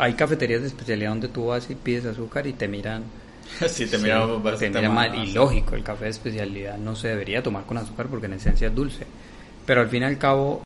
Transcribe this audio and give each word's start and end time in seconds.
hay 0.00 0.14
cafeterías 0.14 0.62
de 0.62 0.68
especialidad 0.68 1.10
donde 1.10 1.28
tú 1.28 1.46
vas 1.46 1.70
y 1.70 1.74
pides 1.74 2.06
azúcar 2.06 2.46
y 2.46 2.54
te 2.54 2.66
miran 2.66 3.04
sí, 3.66 3.90
te 3.90 3.98
miran 3.98 4.42
te 4.58 4.68
miran 4.70 4.94
mal. 4.94 5.14
Y 5.14 5.32
lógico, 5.32 5.74
el 5.74 5.82
café 5.82 6.04
de 6.04 6.10
especialidad 6.10 6.78
no 6.78 6.94
se 6.94 7.08
debería 7.08 7.42
tomar 7.42 7.64
con 7.64 7.76
azúcar 7.76 8.06
porque 8.08 8.26
en 8.26 8.34
esencia 8.34 8.68
es 8.68 8.74
dulce. 8.74 9.06
Pero 9.66 9.80
al 9.80 9.88
fin 9.88 10.02
y 10.02 10.06
al 10.06 10.18
cabo... 10.18 10.62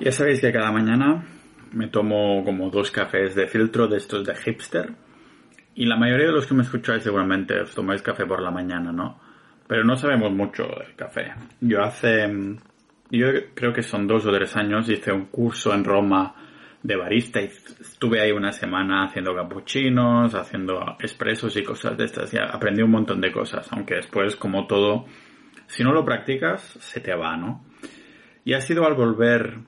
Ya 0.00 0.12
sabéis 0.12 0.40
que 0.40 0.52
cada 0.52 0.70
mañana 0.70 1.26
me 1.72 1.88
tomo 1.88 2.44
como 2.44 2.70
dos 2.70 2.90
cafés 2.90 3.34
de 3.34 3.48
filtro 3.48 3.88
de 3.88 3.98
estos 3.98 4.24
de 4.24 4.34
hipster. 4.36 4.92
Y 5.74 5.86
la 5.86 5.96
mayoría 5.96 6.26
de 6.26 6.32
los 6.32 6.46
que 6.46 6.54
me 6.54 6.62
escucháis 6.62 7.02
seguramente 7.02 7.60
os 7.60 7.74
tomáis 7.74 8.00
café 8.00 8.24
por 8.24 8.40
la 8.40 8.50
mañana, 8.50 8.92
¿no? 8.92 9.20
Pero 9.66 9.84
no 9.84 9.96
sabemos 9.96 10.32
mucho 10.32 10.62
del 10.62 10.94
café. 10.96 11.32
Yo 11.60 11.82
hace... 11.82 12.28
Yo 13.10 13.26
creo 13.54 13.72
que 13.72 13.82
son 13.82 14.06
dos 14.06 14.24
o 14.24 14.32
tres 14.32 14.54
años 14.56 14.88
hice 14.88 15.12
un 15.12 15.26
curso 15.26 15.74
en 15.74 15.82
Roma 15.82 16.34
de 16.82 16.96
barista 16.96 17.40
y 17.40 17.46
estuve 17.46 18.20
ahí 18.20 18.32
una 18.32 18.52
semana 18.52 19.04
haciendo 19.04 19.34
cappuccinos, 19.34 20.34
haciendo 20.34 20.96
expresos 21.00 21.56
y 21.56 21.62
cosas 21.62 21.96
de 21.96 22.04
estas. 22.04 22.32
Y 22.32 22.38
aprendí 22.38 22.82
un 22.82 22.90
montón 22.90 23.20
de 23.20 23.32
cosas, 23.32 23.68
aunque 23.72 23.96
después, 23.96 24.36
como 24.36 24.66
todo, 24.66 25.06
si 25.66 25.82
no 25.82 25.92
lo 25.92 26.04
practicas, 26.04 26.62
se 26.62 27.00
te 27.00 27.14
va, 27.14 27.36
¿no? 27.36 27.64
Y 28.44 28.54
ha 28.54 28.60
sido 28.60 28.86
al 28.86 28.94
volver 28.94 29.58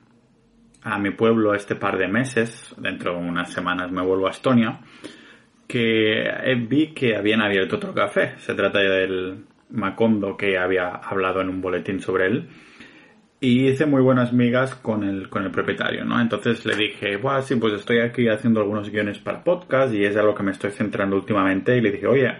a 0.83 0.97
mi 0.97 1.11
pueblo 1.11 1.53
este 1.53 1.75
par 1.75 1.97
de 1.97 2.07
meses, 2.07 2.73
dentro 2.77 3.13
de 3.13 3.19
unas 3.19 3.51
semanas 3.51 3.91
me 3.91 4.01
vuelvo 4.01 4.27
a 4.27 4.31
Estonia, 4.31 4.79
que 5.67 6.23
vi 6.67 6.93
que 6.93 7.15
habían 7.15 7.41
abierto 7.41 7.75
otro 7.75 7.93
café. 7.93 8.33
Se 8.39 8.55
trata 8.55 8.79
del 8.79 9.45
Macondo 9.69 10.35
que 10.35 10.57
había 10.57 10.89
hablado 10.89 11.41
en 11.41 11.49
un 11.49 11.61
boletín 11.61 11.99
sobre 11.99 12.27
él 12.27 12.49
y 13.43 13.67
hice 13.67 13.87
muy 13.87 14.03
buenas 14.03 14.31
migas 14.31 14.75
con 14.75 15.03
el, 15.03 15.27
con 15.27 15.43
el 15.43 15.49
propietario, 15.49 16.05
¿no? 16.05 16.21
Entonces 16.21 16.63
le 16.63 16.75
dije, 16.75 17.17
bueno, 17.17 17.41
sí, 17.41 17.55
pues 17.55 17.73
estoy 17.73 17.99
aquí 17.99 18.29
haciendo 18.29 18.59
algunos 18.59 18.91
guiones 18.91 19.17
para 19.17 19.43
podcast 19.43 19.91
y 19.95 20.05
es 20.05 20.15
a 20.15 20.21
lo 20.21 20.35
que 20.35 20.43
me 20.43 20.51
estoy 20.51 20.69
centrando 20.69 21.15
últimamente. 21.15 21.75
Y 21.75 21.81
le 21.81 21.91
dije, 21.91 22.05
oye, 22.05 22.31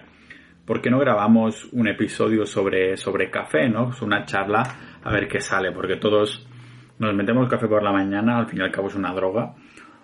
¿por 0.64 0.80
qué 0.80 0.90
no 0.90 1.00
grabamos 1.00 1.68
un 1.72 1.88
episodio 1.88 2.46
sobre, 2.46 2.96
sobre 2.96 3.30
café, 3.30 3.68
¿no? 3.68 3.90
Es 3.90 4.00
una 4.00 4.24
charla 4.24 4.62
a 5.02 5.12
ver 5.12 5.26
qué 5.26 5.40
sale, 5.40 5.72
porque 5.72 5.96
todos 5.96 6.46
nos 7.00 7.14
metemos 7.16 7.48
café 7.48 7.66
por 7.66 7.82
la 7.82 7.90
mañana, 7.90 8.38
al 8.38 8.46
fin 8.46 8.60
y 8.60 8.62
al 8.62 8.70
cabo 8.70 8.86
es 8.86 8.94
una 8.94 9.12
droga, 9.12 9.56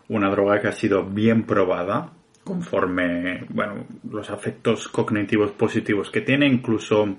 una 0.09 0.29
droga 0.31 0.61
que 0.61 0.67
ha 0.67 0.73
sido 0.73 1.05
bien 1.05 1.45
probada 1.45 2.11
conforme, 2.43 3.45
bueno, 3.51 3.87
los 4.11 4.31
efectos 4.31 4.89
cognitivos 4.89 5.53
positivos 5.53 6.11
que 6.11 6.23
tiene 6.23 6.49
incluso 6.49 7.19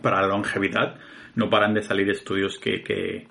para 0.00 0.22
la 0.22 0.28
longevidad 0.28 0.96
no 1.40 1.48
paran 1.48 1.72
de 1.72 1.82
salir 1.82 2.08
estudios 2.10 2.58
que, 2.58 3.26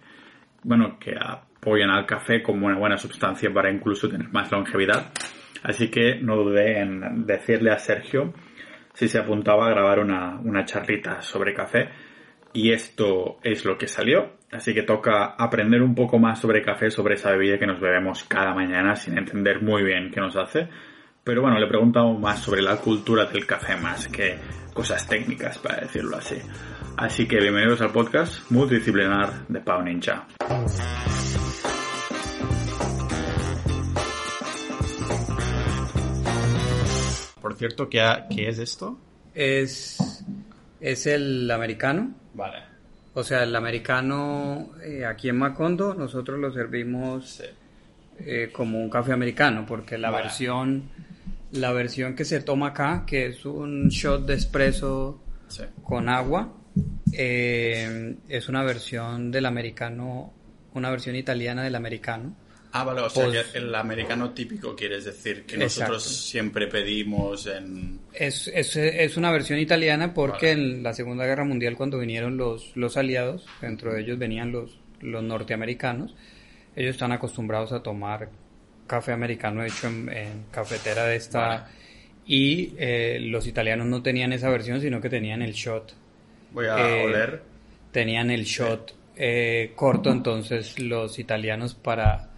bueno, 0.63 0.97
que 0.99 1.15
apoyan 1.15 1.91
al 1.91 2.07
café 2.07 2.41
como 2.41 2.65
una 2.65 2.79
buena 2.79 2.97
sustancia 2.97 3.53
para 3.53 3.71
incluso 3.71 4.09
tener 4.09 4.29
más 4.29 4.51
longevidad. 4.51 5.11
Así 5.61 5.91
que 5.91 6.15
no 6.15 6.35
dudé 6.35 6.79
en 6.79 7.27
decirle 7.27 7.69
a 7.69 7.77
Sergio 7.77 8.33
si 8.93 9.07
se 9.07 9.19
apuntaba 9.19 9.67
a 9.67 9.69
grabar 9.69 9.99
una, 9.99 10.39
una 10.39 10.65
charlita 10.65 11.21
sobre 11.21 11.53
café. 11.53 11.89
Y 12.51 12.71
esto 12.71 13.37
es 13.43 13.63
lo 13.63 13.77
que 13.77 13.87
salió. 13.87 14.39
Así 14.51 14.73
que 14.73 14.81
toca 14.81 15.35
aprender 15.37 15.83
un 15.83 15.93
poco 15.93 16.17
más 16.17 16.39
sobre 16.39 16.63
café, 16.63 16.89
sobre 16.89 17.13
esa 17.13 17.31
bebida 17.31 17.59
que 17.59 17.67
nos 17.67 17.79
bebemos 17.79 18.23
cada 18.23 18.55
mañana 18.55 18.95
sin 18.95 19.19
entender 19.19 19.61
muy 19.61 19.83
bien 19.83 20.09
qué 20.09 20.19
nos 20.19 20.35
hace. 20.35 20.67
Pero 21.23 21.41
bueno, 21.41 21.59
le 21.59 21.65
he 21.65 21.69
preguntado 21.69 22.13
más 22.13 22.39
sobre 22.39 22.61
la 22.61 22.77
cultura 22.77 23.25
del 23.25 23.45
café 23.45 23.75
más 23.75 24.07
que 24.07 24.37
cosas 24.73 25.07
técnicas, 25.07 25.57
para 25.57 25.81
decirlo 25.81 26.17
así. 26.17 26.37
Así 26.97 27.27
que 27.27 27.39
bienvenidos 27.39 27.81
al 27.81 27.91
podcast 27.91 28.49
multidisciplinar 28.49 29.47
de 29.47 29.59
Pau 29.59 29.83
Ninja. 29.83 30.27
Por 37.41 37.55
cierto, 37.55 37.89
¿qué, 37.89 38.01
¿qué, 38.33 38.49
es 38.49 38.59
esto? 38.59 38.97
Es, 39.33 40.23
es 40.79 41.07
el 41.07 41.49
americano. 41.51 42.13
Vale. 42.33 42.63
O 43.13 43.23
sea, 43.23 43.43
el 43.43 43.55
americano 43.55 44.69
eh, 44.83 45.05
aquí 45.05 45.29
en 45.29 45.37
Macondo 45.37 45.93
nosotros 45.93 46.39
lo 46.39 46.51
servimos 46.51 47.43
eh, 48.19 48.49
como 48.53 48.79
un 48.79 48.89
café 48.89 49.13
americano 49.13 49.65
porque 49.67 49.97
la 49.97 50.11
versión 50.11 50.89
la 51.51 51.71
versión 51.71 52.15
que 52.15 52.25
se 52.25 52.41
toma 52.41 52.67
acá, 52.67 53.03
que 53.05 53.27
es 53.27 53.45
un 53.45 53.89
shot 53.89 54.25
de 54.25 54.35
espresso 54.35 55.23
con 55.83 56.09
agua, 56.09 56.53
eh, 57.11 58.15
es 58.27 58.49
una 58.49 58.63
versión 58.63 59.31
del 59.31 59.45
americano, 59.45 60.33
una 60.73 60.89
versión 60.89 61.15
italiana 61.15 61.63
del 61.63 61.75
americano. 61.75 62.35
Ah, 62.71 62.83
vale, 62.83 63.01
o 63.01 63.09
sea, 63.09 63.25
pues 63.25 63.55
el 63.55 63.73
americano 63.73 64.29
típico 64.29 64.75
quieres 64.75 65.03
decir, 65.05 65.43
que 65.45 65.57
nosotros 65.57 66.03
siempre 66.03 66.67
pedimos 66.67 67.47
en... 67.47 67.99
Es, 68.13 68.47
es, 68.47 68.75
es, 68.75 69.17
una 69.17 69.31
versión 69.31 69.57
italiana 69.57 70.13
porque 70.13 70.51
en 70.51 70.83
la 70.83 70.93
Segunda 70.93 71.25
Guerra 71.25 71.45
Mundial 71.45 71.75
cuando 71.75 71.97
vinieron 71.97 72.37
los, 72.37 72.77
los 72.77 72.95
aliados, 72.95 73.47
dentro 73.59 73.91
de 73.91 74.01
ellos 74.01 74.19
venían 74.19 74.51
los, 74.51 74.79
los 75.01 75.23
norteamericanos, 75.23 76.13
ellos 76.75 76.91
están 76.91 77.11
acostumbrados 77.11 77.71
a 77.71 77.81
tomar 77.81 78.29
café 78.89 79.13
americano 79.13 79.63
hecho 79.63 79.87
en, 79.87 80.45
cafetera 80.51 81.05
de 81.05 81.15
esta... 81.15 81.69
Y 82.25 82.75
eh, 82.77 83.17
los 83.21 83.47
italianos 83.47 83.87
no 83.87 84.03
tenían 84.03 84.33
esa 84.33 84.49
versión, 84.49 84.81
sino 84.81 85.01
que 85.01 85.09
tenían 85.09 85.41
el 85.41 85.53
shot 85.53 85.95
Voy 86.51 86.65
a 86.65 86.77
eh, 86.77 87.05
oler. 87.05 87.41
Tenían 87.91 88.31
el 88.31 88.43
shot 88.43 88.93
eh, 89.15 89.73
corto, 89.75 90.11
entonces 90.11 90.79
los 90.79 91.19
italianos 91.19 91.73
para, 91.73 92.29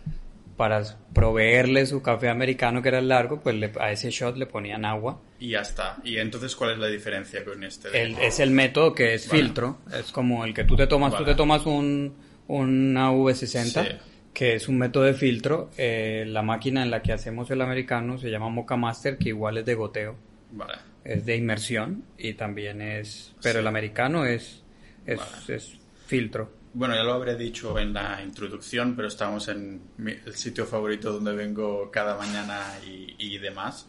para 0.57 0.84
proveerle 1.13 1.85
su 1.85 2.01
café 2.01 2.29
americano 2.29 2.81
que 2.81 2.89
era 2.89 3.01
largo, 3.01 3.41
pues 3.41 3.56
a 3.79 3.91
ese 3.91 4.12
shot 4.12 4.38
le 4.38 4.45
ponían 4.45 4.85
agua. 4.85 5.19
Y 5.39 5.50
ya 5.50 5.62
está. 5.62 5.97
¿Y 6.03 6.18
entonces 6.18 6.56
cuál 6.56 6.72
es 6.72 6.78
la 6.78 6.88
diferencia 6.88 7.44
con 7.44 7.63
este? 7.63 7.89
es 8.25 8.39
el 8.39 8.51
método 8.51 8.94
que 8.94 9.13
es 9.13 9.28
filtro. 9.28 9.79
Es 9.94 10.12
como 10.12 10.45
el 10.45 10.53
que 10.53 10.63
tú 10.63 10.75
te 10.75 10.88
tomas, 10.88 11.18
tú 11.18 11.25
te 11.25 11.35
tomas 11.35 11.66
un, 11.66 12.16
una 12.47 13.12
V60. 13.12 14.00
Que 14.34 14.56
es 14.56 14.68
un 14.68 14.78
método 14.78 15.03
de 15.03 15.14
filtro. 15.14 15.69
Eh, 15.78 16.25
la 16.28 16.42
máquina 16.42 16.84
en 16.84 16.92
la 16.92 17.02
que 17.02 17.14
hacemos 17.14 17.50
el 17.52 17.62
americano 17.62 18.18
se 18.18 18.30
llama 18.30 18.50
Mocha 18.50 18.78
Master, 18.78 19.18
que 19.18 19.30
igual 19.30 19.58
es 19.58 19.66
de 19.66 19.75
goteo. 19.75 20.16
Vale 20.52 20.92
es 21.03 21.25
de 21.25 21.36
inmersión 21.36 22.03
y 22.18 22.34
también 22.34 22.81
es, 22.81 23.34
pero 23.42 23.59
el 23.59 23.68
americano 23.68 24.25
es, 24.25 24.64
es, 25.06 25.80
filtro. 26.06 26.52
Bueno, 26.74 26.96
ya 26.96 27.03
lo 27.03 27.14
habré 27.14 27.36
dicho 27.36 27.78
en 27.80 27.94
la 27.94 28.22
introducción, 28.24 28.96
pero 28.96 29.08
estamos 29.08 29.47
en 29.47 29.81
el 29.97 30.36
sitio 30.36 30.66
favorito 30.66 31.12
donde 31.12 31.34
vengo 31.34 31.90
cada 31.92 32.18
mañana 32.18 32.62
y, 32.86 33.38
demás. 33.40 33.88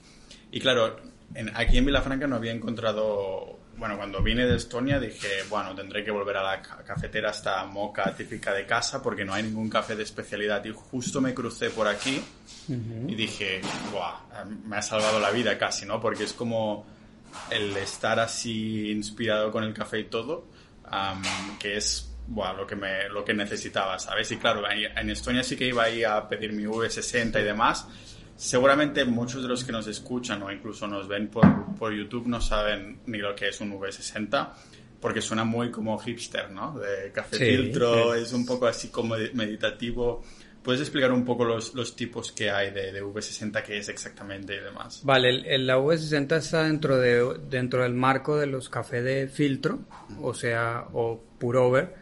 Y 0.51 0.61
claro, 0.61 0.97
en, 1.35 1.51
aquí 1.55 1.79
en 1.79 1.87
Vilafranca 1.87 2.27
no 2.27 2.37
había 2.37 2.53
encontrado, 2.53 3.59
bueno, 3.83 3.97
cuando 3.97 4.23
vine 4.23 4.47
de 4.47 4.55
Estonia 4.55 5.01
dije, 5.01 5.43
bueno, 5.51 5.75
tendré 5.75 6.05
que 6.05 6.13
volver 6.13 6.37
a 6.37 6.43
la 6.45 6.63
cafetera 6.63 7.31
hasta 7.31 7.65
moca 7.65 8.15
típica 8.15 8.55
de 8.55 8.65
casa 8.65 9.03
porque 9.03 9.25
no 9.25 9.35
hay 9.35 9.43
ningún 9.43 9.69
café 9.69 9.97
de 9.97 10.05
especialidad. 10.05 10.65
Y 10.65 10.71
justo 10.71 11.21
me 11.21 11.35
crucé 11.35 11.69
por 11.71 11.89
aquí 11.89 12.23
y 12.69 13.15
dije, 13.17 13.61
Buah, 13.91 14.45
me 14.69 14.77
ha 14.77 14.83
salvado 14.83 15.19
la 15.19 15.33
vida 15.33 15.59
casi, 15.59 15.85
¿no? 15.85 16.01
Porque 16.01 16.23
es 16.23 16.33
como 16.33 16.87
el 17.51 17.77
estar 17.77 18.21
así 18.21 18.93
inspirado 18.93 19.51
con 19.51 19.65
el 19.65 19.75
café 19.75 19.99
y 19.99 20.05
todo, 20.05 20.47
que 21.59 21.77
es 21.77 22.09
lo, 22.33 22.65
que 22.65 22.77
me, 22.77 23.09
lo 23.09 23.25
que 23.25 23.35
necesitaba, 23.35 23.99
¿sabes? 23.99 24.31
Y 24.31 24.37
claro, 24.37 24.63
en 24.71 25.11
Estonia 25.11 25.43
sí 25.43 25.57
que 25.57 25.67
iba 25.67 25.83
ahí 25.83 26.05
a 26.05 26.29
pedir 26.29 26.53
mi 26.53 26.63
V60 26.63 27.41
y 27.41 27.43
demás. 27.43 27.89
Seguramente 28.43 29.05
muchos 29.05 29.41
de 29.41 29.49
los 29.49 29.63
que 29.63 29.71
nos 29.71 29.87
escuchan 29.87 30.43
o 30.43 30.51
incluso 30.51 30.89
nos 30.89 31.07
ven 31.07 31.29
por, 31.29 31.45
por 31.79 31.93
YouTube 31.93 32.27
no 32.27 32.41
saben 32.41 32.99
ni 33.07 33.19
lo 33.19 33.37
que 33.37 33.47
es 33.47 33.61
un 33.61 33.73
V60 33.79 34.49
porque 35.01 35.21
suena 35.21 35.45
muy 35.45 35.71
como 35.71 35.97
hipster, 35.97 36.51
¿no? 36.51 36.77
De 36.77 37.13
café 37.13 37.37
filtro, 37.37 38.17
es 38.17 38.33
un 38.33 38.45
poco 38.45 38.67
así 38.67 38.89
como 38.89 39.15
meditativo. 39.35 40.25
¿Puedes 40.61 40.81
explicar 40.81 41.13
un 41.13 41.25
poco 41.25 41.45
los, 41.45 41.73
los 41.75 41.95
tipos 41.95 42.33
que 42.33 42.51
hay 42.51 42.73
de, 42.73 42.91
de, 42.91 43.01
V60, 43.01 43.63
qué 43.63 43.79
es 43.79 43.89
exactamente 43.89 44.57
y 44.57 44.59
demás? 44.59 45.03
Vale, 45.05 45.55
el, 45.55 45.65
la 45.65 45.79
V60 45.79 46.37
está 46.37 46.65
dentro, 46.65 46.99
de, 46.99 47.39
dentro 47.49 47.85
del 47.85 47.95
marco 47.95 48.37
de 48.37 48.49
los 48.49 48.69
cafés 48.69 49.05
de 49.05 49.29
filtro, 49.29 49.83
o 50.21 50.35
sea, 50.35 50.89
o 50.93 51.23
purover. 51.39 51.95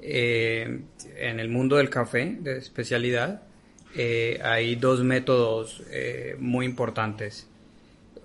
Eh, 0.00 0.82
en 1.16 1.40
el 1.40 1.48
mundo 1.48 1.76
del 1.76 1.90
café 1.90 2.38
de 2.40 2.58
especialidad 2.58 3.49
eh, 3.94 4.40
hay 4.42 4.76
dos 4.76 5.02
métodos 5.02 5.82
eh, 5.90 6.36
muy 6.38 6.66
importantes 6.66 7.48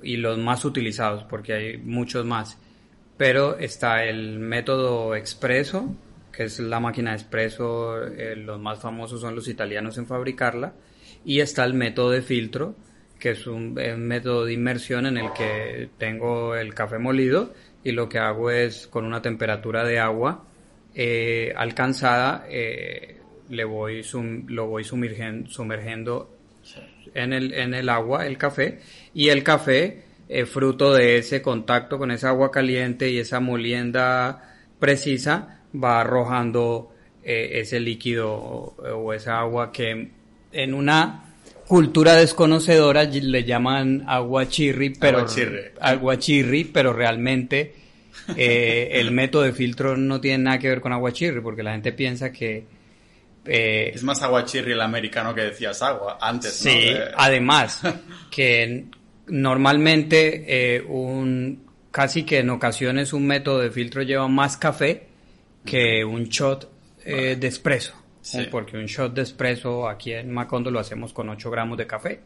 y 0.04 0.18
los 0.18 0.38
más 0.38 0.66
utilizados, 0.66 1.24
porque 1.24 1.54
hay 1.54 1.78
muchos 1.78 2.26
más. 2.26 2.58
Pero 3.18 3.58
está 3.58 4.04
el 4.04 4.40
método 4.40 5.16
expreso, 5.16 5.96
que 6.32 6.44
es 6.44 6.60
la 6.60 6.80
máquina 6.80 7.12
de 7.12 7.18
espresso, 7.18 8.04
eh, 8.06 8.36
los 8.36 8.60
más 8.60 8.80
famosos 8.80 9.22
son 9.22 9.36
los 9.36 9.48
italianos 9.48 9.98
en 9.98 10.06
fabricarla, 10.06 10.74
y 11.24 11.40
está 11.40 11.64
el 11.64 11.74
método 11.74 12.12
de 12.12 12.22
filtro, 12.22 12.76
que 13.20 13.32
es 13.32 13.48
un, 13.48 13.74
método 13.74 14.46
de 14.46 14.54
inmersión 14.54 15.06
en 15.06 15.18
el 15.18 15.32
que 15.34 15.90
tengo 15.98 16.56
el 16.56 16.74
café 16.74 17.00
molido 17.00 17.54
y 17.84 17.92
lo 17.92 18.10
que 18.10 18.20
hago 18.20 18.52
es 18.52 18.88
con 18.88 19.06
una 19.06 19.22
temperatura 19.22 19.84
de 19.86 20.00
agua 20.00 20.44
eh, 20.94 21.54
alcanzada, 21.56 22.46
eh, 22.50 23.22
le 23.50 23.64
voy 23.64 24.02
lo 24.48 24.68
voy 24.68 24.84
sumergiendo, 24.84 26.30
en 27.14 27.34
el, 27.34 27.54
en 27.54 27.74
el 27.74 27.90
agua 27.90 28.26
el 28.26 28.38
café 28.38 28.80
y 29.14 29.30
el 29.30 29.44
café, 29.44 30.04
eh, 30.28 30.46
fruto 30.46 30.94
de 30.94 31.18
ese 31.18 31.42
contacto 31.42 31.98
con 31.98 32.12
esa 32.12 32.30
agua 32.30 32.52
caliente 32.52 33.10
y 33.10 33.20
esa 33.20 33.40
molienda 33.40 34.56
precisa, 34.80 35.62
va 35.74 36.02
arrojando 36.02 36.92
eh, 37.24 37.60
ese 37.60 37.80
líquido 37.80 38.34
o, 38.34 39.14
esa 39.14 39.40
agua 39.40 39.72
que 39.72 40.10
en 40.52 40.74
una 40.74 41.26
cultura 41.68 42.16
desconocedora 42.16 43.04
le 43.04 43.44
llaman 43.44 44.04
agua 44.08 44.48
chirri, 44.48 44.92
pero 44.92 45.26
agua 45.82 46.20
chirri, 46.20 46.66
pero 46.66 46.94
realmente 46.94 47.74
eh, 48.36 48.90
el 48.94 49.12
método 49.12 49.44
de 49.44 49.54
filtro 49.54 49.98
no 49.98 50.22
tiene 50.22 50.44
nada 50.44 50.60
que 50.60 50.70
ver 50.70 50.82
con 50.82 50.94
agua 50.94 51.12
chirri, 51.12 51.42
porque 51.42 51.64
la 51.64 51.74
gente 51.74 51.92
piensa 51.92 52.32
que 52.32 52.75
eh, 53.46 53.92
es 53.94 54.04
más 54.04 54.22
agua 54.22 54.46
chirri 54.46 54.72
el 54.74 54.82
americano 54.82 55.34
que 55.34 55.42
decías 55.42 55.82
agua 55.82 56.18
antes. 56.20 56.54
Sí, 56.54 56.94
además 57.16 57.82
que 58.32 58.86
normalmente 59.28 60.84
un 60.88 61.66
casi 61.96 62.24
que 62.24 62.40
en 62.40 62.50
ocasiones 62.50 63.14
un 63.14 63.26
método 63.26 63.60
de 63.60 63.72
filtro 63.72 64.02
lleva 64.02 64.28
más 64.28 64.58
café 64.58 65.08
que 65.64 66.04
un 66.04 66.26
shot 66.26 66.70
eh, 67.06 67.38
de 67.40 67.48
espresso. 67.48 67.96
Porque 68.52 68.76
un 68.76 68.86
shot 68.86 69.14
de 69.14 69.22
espresso 69.22 69.88
aquí 69.88 70.12
en 70.12 70.30
Macondo 70.34 70.72
lo 70.72 70.80
hacemos 70.80 71.14
con 71.14 71.30
8 71.30 71.50
gramos 71.52 71.78
de 71.78 71.88
café. 71.88 72.20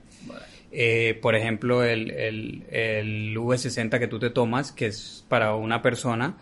Eh, 0.71 1.19
por 1.21 1.35
ejemplo, 1.35 1.83
el, 1.83 2.09
el, 2.09 3.35
V60 3.37 3.99
que 3.99 4.07
tú 4.07 4.17
te 4.17 4.31
tomas, 4.31 4.71
que 4.71 4.87
es 4.87 5.23
para 5.27 5.53
una 5.55 5.83
persona, 5.83 6.37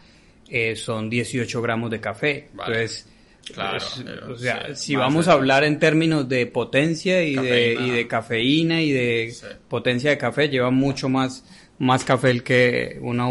eh, 0.47 0.77
son 0.77 1.09
18 1.09 1.61
gramos 1.61 1.91
de 1.91 1.99
café. 1.99 2.47
Entonces, 2.51 3.09
Claro, 3.53 3.85
o 4.29 4.35
sea, 4.35 4.75
si 4.75 4.95
vamos 4.95 5.27
a 5.27 5.33
hablar 5.33 5.63
en 5.63 5.79
términos 5.79 6.27
de 6.27 6.45
potencia 6.47 7.23
y, 7.23 7.35
de, 7.35 7.73
y 7.73 7.89
de 7.91 8.07
cafeína 8.07 8.81
y 8.81 8.91
de 8.91 9.33
potencia 9.67 10.09
de 10.09 10.17
café, 10.17 10.49
lleva 10.49 10.69
mucho 10.69 11.09
más 11.09 11.43
más 11.79 12.03
café 12.03 12.31
el 12.31 12.43
que 12.43 12.97
una 13.01 13.27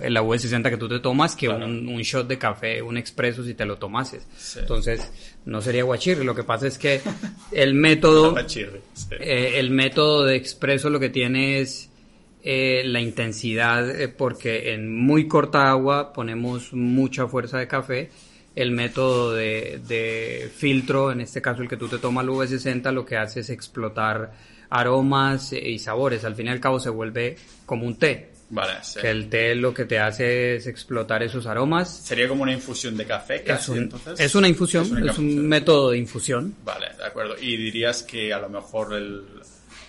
el 0.00 0.16
V60 0.16 0.70
que 0.70 0.76
tú 0.76 0.88
te 0.88 1.00
tomas 1.00 1.34
que 1.34 1.48
un, 1.48 1.98
shot 2.02 2.28
de 2.28 2.38
café, 2.38 2.80
un 2.80 2.96
expreso 2.96 3.42
si 3.42 3.54
te 3.54 3.64
lo 3.64 3.76
tomases. 3.76 4.26
Entonces, 4.56 5.10
no 5.44 5.60
sería 5.60 5.82
guachirri. 5.82 6.24
Lo 6.24 6.34
que 6.34 6.44
pasa 6.44 6.68
es 6.68 6.78
que 6.78 7.00
el 7.50 7.74
método, 7.74 8.36
eh, 9.20 9.52
el 9.56 9.70
método 9.70 10.24
de 10.24 10.36
expreso 10.36 10.90
lo 10.90 11.00
que 11.00 11.08
tiene 11.08 11.60
es 11.60 11.90
eh, 12.44 12.82
la 12.84 13.00
intensidad, 13.00 14.00
eh, 14.00 14.08
porque 14.08 14.72
en 14.72 14.96
muy 14.96 15.26
corta 15.26 15.68
agua 15.68 16.12
ponemos 16.12 16.72
mucha 16.72 17.26
fuerza 17.26 17.58
de 17.58 17.66
café. 17.66 18.10
El 18.54 18.72
método 18.72 19.34
de, 19.34 19.80
de 19.86 20.50
filtro, 20.54 21.12
en 21.12 21.20
este 21.20 21.40
caso 21.40 21.62
el 21.62 21.68
que 21.68 21.76
tú 21.76 21.88
te 21.88 21.98
tomas 21.98 22.24
el 22.24 22.30
V60, 22.30 22.92
lo 22.92 23.04
que 23.04 23.16
hace 23.16 23.40
es 23.40 23.50
explotar 23.50 24.32
aromas 24.70 25.52
y 25.52 25.78
sabores. 25.78 26.24
Al 26.24 26.34
fin 26.34 26.46
y 26.46 26.50
al 26.50 26.60
cabo 26.60 26.80
se 26.80 26.90
vuelve 26.90 27.36
como 27.66 27.86
un 27.86 27.96
té. 27.96 28.30
Vale, 28.50 28.74
Que 28.98 29.10
el 29.10 29.28
té 29.28 29.54
lo 29.54 29.74
que 29.74 29.84
te 29.84 29.98
hace 29.98 30.56
es 30.56 30.66
explotar 30.66 31.22
esos 31.22 31.46
aromas. 31.46 31.94
¿Sería 31.94 32.26
como 32.28 32.44
una 32.44 32.52
infusión 32.52 32.96
de 32.96 33.04
café 33.04 33.44
es, 33.44 33.68
entonces? 33.68 34.18
es 34.18 34.34
una 34.34 34.48
infusión, 34.48 35.06
es, 35.06 35.18
un 35.18 35.46
método 35.46 35.90
de 35.90 35.98
infusión. 35.98 36.54
Vale, 36.64 36.86
de 36.96 37.04
acuerdo. 37.04 37.34
¿Y 37.38 37.58
dirías 37.58 38.02
que 38.02 38.32
a 38.32 38.38
lo 38.38 38.48
mejor 38.48 38.94
el 38.94 39.22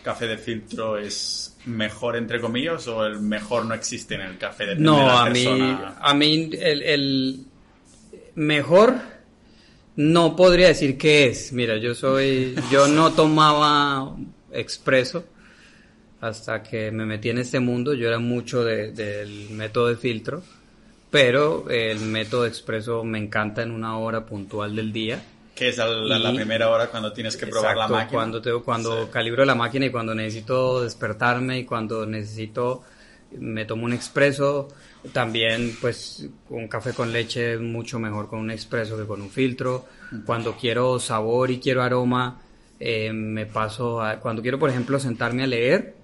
café 0.04 0.28
de 0.28 0.38
filtro 0.38 0.98
es 0.98 1.58
mejor 1.66 2.18
entre 2.18 2.42
comillas 2.42 2.86
o 2.88 3.06
el 3.06 3.22
mejor 3.22 3.66
no 3.66 3.74
existe 3.74 4.16
en 4.16 4.22
el 4.22 4.38
café 4.38 4.66
de 4.66 4.76
No, 4.76 5.06
de 5.06 5.12
a 5.12 5.26
mí 5.30 5.78
a 6.02 6.14
mí 6.14 6.50
el, 6.60 6.82
el 6.82 7.46
mejor 8.36 8.96
no 9.96 10.36
podría 10.36 10.70
decir 10.70 10.98
que 10.98 11.28
es. 11.28 11.52
Mira, 11.52 11.78
yo 11.78 11.94
soy 11.94 12.56
yo 12.72 12.88
no 12.88 13.12
tomaba 13.12 14.16
expreso 14.52 15.26
hasta 16.22 16.64
que 16.64 16.92
me 16.92 17.06
metí 17.06 17.30
en 17.30 17.40
este 17.40 17.60
mundo. 17.60 17.94
Yo 17.94 18.08
era 18.08 18.20
mucho 18.20 18.64
del 18.64 19.50
método 19.52 19.88
de 19.88 19.98
filtro, 19.98 20.44
pero 21.10 21.70
el 21.70 22.00
método 22.00 22.46
expreso 22.46 23.04
me 23.04 23.18
encanta 23.18 23.62
en 23.62 23.72
una 23.72 23.98
hora 23.98 24.26
puntual 24.26 24.76
del 24.76 24.92
día. 24.92 25.22
Que 25.56 25.70
es 25.70 25.78
la, 25.78 26.34
primera 26.34 26.70
hora 26.70 26.88
cuando 26.88 27.12
tienes 27.12 27.36
que 27.36 27.46
probar 27.48 27.76
la 27.76 27.90
máquina. 27.90 28.12
Cuando, 28.12 28.42
te, 28.42 28.54
cuando 28.64 29.12
calibro 29.12 29.44
la 29.44 29.56
máquina 29.56 29.88
y 29.88 29.90
cuando 29.90 30.16
necesito 30.16 30.82
despertarme 30.82 31.60
y 31.60 31.66
cuando 31.66 32.06
necesito, 32.06 32.84
me 33.38 33.66
tomo 33.66 33.84
un 33.84 33.92
expreso. 33.92 34.70
También, 35.14 35.78
pues, 35.80 36.28
un 36.50 36.68
café 36.68 36.94
con 36.94 37.14
leche 37.14 37.54
es 37.54 37.60
mucho 37.62 38.00
mejor 38.00 38.28
con 38.28 38.40
un 38.40 38.52
expreso 38.52 38.98
que 38.98 39.06
con 39.06 39.22
un 39.22 39.30
filtro. 39.30 39.86
Cuando 40.26 40.58
quiero 40.58 41.00
sabor 41.00 41.52
y 41.52 41.60
quiero 41.60 41.82
aroma, 41.82 42.42
eh, 42.80 43.12
me 43.14 43.46
paso 43.46 44.02
a, 44.02 44.20
cuando 44.20 44.42
quiero, 44.42 44.60
por 44.60 44.70
ejemplo, 44.70 45.00
sentarme 45.00 45.44
a 45.44 45.48
leer, 45.48 45.96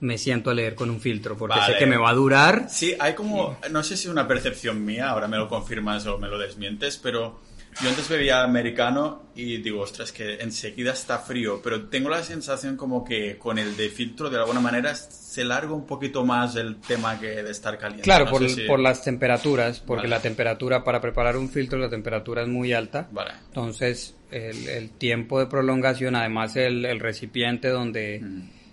me 0.00 0.16
siento 0.16 0.50
a 0.50 0.54
leer 0.54 0.74
con 0.74 0.88
un 0.88 1.00
filtro, 1.00 1.36
porque 1.36 1.60
sé 1.66 1.76
que 1.78 1.86
me 1.86 1.96
va 1.96 2.10
a 2.10 2.14
durar. 2.14 2.66
Sí, 2.70 2.94
hay 2.98 3.14
como, 3.14 3.58
no 3.70 3.82
sé 3.82 3.96
si 3.96 4.08
una 4.08 4.26
percepción 4.26 4.84
mía, 4.84 5.10
ahora 5.10 5.28
me 5.28 5.36
lo 5.36 5.48
confirmas 5.48 6.06
o 6.06 6.18
me 6.18 6.28
lo 6.28 6.38
desmientes, 6.38 6.96
pero 6.96 7.40
yo 7.82 7.88
antes 7.88 8.08
bebía 8.08 8.42
americano 8.42 9.30
y 9.34 9.58
digo, 9.58 9.80
ostras, 9.82 10.10
que 10.10 10.36
enseguida 10.36 10.92
está 10.92 11.18
frío, 11.18 11.60
pero 11.62 11.88
tengo 11.88 12.08
la 12.08 12.22
sensación 12.22 12.76
como 12.76 13.04
que 13.04 13.38
con 13.38 13.58
el 13.58 13.76
de 13.76 13.88
filtro 13.88 14.30
de 14.30 14.38
alguna 14.38 14.60
manera 14.60 14.94
se 15.38 15.44
larga 15.44 15.72
un 15.72 15.86
poquito 15.86 16.24
más 16.24 16.56
el 16.56 16.80
tema 16.80 17.20
que 17.20 17.28
de 17.44 17.50
estar 17.52 17.78
caliente. 17.78 18.02
Claro, 18.02 18.28
por, 18.28 18.42
por, 18.66 18.80
las 18.80 19.04
temperaturas, 19.04 19.78
porque 19.78 20.08
la 20.08 20.18
temperatura 20.18 20.82
para 20.82 21.00
preparar 21.00 21.36
un 21.36 21.48
filtro, 21.48 21.78
la 21.78 21.88
temperatura 21.88 22.42
es 22.42 22.48
muy 22.48 22.72
alta. 22.72 23.06
Vale. 23.12 23.34
Entonces, 23.46 24.16
el, 24.32 24.90
tiempo 24.98 25.38
de 25.38 25.46
prolongación, 25.46 26.16
además 26.16 26.56
el, 26.56 26.98
recipiente 26.98 27.68
donde, 27.68 28.20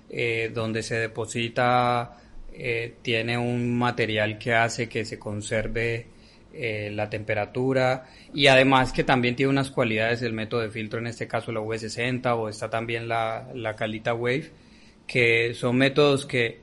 eh, 0.10 0.50
donde 0.56 0.82
se 0.82 0.96
deposita, 0.96 2.18
eh, 2.52 2.96
tiene 3.04 3.38
un 3.38 3.78
material 3.78 4.40
que 4.40 4.56
hace 4.56 4.90
que 4.90 5.06
se 5.06 5.20
conserve 5.20 6.08
eh, 6.52 6.90
la 6.92 7.12
temperatura 7.12 8.06
y 8.34 8.48
además 8.48 8.92
que 8.92 9.04
también 9.04 9.36
tiene 9.36 9.52
unas 9.52 9.70
cualidades 9.70 10.24
el 10.24 10.34
método 10.34 10.62
de 10.62 10.72
filtro, 10.72 10.98
en 10.98 11.06
este 11.06 11.28
caso 11.28 11.52
la 11.52 11.60
V60 11.60 12.36
o 12.36 12.50
está 12.50 12.72
también 12.72 13.08
la, 13.08 13.50
la 13.54 13.76
Calita 13.76 14.16
Wave, 14.16 14.65
que 15.08 15.54
son 15.54 15.78
métodos 15.78 16.26
que 16.26 16.60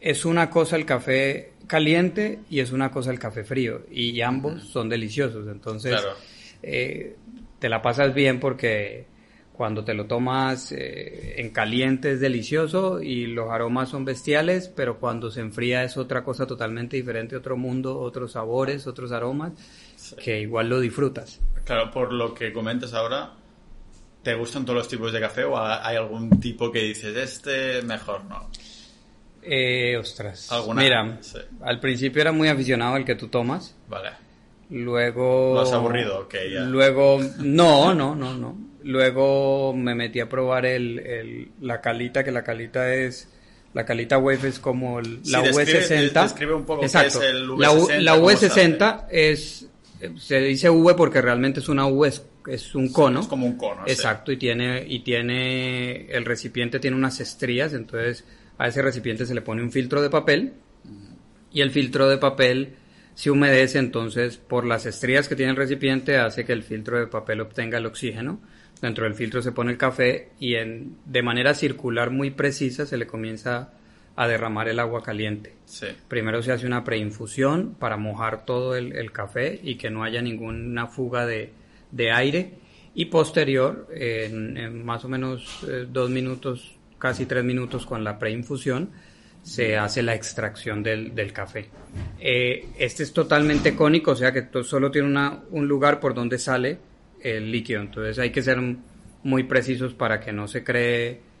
es 0.00 0.24
una 0.24 0.50
cosa 0.50 0.76
el 0.76 0.84
café 0.84 1.52
caliente 1.66 2.40
y 2.50 2.60
es 2.60 2.72
una 2.72 2.90
cosa 2.90 3.10
el 3.10 3.18
café 3.18 3.44
frío 3.44 3.82
y 3.90 4.20
ambos 4.20 4.64
son 4.64 4.88
deliciosos, 4.88 5.48
entonces 5.48 6.00
eh, 6.62 7.16
te 7.58 7.68
la 7.68 7.80
pasas 7.80 8.14
bien 8.14 8.40
porque 8.40 9.06
cuando 9.54 9.84
te 9.84 9.94
lo 9.94 10.06
tomas 10.06 10.72
eh, 10.72 11.40
en 11.40 11.50
caliente 11.50 12.12
es 12.12 12.20
delicioso 12.20 13.00
y 13.00 13.28
los 13.28 13.50
aromas 13.50 13.88
son 13.88 14.04
bestiales, 14.04 14.68
pero 14.68 14.98
cuando 14.98 15.30
se 15.30 15.40
enfría 15.40 15.84
es 15.84 15.96
otra 15.96 16.24
cosa 16.24 16.46
totalmente 16.46 16.96
diferente, 16.96 17.36
otro 17.36 17.56
mundo, 17.56 17.98
otros 18.00 18.32
sabores, 18.32 18.86
otros 18.88 19.12
aromas, 19.12 19.52
que 20.22 20.40
igual 20.40 20.68
lo 20.68 20.80
disfrutas. 20.80 21.40
Claro, 21.64 21.90
por 21.92 22.12
lo 22.12 22.34
que 22.34 22.52
comentas 22.52 22.94
ahora, 22.94 23.34
¿te 24.24 24.34
gustan 24.34 24.64
todos 24.64 24.78
los 24.78 24.88
tipos 24.88 25.12
de 25.12 25.20
café 25.20 25.44
o 25.44 25.56
hay 25.56 25.96
algún 25.96 26.40
tipo 26.40 26.72
que 26.72 26.80
dices, 26.80 27.14
este 27.16 27.82
mejor 27.82 28.24
no? 28.24 28.50
Eh, 29.42 29.96
ostras. 29.98 30.50
Mira, 30.74 31.18
al 31.62 31.78
principio 31.78 32.22
era 32.22 32.32
muy 32.32 32.48
aficionado 32.48 32.94
al 32.94 33.04
que 33.04 33.14
tú 33.14 33.28
tomas. 33.28 33.76
Vale. 33.88 34.10
Luego... 34.70 35.54
¿Lo 35.54 35.60
has 35.60 35.72
aburrido? 35.72 36.20
Ok, 36.20 36.34
ya. 36.50 36.60
Luego... 36.60 37.20
No, 37.38 37.94
no, 37.94 38.14
no, 38.14 38.34
no. 38.34 38.56
Luego 38.82 39.74
me 39.74 39.94
metí 39.94 40.20
a 40.20 40.28
probar 40.28 40.64
el, 40.66 41.50
la 41.60 41.80
calita, 41.80 42.24
que 42.24 42.32
la 42.32 42.42
calita 42.42 42.92
es... 42.94 43.28
La 43.74 43.84
calita 43.84 44.18
wave 44.18 44.48
es 44.48 44.60
como 44.60 45.00
la 45.00 45.42
V60. 45.42 46.22
Describe 46.22 46.54
un 46.54 46.64
poco 46.64 46.82
Exacto. 46.82 47.20
es 47.20 47.30
el 47.30 47.48
V60. 47.48 47.98
La, 48.00 48.16
V60 48.16 49.06
es... 49.10 49.68
Se 50.18 50.40
dice 50.40 50.68
V 50.68 50.94
porque 50.94 51.22
realmente 51.22 51.60
es 51.60 51.68
una 51.68 51.86
V, 51.86 52.12
es, 52.46 52.74
un 52.74 52.92
cono. 52.92 53.20
es 53.20 53.26
como 53.26 53.46
un 53.46 53.56
cono. 53.56 53.82
Exacto, 53.86 54.32
y 54.32 54.36
tiene, 54.36 54.84
y 54.86 55.00
tiene... 55.00 56.06
El 56.10 56.24
recipiente 56.24 56.78
tiene 56.78 56.96
unas 56.96 57.20
estrías, 57.20 57.72
entonces 57.72 58.24
a 58.58 58.68
ese 58.68 58.82
recipiente 58.82 59.26
se 59.26 59.34
le 59.34 59.42
pone 59.42 59.62
un 59.62 59.72
filtro 59.72 60.02
de 60.02 60.10
papel 60.10 60.54
y 61.52 61.60
el 61.60 61.70
filtro 61.70 62.08
de 62.08 62.18
papel 62.18 62.74
se 63.14 63.30
humedece, 63.30 63.78
entonces 63.78 64.36
por 64.36 64.66
las 64.66 64.86
estrías 64.86 65.28
que 65.28 65.36
tiene 65.36 65.50
el 65.50 65.56
recipiente 65.56 66.18
hace 66.18 66.44
que 66.44 66.52
el 66.52 66.62
filtro 66.62 66.98
de 66.98 67.06
papel 67.06 67.40
obtenga 67.40 67.78
el 67.78 67.86
oxígeno 67.86 68.40
Dentro 68.80 69.04
del 69.04 69.14
filtro 69.14 69.40
se 69.40 69.52
pone 69.52 69.72
el 69.72 69.78
café 69.78 70.28
y 70.38 70.56
en, 70.56 70.96
de 71.06 71.22
manera 71.22 71.54
circular 71.54 72.10
muy 72.10 72.30
precisa 72.30 72.86
se 72.86 72.96
le 72.96 73.06
comienza 73.06 73.56
a 73.56 73.72
derramar 74.16 74.68
el 74.68 74.78
agua 74.78 75.02
caliente. 75.02 75.54
Primero 76.08 76.42
se 76.42 76.52
hace 76.52 76.66
una 76.66 76.84
preinfusión 76.84 77.74
para 77.78 77.96
mojar 77.96 78.44
todo 78.44 78.76
el, 78.76 79.12
café 79.12 79.58
y 79.62 79.74
que 79.76 79.90
no 79.90 80.04
haya 80.04 80.22
ninguna 80.22 80.86
fuga 80.86 81.26
de, 81.26 81.52
aire. 82.12 82.52
Y 82.94 83.06
posterior, 83.06 83.88
en, 83.92 84.84
más 84.84 85.04
o 85.04 85.08
menos 85.08 85.66
eh, 85.68 85.86
dos 85.90 86.10
minutos, 86.10 86.76
casi 86.98 87.26
tres 87.26 87.42
minutos 87.42 87.86
con 87.86 88.04
la 88.04 88.18
preinfusión, 88.20 88.90
se 89.42 89.76
hace 89.76 90.02
la 90.02 90.14
extracción 90.14 90.82
del, 90.82 91.32
café. 91.32 91.68
Eh, 92.20 92.68
este 92.78 93.02
es 93.02 93.12
totalmente 93.12 93.74
cónico, 93.74 94.12
o 94.12 94.16
sea 94.16 94.32
que 94.32 94.46
solo 94.62 94.90
tiene 94.92 95.08
una, 95.08 95.40
un 95.50 95.66
lugar 95.66 95.98
por 95.98 96.14
donde 96.14 96.38
sale 96.38 96.78
el 97.20 97.50
líquido. 97.50 97.80
Entonces 97.80 98.18
hay 98.20 98.30
que 98.30 98.42
ser 98.42 98.58
muy 99.24 99.42
precisos 99.42 99.92
para 99.92 100.20
que 100.20 100.32
no 100.32 100.46
se 100.46 100.62
cree 100.62 101.33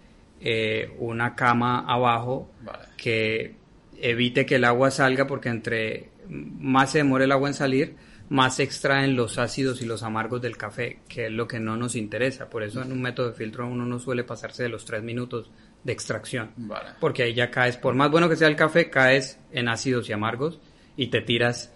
eh, 0.46 0.94
una 0.98 1.34
cama 1.34 1.86
abajo 1.88 2.50
Vale. 2.60 2.84
que 2.98 3.56
evite 3.96 4.44
que 4.44 4.56
el 4.56 4.64
agua 4.64 4.90
salga 4.90 5.26
porque 5.26 5.48
entre 5.48 6.10
más 6.28 6.92
se 6.92 6.98
demore 6.98 7.24
el 7.24 7.32
agua 7.32 7.48
en 7.48 7.54
salir, 7.54 7.96
más 8.28 8.56
se 8.56 8.62
extraen 8.62 9.16
los 9.16 9.38
ácidos 9.38 9.80
y 9.80 9.86
los 9.86 10.02
amargos 10.02 10.42
del 10.42 10.58
café, 10.58 10.98
que 11.08 11.26
es 11.26 11.32
lo 11.32 11.48
que 11.48 11.60
no 11.60 11.78
nos 11.78 11.96
interesa. 11.96 12.50
Por 12.50 12.62
eso 12.62 12.82
en 12.82 12.92
un 12.92 13.00
método 13.00 13.28
de 13.28 13.34
filtro 13.34 13.66
uno 13.66 13.86
no 13.86 13.98
suele 13.98 14.22
pasarse 14.22 14.64
de 14.64 14.68
los 14.68 14.84
tres 14.84 15.02
minutos 15.02 15.50
de 15.82 15.92
extracción. 15.94 16.50
Vale. 16.56 16.90
Porque 17.00 17.22
ahí 17.22 17.32
ya 17.32 17.50
caes, 17.50 17.78
por 17.78 17.94
más 17.94 18.10
bueno 18.10 18.28
que 18.28 18.36
sea 18.36 18.48
el 18.48 18.56
café, 18.56 18.90
caes 18.90 19.38
en 19.50 19.68
ácidos 19.68 20.10
y 20.10 20.12
amargos 20.12 20.60
y 20.94 21.06
te 21.06 21.22
tiras 21.22 21.72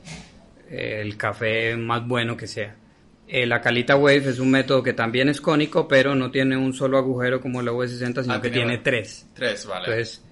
el 0.69 1.17
café 1.17 1.75
más 1.79 2.07
bueno 2.07 2.37
que 2.37 2.47
sea. 2.47 2.77
Eh, 3.29 3.47
la 3.47 3.61
Calita 3.61 3.95
Wave 3.97 4.29
es 4.31 4.39
un 4.39 4.51
método 4.51 4.83
que 4.83 4.95
también 4.95 5.29
es 5.29 5.41
cónico, 5.41 5.87
pero 5.87 6.15
no 6.15 6.31
tiene 6.31 6.57
un 6.57 6.73
solo 6.73 6.97
agujero 6.99 7.41
como 7.41 7.61
la 7.61 7.73
V60, 7.73 8.23
sino 8.23 8.35
Ah, 8.35 8.41
que 8.41 8.49
tiene 8.51 8.67
tiene 8.67 8.79
tres. 8.79 9.27
Tres, 9.35 9.67
vale. 9.67 9.85
Entonces, 9.87 10.25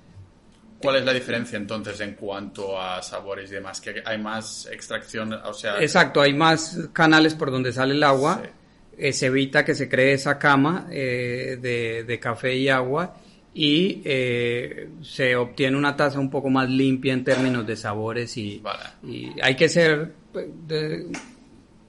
¿Cuál 0.79 0.97
es 0.97 1.05
la 1.07 1.15
diferencia 1.15 1.57
entonces 1.57 1.99
en 2.01 2.15
cuanto 2.15 2.81
a 2.81 3.03
sabores 3.03 3.51
y 3.51 3.55
demás? 3.55 3.81
¿Que 3.81 4.03
hay 4.05 4.19
más 4.19 4.69
extracción? 4.71 5.33
O 5.33 5.55
sea, 5.55 5.81
exacto, 5.81 6.21
hay 6.21 6.35
más 6.35 6.89
canales 6.93 7.35
por 7.35 7.51
donde 7.51 7.73
sale 7.73 7.95
el 7.95 8.03
agua. 8.03 8.43
Sí. 8.45 8.51
eh, 8.99 9.13
se 9.13 9.27
evita 9.27 9.65
que 9.65 9.75
se 9.75 9.89
cree 9.89 10.13
esa 10.13 10.39
cama 10.39 10.87
eh, 10.91 11.59
de, 11.61 12.05
de 12.05 12.19
café 12.21 12.55
y 12.57 12.69
agua 12.69 13.17
y 13.55 14.03
eh, 14.05 14.89
se 15.03 15.35
obtiene 15.37 15.77
una 15.79 15.97
taza 15.97 16.19
un 16.21 16.29
poco 16.31 16.51
más 16.51 16.69
limpia 16.69 17.13
en 17.15 17.25
términos 17.25 17.67
de 17.67 17.75
sabores 17.77 18.37
y, 18.37 18.59
Vale. 18.59 18.85
y 19.03 19.33
hay 19.43 19.55
que 19.57 19.69
ser 19.71 20.13
pues, 20.33 20.47
de- 20.67 21.07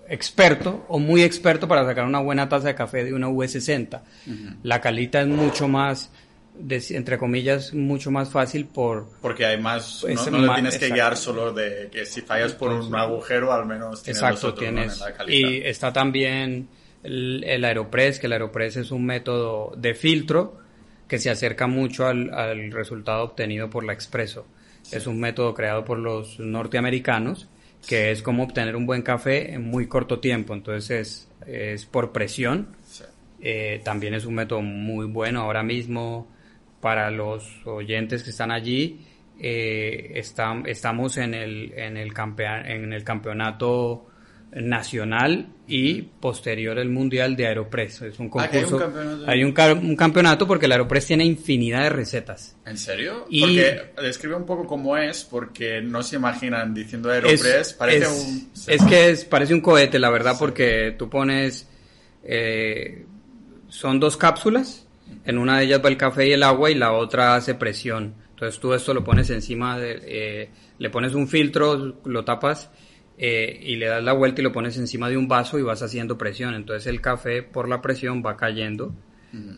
experto 0.10 0.86
o 0.88 1.00
muy 1.00 1.22
experto 1.24 1.68
para 1.68 1.86
sacar 1.86 2.06
una 2.06 2.20
buena 2.20 2.48
taza 2.50 2.68
de 2.68 2.76
café 2.76 3.04
de 3.04 3.14
una 3.14 3.28
V60. 3.30 4.02
La 4.64 4.82
calita 4.82 5.22
es 5.22 5.28
mucho 5.28 5.68
más, 5.68 6.12
de- 6.58 6.84
entre 6.92 7.18
comillas, 7.18 7.74
mucho 7.74 8.10
más 8.12 8.30
fácil 8.30 8.66
por... 8.66 9.08
Porque 9.22 9.46
hay 9.46 9.60
más, 9.62 10.00
Pues, 10.02 10.16
no, 10.32 10.40
no 10.40 10.48
le 10.48 10.54
tienes 10.54 10.78
que 10.78 10.90
guiar 10.90 11.18
solo 11.18 11.54
de 11.54 11.90
que 11.92 12.06
si 12.06 12.22
fallas 12.22 12.54
por 12.54 12.72
un 12.72 12.96
agujero, 12.96 13.52
al 13.54 13.66
menos 13.66 14.02
tienes 14.04 14.22
Exacto, 14.22 14.54
tienes. 14.54 15.02
en 15.02 15.28
la 15.28 15.32
y 15.34 15.58
está 15.64 15.92
también 15.94 16.68
el, 17.04 17.44
el 17.46 17.64
Aeropress, 17.66 18.20
que 18.20 18.28
el 18.28 18.34
Aeropress 18.34 18.78
es 18.78 18.92
un 18.92 19.06
método 19.06 19.74
de 19.78 19.94
filtro 19.94 20.58
que 21.08 21.20
se 21.20 21.30
acerca 21.30 21.68
mucho 21.68 22.06
al, 22.08 22.34
al 22.34 22.72
resultado 22.72 23.24
obtenido 23.24 23.70
por 23.70 23.84
la 23.86 23.94
Expreso. 23.94 24.46
Es 24.92 25.06
un 25.06 25.20
método 25.20 25.54
creado 25.54 25.84
por 25.86 26.00
los 26.00 26.40
norteamericanos 26.40 27.48
que 27.88 28.12
es 28.12 28.22
como 28.22 28.44
obtener 28.44 28.76
un 28.76 28.86
buen 28.86 29.02
café 29.02 29.54
en 29.54 29.64
muy 29.64 29.88
corto 29.88 30.20
tiempo. 30.20 30.54
Entonces 30.54 31.30
es, 31.46 31.48
es 31.48 31.86
por 31.86 32.12
presión. 32.12 32.76
Sí. 32.84 33.04
Eh, 33.42 33.82
también 33.84 34.14
es 34.14 34.26
un 34.26 34.36
método 34.36 34.62
muy 34.62 35.06
bueno 35.06 35.42
ahora 35.42 35.64
mismo 35.64 36.28
para 36.82 37.10
los 37.12 37.66
oyentes 37.66 38.24
que 38.24 38.32
están 38.32 38.52
allí. 38.52 39.06
eh, 39.40 40.14
está- 40.16 40.64
estamos 40.66 41.18
en 41.18 41.36
el, 41.36 41.72
en, 41.78 41.96
el 41.96 42.12
campea- 42.14 42.62
en 42.72 42.92
el 42.92 43.04
campeonato 43.04 44.07
nacional 44.54 45.48
y 45.68 46.02
posterior 46.04 46.80
el 46.80 46.90
mundial 46.90 47.36
de 47.36 47.48
Aeropress. 47.48 48.02
Es 48.04 48.20
un 48.20 48.32
Ah, 48.36 48.50
que 48.50 48.58
hay 48.60 48.64
un 48.64 48.70
concurso. 48.72 48.94
campeonato. 48.94 49.24
hay 49.32 49.44
un, 49.44 49.52
ca- 49.52 49.74
un 49.74 49.96
campeonato 49.96 50.48
porque 50.48 50.66
el 50.68 50.72
Aeropress 50.72 51.08
tiene 51.08 51.26
infinidad 51.26 51.84
de 51.84 51.90
recetas. 51.90 52.56
¿En 52.66 52.78
serio? 52.78 53.26
Y- 53.30 53.42
Porque 53.42 53.82
describe 54.02 54.36
un 54.36 54.46
poco 54.46 54.66
cómo 54.66 54.96
es, 54.98 55.24
porque 55.26 55.82
no 55.82 56.02
se 56.04 56.16
imaginan 56.16 56.74
diciendo 56.74 57.12
Es, 57.12 57.16
Aeropress, 57.26 57.74
parece 57.74 58.06
es- 58.06 58.10
un... 58.28 58.52
es 58.68 58.84
que 58.86 59.10
es, 59.10 59.26
parece 59.26 59.54
un 59.54 59.62
cohete, 59.62 60.00
la 60.00 60.10
verdad, 60.10 60.36
porque 60.40 60.96
tú 60.98 61.10
pones. 61.10 61.68
eh, 62.24 63.06
son 63.70 64.00
dos 64.00 64.16
cápsulas. 64.18 64.86
En 65.26 65.38
una 65.38 65.60
de 65.60 65.66
ellas 65.66 65.82
va 65.84 65.90
el 65.90 65.98
café 65.98 66.28
y 66.28 66.32
el 66.32 66.44
agua 66.44 66.70
y 66.72 66.76
la 66.76 66.94
otra 66.94 67.36
hace 67.36 67.54
presión. 67.56 68.16
Entonces 68.32 68.60
tú 68.60 68.74
esto 68.74 68.94
lo 68.94 69.04
pones 69.04 69.30
encima, 69.30 69.78
de, 69.80 70.00
eh, 70.06 70.50
le 70.80 70.90
pones 70.90 71.14
un 71.14 71.28
filtro, 71.28 71.98
lo 72.06 72.24
tapas 72.26 72.70
eh, 73.18 73.60
y 73.62 73.76
le 73.78 73.88
das 73.88 74.04
la 74.04 74.14
vuelta 74.14 74.42
y 74.42 74.44
lo 74.44 74.52
pones 74.52 74.78
encima 74.78 75.10
de 75.10 75.18
un 75.18 75.28
vaso 75.28 75.58
y 75.58 75.64
vas 75.64 75.82
haciendo 75.82 76.18
presión. 76.18 76.54
Entonces 76.54 76.88
el 76.88 77.02
café 77.02 77.44
por 77.44 77.68
la 77.68 77.82
presión 77.82 78.24
va 78.26 78.38
cayendo. 78.38 78.94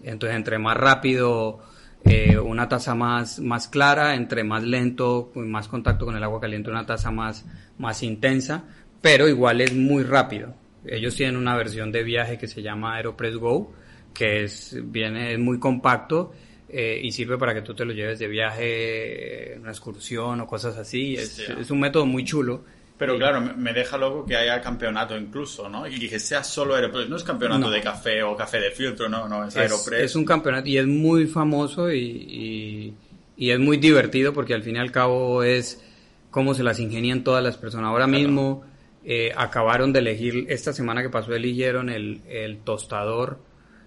Entonces 0.04 0.36
entre 0.36 0.58
más 0.58 0.76
rápido 0.76 1.62
eh, 2.06 2.38
una 2.38 2.70
taza 2.70 2.96
más, 2.96 3.40
más 3.40 3.68
clara, 3.68 4.16
entre 4.16 4.44
más 4.44 4.64
lento, 4.64 5.32
más 5.36 5.68
contacto 5.68 6.06
con 6.06 6.16
el 6.16 6.24
agua 6.24 6.40
caliente, 6.40 6.70
una 6.70 6.86
taza 6.86 7.12
más, 7.12 7.46
más 7.78 8.04
intensa, 8.04 8.64
pero 9.02 9.28
igual 9.28 9.62
es 9.62 9.76
muy 9.76 10.04
rápido. 10.04 10.54
Ellos 10.86 11.16
tienen 11.16 11.36
una 11.36 11.58
versión 11.58 11.92
de 11.92 12.04
viaje 12.04 12.38
que 12.38 12.48
se 12.48 12.62
llama 12.62 12.96
Aeropress 12.96 13.36
Go, 13.36 13.74
que 14.14 14.44
es, 14.44 14.78
viene, 14.86 15.34
es 15.34 15.40
muy 15.40 15.60
compacto 15.60 16.32
eh, 16.70 17.00
y 17.04 17.12
sirve 17.12 17.38
para 17.38 17.54
que 17.54 17.62
tú 17.62 17.74
te 17.74 17.84
lo 17.84 17.92
lleves 17.92 18.20
de 18.20 18.28
viaje, 18.28 19.54
eh, 19.54 19.60
una 19.60 19.72
excursión 19.72 20.40
o 20.40 20.48
cosas 20.48 20.78
así. 20.78 21.16
Es, 21.16 21.40
Hostia. 21.40 21.58
es 21.60 21.70
un 21.70 21.82
método 21.82 22.06
muy 22.06 22.24
chulo. 22.24 22.64
Pero 23.00 23.18
claro, 23.18 23.42
me- 23.42 23.74
deja 23.74 23.98
loco 23.98 24.26
que 24.26 24.36
haya 24.36 24.60
campeonato 24.62 25.18
incluso, 25.18 25.68
¿no? 25.70 25.88
Y 25.88 26.08
que 26.10 26.20
sea 26.20 26.44
solo 26.44 26.76
Aeropress. 26.76 27.10
No 27.10 27.16
es 27.16 27.24
campeonato 27.24 27.62
No. 27.62 27.70
de 27.72 27.82
café 27.82 28.22
o 28.22 28.36
café 28.36 28.60
de 28.60 28.70
filtro, 28.72 29.08
no, 29.10 29.28
no, 29.28 29.46
es, 29.46 29.56
Es, 29.56 29.62
Aeropress. 29.62 30.02
es 30.04 30.16
un 30.18 30.26
campeonato 30.26 30.68
y 30.70 30.78
es 30.78 30.86
muy 30.86 31.26
famoso 31.26 31.90
y, 31.92 31.98
y- 32.00 32.94
y 33.38 33.52
es 33.52 33.60
muy 33.60 33.78
divertido 33.78 34.34
porque 34.34 34.54
al 34.54 34.64
fin 34.64 34.76
y 34.76 34.80
al 34.80 34.92
cabo 34.92 35.44
es 35.44 35.82
cómo 36.30 36.54
se 36.54 36.62
las 36.62 36.78
ingenian 36.80 37.24
todas 37.24 37.42
las 37.44 37.56
personas. 37.58 37.88
Ahora 37.90 38.06
mismo 38.06 38.64
eh, 39.06 39.32
acabaron 39.36 39.94
de 39.94 40.00
elegir, 40.00 40.46
esta 40.50 40.74
semana 40.74 41.02
que 41.02 41.10
pasó 41.10 41.34
eligieron 41.34 41.90
el, 41.90 42.22
el 42.28 42.58
tostador, 42.60 43.40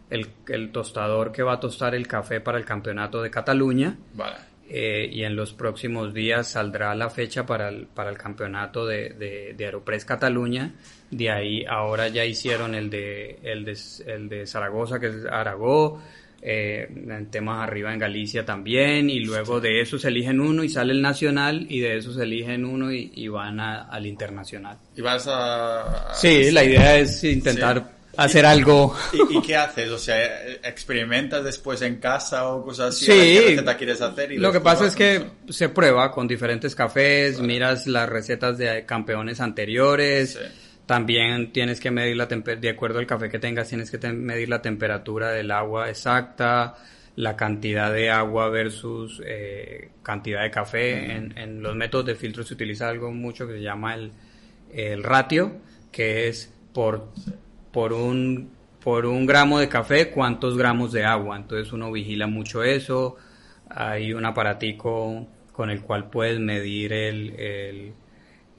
el, 0.09 0.27
el 0.49 0.73
tostador 0.73 1.33
que 1.33 1.43
va 1.43 1.53
a 1.53 1.61
tostar 1.61 1.95
el 1.95 2.09
café 2.09 2.41
para 2.41 2.57
el 2.57 2.65
campeonato 2.65 3.21
de 3.21 3.31
Cataluña. 3.31 3.99
Vale. 4.15 4.37
Eh, 4.75 5.07
y 5.13 5.23
en 5.25 5.37
los 5.37 5.53
próximos 5.53 6.15
días 6.15 6.49
saldrá 6.49 6.95
la 6.95 7.11
fecha 7.11 7.45
para 7.45 7.69
el, 7.69 7.87
para 7.87 8.09
el 8.09 8.17
campeonato 8.17 8.87
de, 8.87 9.11
de, 9.11 9.53
de 9.55 9.65
Aeropress 9.67 10.07
Cataluña. 10.07 10.73
De 11.11 11.31
ahí 11.31 11.63
ahora 11.69 12.09
ya 12.09 12.25
hicieron 12.25 12.75
el 12.75 12.89
de, 12.89 13.39
el 13.43 13.67
de, 13.67 13.77
el 14.07 14.29
de 14.31 14.47
Zaragoza, 14.47 14.99
que 14.99 15.09
es 15.09 15.25
Aragó, 15.31 16.01
eh, 16.41 16.89
en 16.91 17.31
temas 17.31 17.63
arriba 17.63 17.93
en 17.93 17.99
Galicia 17.99 18.45
también, 18.47 19.11
y 19.11 19.21
luego 19.21 19.61
de 19.61 19.81
eso 19.83 19.99
se 19.99 20.09
eligen 20.09 20.41
uno 20.41 20.65
y 20.65 20.71
sale 20.71 20.93
el 20.93 21.03
nacional, 21.03 21.67
y 21.69 21.81
de 21.81 21.99
eso 21.99 22.13
se 22.15 22.23
eligen 22.23 22.65
uno 22.65 22.91
y, 22.91 23.13
y 23.15 23.29
van 23.29 23.61
a- 23.61 23.83
al 23.83 24.07
internacional. 24.07 24.79
Y 24.97 25.03
vas 25.03 25.29
a... 25.31 26.15
Sí, 26.15 26.51
la 26.51 26.65
idea 26.65 26.97
es 26.99 27.23
intentar 27.25 27.77
Sí. 27.79 27.85
Hacer 28.17 28.45
algo. 28.47 28.95
¿Y, 29.13 29.39
y 29.39 29.43
qué 29.43 29.57
haces? 29.57 29.91
O 29.91 29.99
sea, 29.99 30.19
¿experimentas 30.65 31.45
después 31.45 31.81
en 31.83 31.97
casa 31.97 32.49
o 32.49 32.65
cosas 32.65 32.95
así? 32.95 33.07
Sí. 33.07 33.13
¿Qué 33.13 33.45
receta 33.51 33.77
quieres 33.77 34.01
hacer? 34.03 34.33
Y 34.33 34.39
Lo 34.39 34.53
que 34.53 34.61
pasa 34.61 34.87
es 34.87 34.95
que 34.97 35.17
eso? 35.17 35.27
se 35.51 35.69
prueba 35.69 36.11
con 36.13 36.27
diferentes 36.29 36.75
cafés, 36.75 37.41
miras 37.41 37.87
las 37.87 38.09
recetas 38.09 38.59
de 38.59 38.85
campeones 38.85 39.41
anteriores, 39.41 40.33
Sí. 40.33 40.39
también 40.87 41.53
tienes 41.53 41.81
que 41.81 41.91
medir 41.91 42.17
la 42.17 42.29
temper- 42.29 42.59
de 42.61 42.69
acuerdo 42.71 42.99
al 42.99 43.07
café 43.07 43.29
que 43.31 43.39
tengas, 43.39 43.69
tienes 43.69 43.91
que 43.91 43.99
te- 43.99 44.13
medir 44.13 44.49
la 44.49 44.61
temperatura 44.61 45.31
del 45.31 45.51
agua 45.51 45.89
exacta, 45.89 46.75
la 47.17 47.37
cantidad 47.37 47.93
de 47.93 48.11
agua 48.11 48.49
versus 48.49 49.21
eh, 49.25 49.91
cantidad 50.03 50.43
de 50.43 50.51
café. 50.51 51.13
En, 51.13 51.37
en 51.39 51.63
los 51.63 51.77
métodos 51.77 52.07
de 52.07 52.15
filtro 52.15 52.43
se 52.43 52.55
utiliza 52.55 52.89
algo 52.89 53.11
mucho 53.13 53.47
que 53.47 53.55
se 53.55 53.61
llama 53.63 53.95
el, 53.95 54.13
el 54.73 55.03
ratio, 55.03 55.53
que 55.91 56.29
es 56.29 56.51
por, 56.73 57.09
por 57.73 57.93
un 57.93 58.51
por 58.83 59.07
un 59.07 59.27
gramo 59.27 59.61
de 59.61 59.69
café, 59.69 60.11
cuántos 60.11 60.59
gramos 60.59 60.93
de 60.93 61.05
agua. 61.05 61.37
Entonces 61.37 61.73
uno 61.73 61.93
vigila 61.93 62.27
mucho 62.27 62.65
eso. 62.65 63.17
Hay 63.71 64.13
un 64.13 64.25
aparatico 64.27 65.27
con 65.53 65.71
el 65.71 65.83
cual 65.83 66.11
puedes 66.11 66.41
medir 66.41 66.93
el, 66.93 67.31
el, 67.39 67.93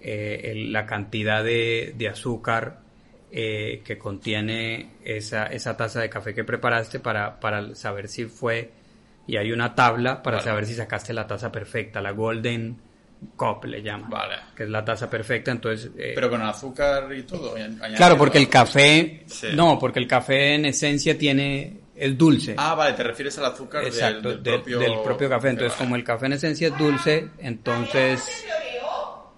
eh, 0.01 0.41
el- 0.51 0.71
la 0.73 0.85
cantidad 0.85 1.43
de, 1.43 1.93
de 1.97 2.07
azúcar 2.09 2.79
eh, 3.31 3.81
que 3.85 3.97
contiene 3.97 4.91
esa, 5.03 5.47
esa 5.47 5.75
taza 5.77 6.01
de 6.01 6.09
café 6.09 6.33
que 6.33 6.43
preparaste 6.45 6.99
para, 6.99 7.39
para 7.39 7.75
saber 7.75 8.07
si 8.07 8.25
fue. 8.25 8.71
Y 9.27 9.37
hay 9.37 9.51
una 9.51 9.75
tabla 9.75 10.21
para 10.23 10.39
saber 10.41 10.65
si 10.65 10.73
sacaste 10.75 11.13
la 11.13 11.27
taza 11.27 11.51
perfecta, 11.51 12.01
la 12.01 12.11
Golden 12.11 12.77
Cup 13.35 13.65
le 13.65 13.81
llaman. 13.81 14.09
Vale. 14.09 14.35
Que 14.55 14.63
es 14.63 14.69
la 14.69 14.83
taza 14.83 15.09
perfecta. 15.09 15.51
Entonces, 15.51 15.91
eh, 15.97 16.11
Pero 16.15 16.29
con 16.29 16.41
azúcar 16.41 17.11
y 17.13 17.23
todo. 17.23 17.55
añadido. 17.55 17.95
Claro, 17.97 18.17
porque 18.17 18.37
el 18.37 18.49
café, 18.49 19.23
Sí. 19.27 19.47
no, 19.53 19.77
porque 19.79 19.99
el 19.99 20.07
café 20.07 20.55
en 20.55 20.65
esencia 20.65 21.17
tiene, 21.17 21.81
es 21.95 22.17
dulce. 22.17 22.55
Ah, 22.57 22.75
vale, 22.75 22.93
te 22.93 23.03
refieres 23.03 23.37
al 23.39 23.45
azúcar 23.45 23.83
del- 23.83 23.93
Exacto, 23.93 24.29
del, 24.29 24.43
del, 24.43 24.53
propio... 24.55 24.79
del 24.79 25.01
propio 25.03 25.29
café. 25.29 25.49
Entonces, 25.49 25.73
Vale. 25.77 25.85
como 25.85 25.95
el 25.95 26.03
café 26.03 26.25
en 26.27 26.33
esencia 26.33 26.67
es 26.69 26.77
dulce, 26.77 27.27
entonces, 27.39 28.45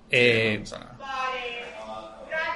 eh, 0.09 0.55
No 0.59 0.63
pasa 0.63 0.79
nada. 0.79 0.91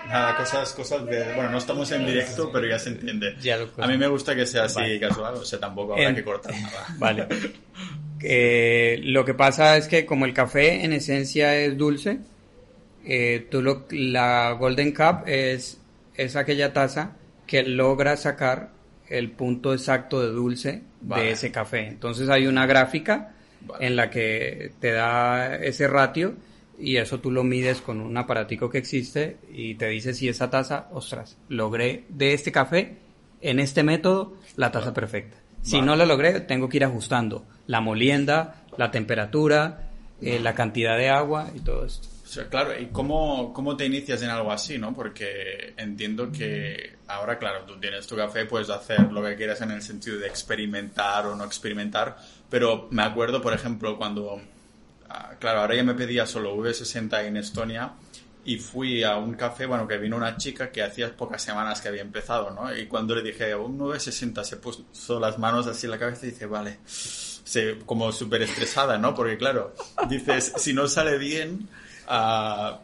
Nada, 0.08 0.36
cosas, 0.38 0.74
cosas 0.74 1.06
de... 1.06 1.34
Bueno, 1.36 1.52
no 1.52 1.60
estamos 1.60 1.92
en 1.92 2.04
directo, 2.04 2.50
pero 2.52 2.66
ya 2.68 2.80
se 2.80 2.90
entiende. 2.90 3.36
Ya 3.42 3.58
lo- 3.58 3.70
A 3.78 3.86
mí 3.86 3.96
me 3.96 4.08
gusta 4.08 4.34
que 4.36 4.44
sea 4.48 4.64
así 4.64 4.80
Vale. 4.80 5.00
casual, 5.00 5.36
o 5.36 5.46
sea, 5.46 5.60
tampoco 5.60 5.94
habrá 5.94 6.10
En- 6.10 6.16
que 6.16 6.24
cortar 6.24 6.52
nada. 6.60 6.86
vale. 6.98 7.28
Eh, 8.22 9.00
lo 9.04 9.26
que 9.26 9.34
pasa 9.34 9.78
es 9.78 9.88
que 9.88 10.06
como 10.06 10.26
el 10.26 10.34
café 10.34 10.84
en 10.84 10.94
esencia 10.94 11.56
es 11.58 11.78
dulce, 11.78 12.20
eh, 13.06 13.48
tú 13.50 13.62
lo, 13.62 13.86
la 13.92 14.52
Golden 14.52 14.94
Cup 14.94 15.24
es, 15.26 15.80
es 16.16 16.36
aquella 16.36 16.74
taza 16.74 17.16
que 17.48 17.64
logra 17.64 18.18
sacar 18.18 18.72
el 19.08 19.32
punto 19.32 19.74
exacto 19.74 20.22
de 20.22 20.30
dulce 20.30 20.84
Vale. 21.02 21.24
de 21.24 21.32
ese 21.32 21.52
café. 21.52 21.88
Entonces 21.88 22.30
hay 22.30 22.48
una 22.48 22.66
gráfica 22.66 23.34
Vale. 23.62 23.88
en 23.88 23.96
la 23.96 24.10
que 24.10 24.72
te 24.80 24.92
da 24.92 25.56
ese 25.56 25.88
ratio 25.88 26.36
y 26.78 26.98
eso 26.98 27.20
tú 27.20 27.32
lo 27.32 27.44
mides 27.44 27.82
con 27.82 28.00
un 28.00 28.16
aparatico 28.18 28.70
que 28.70 28.78
existe 28.78 29.38
y 29.52 29.76
te 29.76 29.88
dice 29.88 30.14
si 30.14 30.30
esa 30.30 30.50
taza, 30.50 30.88
ostras, 30.92 31.38
logré 31.50 32.06
de 32.10 32.34
este 32.34 32.52
café 32.52 32.98
en 33.42 33.60
este 33.60 33.84
método 33.84 34.38
la 34.56 34.72
taza 34.72 34.94
perfecta. 34.94 35.38
Si 35.62 35.76
Vale. 35.76 35.86
no 35.86 35.96
lo 35.96 36.06
logré, 36.06 36.40
tengo 36.42 36.70
que 36.70 36.78
ir 36.78 36.86
ajustando 36.86 37.46
la 37.68 37.82
molienda, 37.82 38.64
la 38.78 38.92
temperatura, 38.92 39.90
eh, 40.22 40.40
la 40.40 40.56
cantidad 40.56 40.98
de 40.98 41.10
agua 41.10 41.52
y 41.56 41.60
todo 41.60 41.86
esto. 41.86 42.08
O 42.24 42.32
sea, 42.32 42.48
claro, 42.48 42.80
¿y 42.80 42.88
cómo, 42.88 43.54
cómo 43.54 43.76
te 43.76 43.86
inicias 43.86 44.22
en 44.22 44.30
algo 44.30 44.52
así, 44.52 44.78
no? 44.78 44.94
Porque 44.94 45.74
entiendo 45.78 46.32
que 46.32 46.98
ahora, 47.08 47.40
claro, 47.40 47.64
tú 47.66 47.80
tienes 47.80 48.06
tu 48.06 48.16
café, 48.16 48.46
puedes 48.46 48.70
hacer 48.70 49.12
lo 49.12 49.24
que 49.24 49.36
quieras 49.36 49.62
en 49.62 49.72
el 49.72 49.82
sentido 49.82 50.20
de 50.20 50.28
experimentar 50.28 51.26
o 51.26 51.36
no 51.36 51.44
experimentar, 51.44 52.18
pero 52.50 52.88
me 52.92 53.02
acuerdo, 53.02 53.42
por 53.42 53.54
ejemplo, 53.54 53.98
cuando, 53.98 54.40
ah, 55.10 55.32
claro, 55.40 55.62
ahora 55.62 55.76
ya 55.76 55.84
me 55.84 55.96
pedía 55.96 56.28
solo 56.28 56.56
V60 56.56 57.26
en 57.26 57.38
Estonia 57.38 57.94
y 58.50 58.58
fui 58.58 59.04
a 59.04 59.16
un 59.18 59.34
café, 59.36 59.66
bueno, 59.68 59.88
que 59.88 59.98
vino 59.98 60.18
una 60.18 60.36
chica 60.38 60.72
que 60.72 60.82
hacía 60.82 61.16
pocas 61.16 61.42
semanas 61.42 61.82
que 61.82 61.90
había 61.90 62.02
empezado, 62.02 62.50
¿no? 62.50 62.76
Y 62.76 62.88
cuando 62.88 63.14
le 63.14 63.22
dije 63.22 63.54
un 63.54 63.78
V60 63.78 64.44
se 64.44 64.58
puso 64.58 65.20
las 65.20 65.38
manos 65.38 65.68
así 65.68 65.86
en 65.86 65.92
la 65.92 66.00
cabeza 66.00 66.26
y 66.26 66.32
dice, 66.32 66.48
vale, 66.48 66.80
se, 66.86 67.78
como 67.86 68.12
súper 68.12 68.42
estresada, 68.42 68.98
¿no? 68.98 69.14
Porque 69.14 69.38
claro, 69.38 69.76
dices, 70.08 70.54
si 70.58 70.74
no 70.74 70.88
sale 70.88 71.18
bien, 71.20 71.70
ah, 72.08 72.80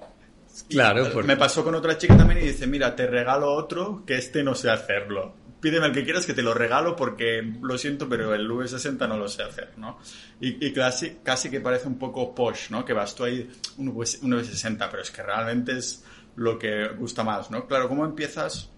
Claro, 0.69 1.10
porque- 1.12 1.27
me 1.27 1.36
pasó 1.36 1.63
con 1.63 1.75
otra 1.75 1.98
chica 1.98 2.15
también 2.15 2.39
y 2.41 2.48
dice, 2.48 2.67
mira, 2.67 2.95
te 2.95 3.07
regalo 3.07 3.51
otro 3.53 4.03
que 4.05 4.17
este 4.17 4.43
no 4.43 4.53
sé 4.55 4.69
hacerlo. 4.69 5.34
Pídeme 5.65 5.88
el 5.88 5.93
que 5.93 6.03
quieras 6.03 6.27
que 6.27 6.36
te 6.36 6.43
lo 6.43 6.53
regalo 6.53 6.95
porque 6.95 7.41
lo 7.60 7.75
siento, 7.79 8.07
pero 8.07 8.36
el 8.36 8.48
V60 8.48 9.07
no 9.07 9.17
lo 9.17 9.27
sé 9.27 9.41
hacer, 9.41 9.72
¿no? 9.77 9.98
Y, 10.39 10.63
y 10.63 10.72
casi, 10.72 11.17
casi 11.24 11.50
que 11.50 11.60
parece 11.60 11.88
un 11.88 11.98
poco 11.98 12.36
posh, 12.36 12.69
¿no? 12.69 12.86
Que 12.86 12.93
vas 12.93 13.15
tú 13.15 13.24
ahí, 13.24 13.50
un, 13.79 13.88
V- 13.88 14.19
un 14.22 14.34
V60, 14.34 14.88
pero 14.91 15.01
es 15.01 15.10
que 15.10 15.24
realmente 15.24 15.75
es 15.75 16.03
lo 16.36 16.60
que 16.60 16.89
gusta 16.89 17.24
más, 17.24 17.50
¿no? 17.50 17.65
Claro, 17.65 17.89
¿cómo 17.89 18.05
empiezas 18.05 18.69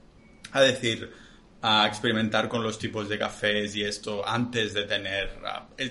a 0.54 0.62
decir, 0.62 1.12
a 1.62 1.86
experimentar 1.88 2.48
con 2.48 2.64
los 2.64 2.80
tipos 2.80 3.10
de 3.10 3.20
cafés 3.20 3.76
y 3.76 3.84
esto 3.84 4.26
antes 4.26 4.74
de 4.74 4.84
tener... 4.84 5.30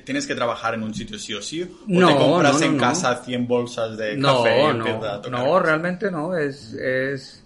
¿Tienes 0.02 0.26
que 0.26 0.34
trabajar 0.34 0.72
en 0.72 0.82
un 0.82 0.94
sitio 0.94 1.18
sí 1.18 1.34
o 1.34 1.42
sí? 1.42 1.62
¿O 1.62 1.88
No, 1.88 2.08
te 2.08 2.16
compras 2.16 2.54
no, 2.54 2.58
no, 2.60 2.66
en 2.66 2.72
no. 2.72 2.80
casa 2.80 3.22
100 3.22 3.46
bolsas 3.46 3.98
de 3.98 4.16
No, 4.16 4.42
café 4.42 4.62
y 4.62 4.64
no, 4.64 4.70
empiezas 4.70 5.02
a 5.18 5.20
tocar? 5.20 5.40
no, 5.40 5.58
realmente 5.60 6.10
no, 6.10 6.34
es, 6.34 6.72
es, 6.72 7.44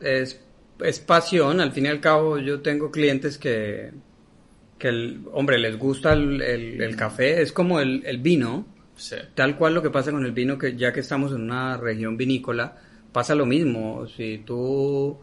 es, 0.00 0.40
es 0.80 1.00
pasión, 1.00 1.60
al 1.60 1.72
fin 1.72 1.86
y 1.86 1.88
al 1.88 2.00
cabo 2.00 2.38
yo 2.38 2.60
tengo 2.60 2.90
clientes 2.90 3.38
que, 3.38 3.92
que 4.78 4.88
el, 4.88 5.20
hombre, 5.32 5.58
les 5.58 5.78
gusta 5.78 6.12
el, 6.12 6.40
el- 6.42 6.80
el 6.82 6.96
café, 6.96 7.42
es 7.42 7.52
como 7.52 7.80
el, 7.80 8.02
el 8.06 8.18
vino, 8.18 8.66
Sí. 8.96 9.16
tal 9.34 9.56
cual 9.56 9.74
lo 9.74 9.82
que 9.82 9.90
pasa 9.90 10.12
con 10.12 10.24
el 10.24 10.30
vino, 10.32 10.56
que 10.56 10.76
ya 10.76 10.92
que 10.92 11.00
estamos 11.00 11.32
en 11.32 11.42
una 11.42 11.76
región 11.76 12.16
vinícola, 12.16 12.76
pasa 13.12 13.34
lo 13.34 13.44
mismo, 13.46 14.06
si 14.06 14.38
tú 14.46 15.18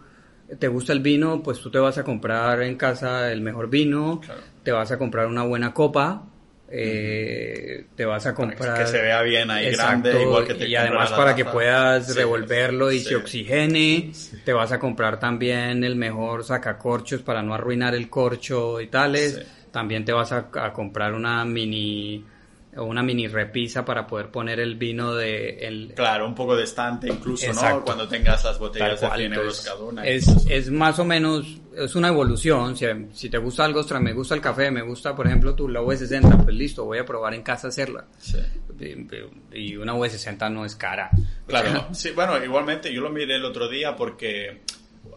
te 0.59 0.67
gusta 0.67 0.91
el 0.91 0.99
vino, 0.99 1.41
pues 1.41 1.59
tú 1.59 1.71
te 1.71 1.79
vas 1.79 1.97
a 1.97 2.03
comprar 2.03 2.61
en 2.63 2.75
casa 2.75 3.31
el 3.31 3.39
mejor 3.41 3.69
vino, 3.69 4.19
Claro. 4.25 4.41
te 4.63 4.71
vas 4.73 4.91
a 4.91 4.97
comprar 4.97 5.27
una 5.27 5.43
buena 5.43 5.73
copa, 5.73 6.27
eh, 6.73 7.85
te 7.95 8.05
vas 8.05 8.25
a 8.25 8.33
Para 8.33 8.49
que- 8.51 8.55
comprar 8.57 8.77
que 8.77 8.85
se 8.87 9.01
vea 9.01 9.21
bien 9.21 9.51
ahí 9.51 9.67
Exacto, 9.67 10.07
grande, 10.09 10.21
igual 10.23 10.45
que 10.45 10.55
te 10.55 10.67
y 10.67 10.75
además 10.75 11.11
para 11.11 11.35
que 11.35 11.45
puedas 11.45 12.07
Sí, 12.07 12.13
revolverlo 12.13 12.91
y 12.91 12.99
sí. 12.99 13.05
se 13.09 13.15
oxigene, 13.15 14.11
te 14.45 14.53
vas 14.53 14.71
a 14.71 14.79
comprar 14.79 15.19
también 15.19 15.83
el 15.83 15.95
mejor 15.95 16.43
sacacorchos 16.43 17.21
para 17.21 17.41
no 17.41 17.53
arruinar 17.53 17.93
el 17.95 18.09
corcho 18.09 18.79
y 18.81 18.87
tales, 18.87 19.41
también 19.71 20.05
te 20.05 20.11
vas 20.13 20.31
a, 20.31 20.49
a 20.55 20.73
comprar 20.73 21.13
una 21.13 21.43
mini 21.45 22.25
una 22.77 23.03
mini 23.03 23.27
repisa 23.27 23.83
para 23.83 24.07
poder 24.07 24.29
poner 24.29 24.59
el 24.59 24.75
vino 24.75 25.13
de 25.13 25.57
el, 25.59 25.93
Claro, 25.93 26.25
un 26.25 26.33
poco 26.33 26.55
de 26.55 26.63
estante 26.63 27.09
incluso, 27.09 27.51
¿no? 27.53 27.83
Cuando 27.83 28.07
tengas 28.07 28.43
las 28.45 28.57
botellas 28.57 29.01
de 29.01 29.07
cual, 29.07 29.19
100 29.19 29.33
euros 29.33 29.61
cada 29.61 29.83
una. 29.83 30.05
es, 30.05 30.27
es 30.49 30.71
más 30.71 30.97
o 30.99 31.05
menos, 31.05 31.59
es 31.75 31.95
una 31.95 32.07
evolución. 32.07 32.77
Si, 32.77 32.85
si 33.13 33.29
te 33.29 33.37
gusta 33.37 33.65
algo, 33.65 33.81
ostras, 33.81 34.01
me 34.01 34.13
gusta 34.13 34.35
el 34.35 34.41
café, 34.41 34.71
me 34.71 34.81
gusta, 34.83 35.13
por 35.13 35.27
ejemplo, 35.27 35.53
tu 35.53 35.67
la 35.67 35.81
V60, 35.81 36.43
pues 36.43 36.55
listo, 36.55 36.85
voy 36.85 36.99
a 36.99 37.05
probar 37.05 37.33
en 37.33 37.43
casa 37.43 37.67
hacerla. 37.67 38.05
Sí. 38.19 38.37
Y 39.51 39.75
una 39.75 39.93
V60 39.93 40.51
no 40.51 40.65
es 40.65 40.75
cara. 40.75 41.09
Claro, 41.47 41.89
sí, 41.91 42.11
bueno, 42.11 42.41
igualmente 42.43 42.93
yo 42.93 43.01
lo 43.01 43.09
miré 43.09 43.35
el 43.35 43.45
otro 43.45 43.67
día 43.67 43.95
porque 43.95 44.61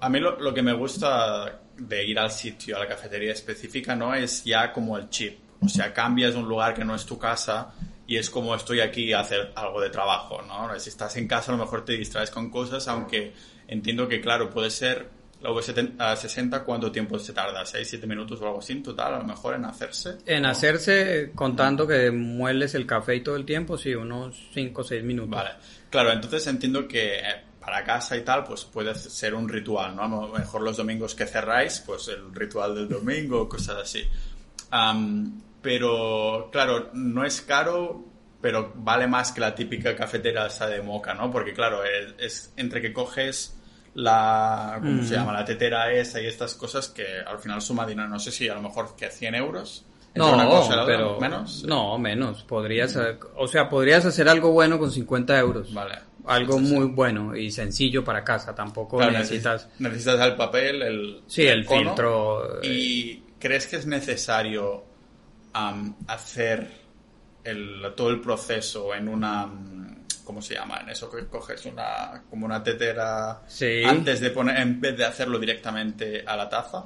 a 0.00 0.08
mí 0.08 0.18
lo, 0.18 0.40
lo 0.40 0.52
que 0.52 0.62
me 0.62 0.72
gusta 0.72 1.60
de 1.76 2.04
ir 2.04 2.18
al 2.18 2.30
sitio, 2.30 2.76
a 2.76 2.80
la 2.80 2.88
cafetería 2.88 3.32
específica, 3.32 3.94
no 3.94 4.12
es 4.14 4.44
ya 4.44 4.72
como 4.72 4.96
el 4.98 5.08
chip. 5.08 5.43
O 5.64 5.68
sea, 5.68 5.92
cambias 5.92 6.35
un 6.35 6.48
lugar 6.48 6.74
que 6.74 6.85
no 6.85 6.94
es 6.94 7.07
tu 7.07 7.18
casa 7.18 7.72
y 8.07 8.16
es 8.16 8.31
como 8.31 8.55
estoy 8.55 8.81
aquí 8.81 9.12
a 9.12 9.20
hacer 9.20 9.53
algo 9.55 9.81
de 9.81 9.90
trabajo, 9.90 10.42
¿no? 10.42 10.79
Si 10.79 10.90
estás 10.90 11.16
en 11.16 11.27
casa 11.27 11.53
a 11.53 11.57
lo 11.57 11.64
mejor 11.64 11.85
te 11.85 11.94
distraes 11.94 12.31
con 12.31 12.50
cosas, 12.50 12.87
aunque 12.88 13.33
entiendo 13.66 14.09
que, 14.09 14.20
claro, 14.20 14.50
puede 14.50 14.70
ser 14.70 15.09
la 15.40 15.50
V60, 15.50 16.64
¿cuánto 16.64 16.90
tiempo 16.90 17.18
se 17.18 17.35
tarda? 17.35 17.64
¿6, 17.64 17.85
7 17.85 18.07
minutos 18.07 18.40
o 18.40 18.46
algo 18.46 18.61
así 18.61 18.72
en 18.72 18.83
total? 18.83 19.14
A 19.14 19.18
lo 19.18 19.24
mejor 19.24 19.55
en 19.55 19.66
hacerse. 19.66 20.16
En 20.24 20.46
hacerse, 20.46 21.33
contando 21.35 21.87
que 21.87 22.11
mueles 22.11 22.74
el 22.74 22.87
café 22.87 23.16
y 23.16 23.20
todo 23.22 23.37
el 23.37 23.44
tiempo, 23.44 23.77
sí, 23.77 23.94
unos 23.94 24.48
5 24.55 24.81
o 24.81 24.85
6 24.85 25.05
minutos. 25.05 25.31
Vale, 25.31 25.50
claro, 25.90 26.12
entonces 26.12 26.46
entiendo 26.46 26.88
que 26.88 27.18
eh, 27.18 27.42
para 27.61 27.85
casa 27.85 28.16
y 28.16 28.22
tal, 28.22 28.44
pues 28.44 28.64
puede 28.64 28.94
ser 28.94 29.35
un 29.35 29.46
ritual, 29.46 29.94
¿no? 29.96 30.03
A 30.03 30.09
lo 30.09 30.29
mejor 30.29 30.62
los 30.62 30.79
domingos 30.79 31.14
que 31.14 31.27
cerráis, 31.27 31.83
pues 31.85 32.09
el 32.09 32.35
ritual 32.35 32.74
del 32.74 32.88
domingo, 32.88 33.46
cosas 33.46 33.77
así. 33.83 34.03
Am, 34.70 35.42
pero, 35.64 36.50
claro, 36.53 36.90
no 36.92 37.24
es 37.24 37.40
caro, 37.40 38.05
pero 38.40 38.72
vale 38.77 39.09
más 39.09 39.33
que 39.33 39.40
la 39.40 39.55
típica 39.55 39.96
cafetera 39.96 40.46
esa 40.46 40.68
de 40.68 40.83
moca, 40.83 41.14
¿no? 41.14 41.31
Porque, 41.33 41.53
claro, 41.55 41.83
es, 41.83 42.14
es 42.18 42.53
entre 42.57 42.81
que 42.83 42.92
coges 42.92 43.59
la, 43.94 44.77
¿cómo 44.81 45.03
se 45.03 45.14
llama? 45.14 45.33
La 45.33 45.44
tetera 45.44 45.90
esa 45.92 46.20
y 46.20 46.27
estas 46.27 46.55
cosas 46.55 46.88
que 46.88 47.05
al 47.27 47.38
final 47.38 47.62
suma 47.62 47.87
dinero, 47.87 48.09
no 48.09 48.18
sé 48.18 48.31
si 48.31 48.48
a 48.48 48.55
lo 48.55 48.62
mejor 48.62 48.94
que 48.94 49.09
100 49.11 49.35
euros. 49.35 49.87
No, 50.14 50.33
una 50.35 50.46
cosa 50.46 50.74
otra, 50.74 50.87
pero 50.87 51.18
menos. 51.18 51.64
No, 51.64 51.98
menos. 51.98 52.44
Podrías, 52.44 52.94
eh, 52.96 53.18
o 53.37 53.48
sea, 53.48 53.68
podrías 53.68 54.05
hacer 54.05 54.29
algo 54.29 54.53
bueno 54.53 54.79
con 54.79 54.92
50 54.92 55.37
euros. 55.40 55.74
Vale. 55.74 55.98
Algo 56.27 56.59
muy 56.61 56.87
bueno 56.87 57.35
y 57.35 57.50
sencillo 57.50 58.05
para 58.05 58.22
casa. 58.22 58.55
Tampoco 58.55 58.98
Claro, 58.98 59.12
necesitas. 59.12 59.68
necesitas 59.81 60.20
el 60.20 60.37
papel, 60.37 60.83
el, 60.83 61.20
Sí, 61.27 61.46
el 61.46 61.66
filtro, 61.66 62.62
eh. 62.62 62.66
¿Y 62.68 63.22
crees 63.40 63.66
que 63.66 63.77
es 63.77 63.87
necesario 63.87 64.85
am, 65.54 65.94
hacer 66.08 66.70
el, 67.42 67.82
todo 67.96 68.10
el 68.10 68.20
proceso 68.20 68.94
en 68.94 69.08
una... 69.08 69.48
¿Cómo 70.24 70.40
se 70.40 70.54
llama? 70.54 70.78
En 70.80 70.88
eso 70.88 71.10
que 71.10 71.26
coges 71.26 71.66
una, 71.66 72.22
como 72.30 72.46
una 72.46 72.62
tetera 72.62 73.42
Sí. 73.46 73.82
antes 73.84 74.20
de 74.20 74.30
poner, 74.30 74.58
en 74.58 74.80
vez 74.80 74.96
de 74.96 75.04
hacerlo 75.04 75.38
directamente 75.38 76.24
a 76.26 76.34
la 76.36 76.48
taza. 76.48 76.84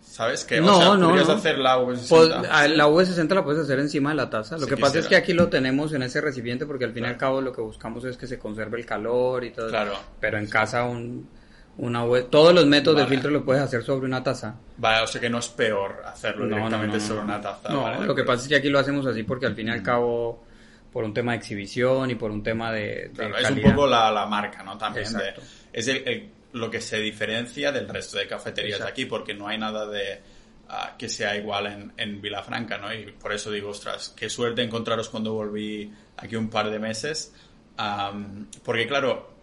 ¿Sabes? 0.00 0.44
Que, 0.44 0.60
No, 0.60 0.76
o 0.78 0.80
sea, 0.80 0.94
no, 0.96 1.08
podrías 1.08 1.26
no. 1.28 1.34
hacer 1.34 1.58
la 1.58 1.76
V60. 1.78 2.08
Pod- 2.08 2.46
a- 2.48 2.68
La 2.68 2.86
V60 2.86 3.34
la 3.34 3.42
puedes 3.42 3.60
hacer 3.62 3.80
encima 3.80 4.10
de 4.10 4.16
la 4.16 4.30
taza. 4.30 4.56
Lo 4.56 4.64
Si 4.64 4.68
que 4.70 4.76
pasa 4.76 5.00
es 5.00 5.08
que 5.08 5.16
aquí 5.16 5.32
lo 5.32 5.48
tenemos 5.48 5.92
en 5.92 6.02
ese 6.04 6.20
recipiente 6.20 6.66
porque 6.66 6.84
al 6.84 6.92
fin 6.92 7.02
y 7.04 7.08
al 7.08 7.16
cabo 7.16 7.40
lo 7.40 7.52
que 7.52 7.60
buscamos 7.62 8.04
es 8.04 8.16
que 8.16 8.28
se 8.28 8.38
conserve 8.38 8.78
el 8.78 8.86
calor 8.86 9.42
y 9.42 9.50
todo. 9.50 9.68
Claro. 9.70 9.94
Pero 10.20 10.38
en 10.38 10.46
casa 10.46 10.84
un, 10.84 11.28
una 11.76 12.04
V- 12.04 12.24
todos 12.24 12.54
los 12.54 12.66
métodos 12.66 12.96
Vale. 12.96 13.06
de 13.08 13.14
filtro 13.16 13.30
lo 13.30 13.44
puedes 13.44 13.62
hacer 13.62 13.82
sobre 13.82 14.06
una 14.06 14.22
taza. 14.22 14.54
Vale, 14.76 15.02
o 15.02 15.06
sea 15.06 15.20
que 15.20 15.28
no 15.30 15.38
es 15.38 15.48
peor 15.48 16.02
hacerlo 16.04 16.46
No, 16.46 16.56
directamente 16.56 16.96
no, 16.98 17.02
no. 17.02 17.08
sobre 17.08 17.20
una 17.22 17.40
taza. 17.40 17.68
No, 17.68 17.82
vale, 17.82 18.00
de 18.00 18.06
lo 18.06 18.14
que 18.14 18.24
pasa 18.24 18.42
es 18.42 18.48
que 18.48 18.56
aquí 18.56 18.68
lo 18.68 18.78
hacemos 18.78 19.04
así 19.06 19.22
porque 19.24 19.46
al 19.46 19.54
fin 19.54 19.68
y 19.68 19.70
al 19.70 19.82
cabo 19.82 20.44
por 20.92 21.02
un 21.04 21.12
tema 21.12 21.32
de 21.32 21.38
exhibición 21.38 22.10
y 22.10 22.14
por 22.14 22.30
un 22.30 22.42
tema 22.42 22.70
de, 22.70 23.08
de 23.08 23.10
Claro, 23.12 23.36
es 23.38 23.50
un 23.50 23.62
poco 23.62 23.86
la, 23.86 24.10
la 24.12 24.26
marca, 24.26 24.62
¿no? 24.62 24.78
También 24.78 25.12
de- 25.12 25.34
es 25.72 25.88
el- 25.88 26.06
el- 26.08 26.30
lo 26.52 26.70
que 26.70 26.80
se 26.80 26.98
diferencia 27.00 27.72
del 27.72 27.88
resto 27.88 28.16
de 28.18 28.28
cafeterías 28.28 28.78
de 28.78 28.84
Exacto. 28.84 28.92
aquí, 28.92 29.04
porque 29.06 29.34
no 29.34 29.48
hay 29.48 29.58
nada 29.58 29.86
de 29.88 30.20
ah, 30.68 30.94
que 30.96 31.08
sea 31.08 31.34
igual 31.36 31.66
en, 31.66 31.92
en 31.96 32.22
Vilafranca, 32.22 32.78
¿no? 32.78 32.94
Y 32.94 33.10
por 33.10 33.32
eso 33.32 33.50
digo, 33.50 33.70
ostras, 33.70 34.14
qué 34.16 34.30
suerte 34.30 34.62
encontraros 34.62 35.08
cuando 35.08 35.32
volví 35.34 35.92
aquí 36.16 36.36
un 36.36 36.48
par 36.48 36.70
de 36.70 36.78
meses, 36.78 37.34
Am, 37.76 38.46
porque 38.64 38.86
claro, 38.86 39.33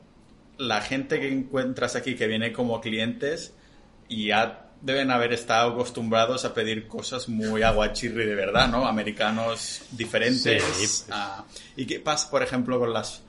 la 0.62 0.82
gente 0.82 1.20
que 1.20 1.28
encuentras 1.28 1.96
aquí 1.96 2.16
que 2.16 2.28
viene 2.28 2.54
como 2.54 2.80
clientes 2.82 3.56
ya 4.10 4.70
deben 4.82 5.10
haber 5.10 5.34
estado 5.34 5.72
acostumbrados 5.72 6.46
a 6.46 6.54
pedir 6.54 6.88
cosas 6.88 7.30
muy 7.30 7.64
aguachirri 7.64 8.26
de 8.26 8.36
verdad, 8.36 8.68
¿no? 8.68 8.88
Americanos 8.88 9.84
diferentes. 9.92 10.64
Sí, 10.64 10.78
pues. 10.78 11.08
ah, 11.12 11.46
¿Y 11.76 11.86
qué 11.86 12.00
pasa, 12.00 12.30
por 12.30 12.44
ejemplo, 12.44 12.80
con 12.80 12.94
las... 12.94 13.24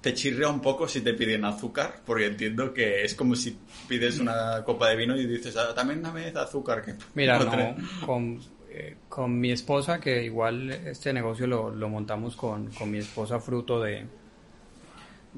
¿Te 0.00 0.14
chirrea 0.14 0.48
un 0.48 0.60
poco 0.60 0.86
si 0.86 1.00
te 1.00 1.12
piden 1.12 1.44
azúcar? 1.44 2.02
Porque 2.06 2.26
entiendo 2.26 2.72
que 2.72 3.04
es 3.04 3.14
como 3.14 3.34
si 3.34 3.58
pides 3.88 4.20
una 4.20 4.62
copa 4.64 4.88
de 4.88 4.96
vino 4.96 5.16
y 5.16 5.26
dices, 5.26 5.56
ah, 5.56 5.74
también 5.74 6.02
dame 6.02 6.28
azúcar. 6.28 6.84
Que 6.84 6.94
Mira, 7.14 7.38
no 7.38 7.74
con, 8.06 8.40
eh, 8.70 8.96
con 9.08 9.38
mi 9.38 9.50
esposa, 9.50 9.98
que 9.98 10.22
igual 10.22 10.70
este 10.70 11.12
negocio 11.12 11.48
lo, 11.48 11.70
lo 11.74 11.88
montamos 11.88 12.36
con, 12.36 12.70
con 12.70 12.90
mi 12.90 12.98
esposa 12.98 13.40
fruto 13.40 13.80
de, 13.80 14.06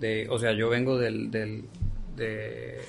de, 0.00 0.26
o 0.30 0.38
sea, 0.38 0.52
yo 0.52 0.68
vengo 0.68 0.98
del, 0.98 1.30
del, 1.30 1.64
de, 2.16 2.80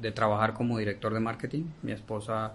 de 0.00 0.12
trabajar 0.12 0.52
como 0.52 0.78
director 0.78 1.14
de 1.14 1.20
marketing, 1.20 1.64
mi 1.82 1.92
esposa 1.92 2.54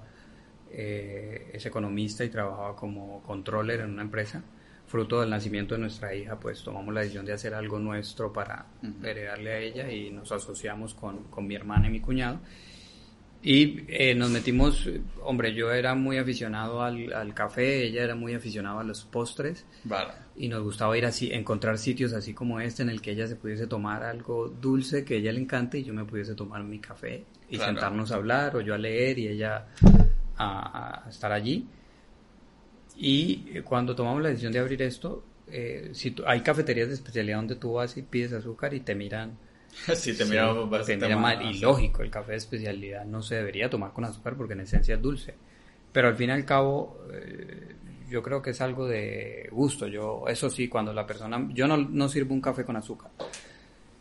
eh, 0.74 1.50
es 1.54 1.66
economista 1.66 2.24
y 2.24 2.30
trabajaba 2.30 2.76
como 2.76 3.22
controller 3.24 3.82
en 3.82 3.92
una 3.92 4.04
empresa. 4.04 4.42
Fruto 4.88 5.22
del 5.22 5.30
nacimiento 5.30 5.76
de 5.76 5.82
nuestra 5.82 6.14
hija, 6.14 6.38
pues 6.38 6.64
tomamos 6.64 6.94
la 6.94 7.02
decisión 7.02 7.26
de 7.26 7.32
hacer 7.32 7.54
algo 7.54 7.80
nuestro 7.80 8.34
para 8.34 8.66
heredarle 9.02 9.52
a 9.52 9.60
ella 9.60 9.92
y 9.92 10.12
nos 10.12 10.34
asociamos 10.34 10.94
con, 10.94 11.24
con 11.26 11.48
mi 11.48 11.56
hermana 11.56 11.88
y 11.88 11.92
mi 11.92 12.02
cuñado. 12.02 12.40
Y 13.44 13.86
eh, 13.88 14.14
nos 14.14 14.30
metimos, 14.30 14.88
hombre, 15.24 15.54
yo 15.56 15.72
era 15.72 15.96
muy 15.96 16.18
aficionado 16.20 16.84
al, 16.84 17.12
al, 17.12 17.34
café, 17.34 17.84
ella 17.88 18.04
era 18.04 18.14
muy 18.16 18.36
aficionada 18.36 18.82
a 18.82 18.84
los 18.84 19.04
postres. 19.06 19.66
Vale. 19.84 20.12
Y 20.36 20.48
nos 20.48 20.62
gustaba 20.64 20.96
ir 20.98 21.06
así, 21.06 21.32
encontrar 21.32 21.80
sitios 21.80 22.14
así 22.14 22.34
como 22.36 22.60
este 22.60 22.84
en 22.84 22.90
el 22.90 23.02
que 23.02 23.12
ella 23.12 23.28
se 23.28 23.36
pudiese 23.36 23.66
tomar 23.66 24.04
algo 24.04 24.48
dulce 24.48 25.04
que 25.04 25.16
a 25.16 25.18
ella 25.18 25.32
le 25.32 25.40
encante 25.42 25.80
y 25.80 25.84
yo 25.84 25.94
me 25.94 26.06
pudiese 26.06 26.36
tomar 26.36 26.64
mi 26.64 26.80
café 26.80 27.26
y 27.50 27.58
Claro. 27.58 27.72
sentarnos 27.74 28.12
a 28.12 28.16
hablar 28.16 28.56
o 28.56 28.62
yo 28.62 28.76
a 28.76 28.78
leer 28.78 29.18
y 29.18 29.28
ella 29.28 29.66
a, 30.38 31.04
a 31.06 31.10
estar 31.10 31.32
allí. 31.32 31.68
Y 32.98 33.46
eh, 33.54 33.62
cuando 33.64 33.96
tomamos 33.96 34.22
la 34.22 34.30
decisión 34.30 34.54
de 34.54 34.60
abrir 34.60 34.82
esto, 34.84 35.24
eh, 35.48 35.90
si 35.94 36.16
hay 36.26 36.42
cafeterías 36.42 36.88
de 36.90 36.94
especialidad 36.94 37.38
donde 37.38 37.56
tú 37.56 37.74
vas 37.74 37.98
y 37.98 38.04
pides 38.04 38.34
azúcar 38.34 38.74
y 38.74 38.82
te 38.82 38.96
miran 38.96 39.38
Sí, 39.96 40.14
te 40.14 40.26
Sí, 40.26 40.30
mira 40.30 40.54
te 40.54 40.60
bastante 40.66 41.06
mira 41.06 41.18
mal. 41.18 41.42
Y 41.42 41.60
lógico, 41.60 42.04
el 42.04 42.10
café 42.10 42.32
de 42.32 42.38
especialidad 42.38 43.06
no 43.06 43.22
se 43.22 43.36
debería 43.36 43.70
tomar 43.70 43.94
con 43.94 44.06
azúcar 44.06 44.36
porque 44.36 44.54
en 44.54 44.62
esencia 44.62 44.96
es 44.96 45.02
dulce. 45.02 45.34
Pero 45.92 46.08
al 46.08 46.16
fin 46.16 46.30
y 46.30 46.34
al 46.34 46.46
cabo, 46.46 47.00
eh, 47.14 47.76
yo 48.10 48.22
creo 48.22 48.42
que 48.42 48.52
es 48.52 48.62
algo 48.62 48.88
de 48.88 49.50
gusto. 49.52 49.88
Yo, 49.88 50.26
eso 50.28 50.50
sí, 50.50 50.68
cuando 50.68 50.94
la 50.94 51.06
persona, 51.06 51.50
yo 51.54 51.68
no, 51.68 51.78
no 51.78 52.08
sirvo 52.08 52.34
un 52.34 52.42
café 52.42 52.64
con 52.64 52.76
azúcar. 52.76 53.12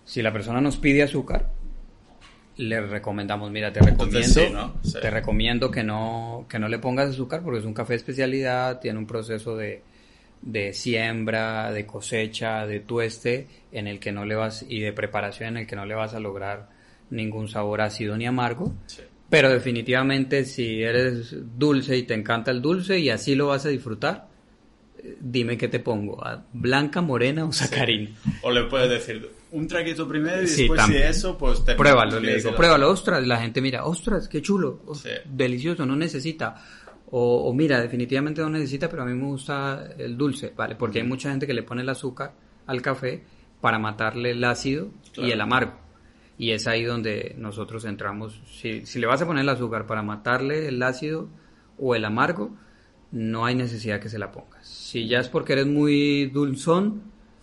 Si 0.05 0.23
la 0.23 0.33
persona 0.33 0.61
nos 0.61 0.77
pide 0.77 1.03
azúcar, 1.03 1.51
le 2.57 2.81
recomendamos, 2.81 3.51
mira, 3.51 3.73
te 3.73 3.81
recomiendo, 3.81 4.19
Entonces 4.19 4.49
sí, 4.49 4.53
¿no? 4.53 4.75
Sí. 4.83 4.99
te 5.01 5.11
recomiendo 5.11 5.71
que 5.71 5.83
no, 5.83 6.47
que 6.49 6.59
no 6.59 6.69
le 6.69 6.79
pongas 6.79 7.11
azúcar 7.11 7.43
porque 7.43 7.61
es 7.61 7.65
un 7.65 7.75
café 7.75 7.95
de 7.95 7.99
especialidad, 7.99 8.81
tiene 8.81 8.99
un 8.99 9.07
proceso 9.07 9.57
de, 9.57 9.83
de 10.43 10.73
siembra, 10.73 11.71
de 11.73 11.85
cosecha, 11.87 12.67
de 12.67 12.81
tueste, 12.81 13.47
en 13.73 13.87
el 13.87 14.01
que 14.01 14.13
no 14.13 14.25
le 14.25 14.35
vas, 14.35 14.65
y 14.69 14.81
de 14.81 14.93
preparación 14.93 15.51
en 15.51 15.57
el 15.59 15.67
que 15.67 15.77
no 15.77 15.85
le 15.87 15.95
vas 15.95 16.15
a 16.15 16.21
lograr 16.21 16.71
ningún 17.11 17.49
sabor 17.49 17.81
ácido 17.83 18.17
ni 18.17 18.27
amargo. 18.27 18.75
Sí. 18.87 19.03
Pero 19.29 19.51
definitivamente 19.51 20.45
si 20.45 20.83
eres 20.83 21.35
dulce 21.59 21.97
y 21.97 22.03
te 22.05 22.15
encanta 22.15 22.51
el 22.51 22.61
dulce 22.63 22.99
y 22.99 23.11
así 23.11 23.35
lo 23.35 23.49
vas 23.49 23.65
a 23.67 23.69
disfrutar, 23.69 24.29
dime 25.21 25.57
qué 25.57 25.69
te 25.69 25.79
pongo, 25.79 26.25
¿a 26.27 26.45
¿blanca, 26.53 27.01
morena 27.01 27.45
o 27.45 27.53
sacarina? 27.53 28.11
O 28.43 28.51
le 28.51 28.65
puedes 28.65 28.91
decir 28.91 29.31
un 29.53 29.67
traguito 29.67 30.07
primero 30.09 30.43
y 30.43 30.47
Sí, 30.47 30.63
después 30.63 30.81
también. 30.81 31.03
de 31.03 31.09
eso, 31.11 31.37
pues 31.39 31.65
te 31.65 31.75
Pruébalo, 31.75 32.21
le 32.21 32.37
digo, 32.37 32.55
pruébalo, 32.55 32.91
ostras, 32.91 33.25
la 33.27 33.41
gente 33.41 33.61
mira, 33.61 33.85
ostras, 33.85 34.29
qué 34.29 34.43
chulo, 34.43 34.81
delicioso, 35.27 35.87
no 35.87 35.97
necesita. 35.97 36.57
O, 37.11 37.49
o 37.49 37.53
mira, 37.53 37.81
definitivamente 37.81 38.41
no 38.41 38.51
necesita, 38.51 38.89
pero 38.89 39.03
a 39.03 39.07
mí 39.07 39.15
me 39.15 39.27
gusta 39.27 39.89
el 39.99 40.17
dulce, 40.17 40.53
¿vale? 40.57 40.77
Porque 40.77 41.01
hay 41.01 41.07
mucha 41.07 41.31
gente 41.31 41.47
que 41.47 41.55
le 41.55 41.63
pone 41.63 41.83
el 41.83 41.89
azúcar 41.89 42.33
al 42.67 42.83
café 42.83 43.25
para 43.61 43.79
matarle 43.79 44.31
el 44.31 44.45
ácido 44.45 44.91
y 45.17 45.31
el 45.31 45.41
amargo. 45.41 45.75
Y 46.39 46.53
es 46.53 46.67
ahí 46.67 46.85
donde 46.85 47.35
nosotros 47.37 47.85
entramos. 47.85 48.41
Si, 48.51 48.87
si 48.87 48.99
le 48.99 49.07
vas 49.07 49.21
a 49.21 49.27
poner 49.27 49.43
el 49.43 49.49
azúcar 49.49 49.87
para 49.87 50.03
matarle 50.03 50.69
el 50.69 50.83
ácido 50.83 51.29
o 51.79 51.95
el 51.95 52.05
amargo, 52.05 52.57
no 53.13 53.45
hay 53.45 53.55
necesidad 53.55 54.01
que 54.01 54.09
se 54.09 54.19
la 54.19 54.31
pongas. 54.33 54.67
Si 54.67 55.07
ya 55.07 55.21
es 55.21 55.29
porque 55.29 55.55
eres 55.55 55.67
muy 55.67 56.27
dulzón, 56.27 57.03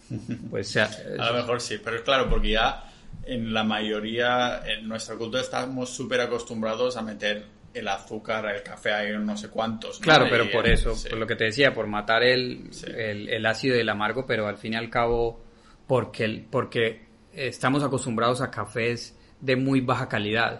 pues 0.49 0.69
sea, 0.69 0.89
A 1.19 1.31
lo 1.31 1.37
mejor 1.39 1.61
sí, 1.61 1.75
pero 1.83 1.97
es 1.97 2.01
claro, 2.03 2.29
porque 2.29 2.51
ya 2.51 2.85
en 3.25 3.53
la 3.53 3.63
mayoría, 3.63 4.63
en 4.65 4.87
nuestra 4.87 5.15
cultura 5.15 5.41
estamos 5.41 5.89
súper 5.89 6.21
acostumbrados 6.21 6.95
a 6.97 7.01
meter 7.01 7.45
el 7.73 7.87
azúcar, 7.87 8.45
el 8.55 8.63
café, 8.63 8.91
hay 8.91 9.17
no 9.17 9.37
sé 9.37 9.49
cuántos. 9.49 9.99
¿no? 9.99 10.03
Claro, 10.03 10.27
Y, 10.27 10.29
pero 10.29 10.49
por 10.51 10.67
eso, 10.67 10.95
sí. 10.95 11.09
por 11.09 11.19
lo 11.19 11.27
que 11.27 11.35
te 11.35 11.45
decía, 11.45 11.73
por 11.73 11.87
matar 11.87 12.23
el, 12.23 12.67
Sí. 12.71 12.85
el, 12.95 13.29
el 13.29 13.45
ácido 13.45 13.75
y 13.75 13.79
el 13.79 13.89
amargo, 13.89 14.25
pero 14.25 14.47
al 14.47 14.57
fin 14.57 14.73
y 14.73 14.75
al 14.77 14.89
cabo, 14.89 15.43
porque, 15.85 16.45
porque 16.49 17.05
estamos 17.33 17.83
acostumbrados 17.83 18.41
a 18.41 18.49
cafés 18.49 19.15
de 19.39 19.55
muy 19.55 19.81
baja 19.81 20.07
calidad, 20.09 20.59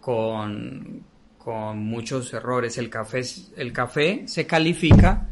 con, 0.00 1.02
con 1.38 1.78
muchos 1.78 2.32
errores. 2.32 2.78
El 2.78 2.88
café, 2.90 3.20
el 3.56 3.72
café 3.72 4.22
se 4.26 4.46
califica 4.46 5.28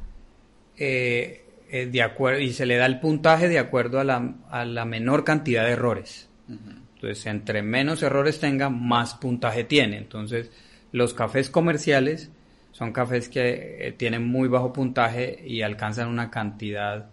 eh, 0.76 1.44
eh, 1.70 1.86
de 1.86 2.02
acuerdo 2.02 2.40
y 2.40 2.52
se 2.52 2.66
le 2.66 2.76
da 2.76 2.86
el 2.86 3.00
puntaje 3.00 3.48
de 3.48 3.58
acuerdo 3.58 4.00
a 4.00 4.04
la, 4.04 4.34
a 4.50 4.64
la 4.64 4.84
menor 4.84 5.24
cantidad 5.24 5.64
de 5.64 5.70
errores. 5.72 6.28
Entonces, 6.48 7.26
entre 7.26 7.62
menos 7.62 8.02
errores 8.02 8.38
tenga, 8.40 8.68
más 8.70 9.14
puntaje 9.14 9.64
tiene. 9.64 9.96
Entonces, 9.98 10.50
los 10.94 11.12
cafés 11.12 11.50
comerciales 11.50 12.30
son 12.70 12.92
cafés 12.92 13.28
que 13.28 13.88
eh, 13.88 13.92
tienen 13.92 14.24
muy 14.24 14.46
bajo 14.48 14.72
puntaje 14.72 15.42
y 15.44 15.62
alcanzan 15.62 16.08
una 16.08 16.30
cantidad 16.30 17.06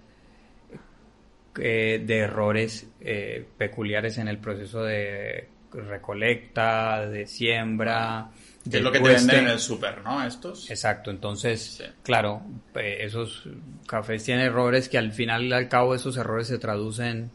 eh, 1.59 2.01
de 2.05 2.17
errores 2.19 2.87
eh, 3.01 3.45
peculiares 3.57 4.17
en 4.19 4.27
el 4.27 4.37
proceso 4.37 4.83
de 4.83 5.47
recolecta, 5.73 7.07
de 7.07 7.25
siembra. 7.25 8.29
Que 8.69 8.77
es 8.77 8.83
lo 8.83 8.91
que 8.91 8.99
te 8.99 9.05
tueste. 9.05 9.27
venden 9.27 9.45
en 9.47 9.51
el 9.53 9.59
súper, 9.59 10.01
¿no? 10.03 10.23
Estos. 10.23 10.69
Exacto, 10.69 11.09
entonces, 11.09 11.61
Sí. 11.77 11.83
claro, 12.03 12.41
eh, 12.75 12.97
esos 13.01 13.49
cafés 13.87 14.23
tienen 14.23 14.45
errores 14.45 14.89
que 14.89 14.97
al 14.99 15.11
final 15.11 15.45
y 15.45 15.53
al 15.53 15.67
cabo 15.67 15.95
esos 15.95 16.15
errores 16.17 16.47
se 16.47 16.59
traducen 16.59 17.31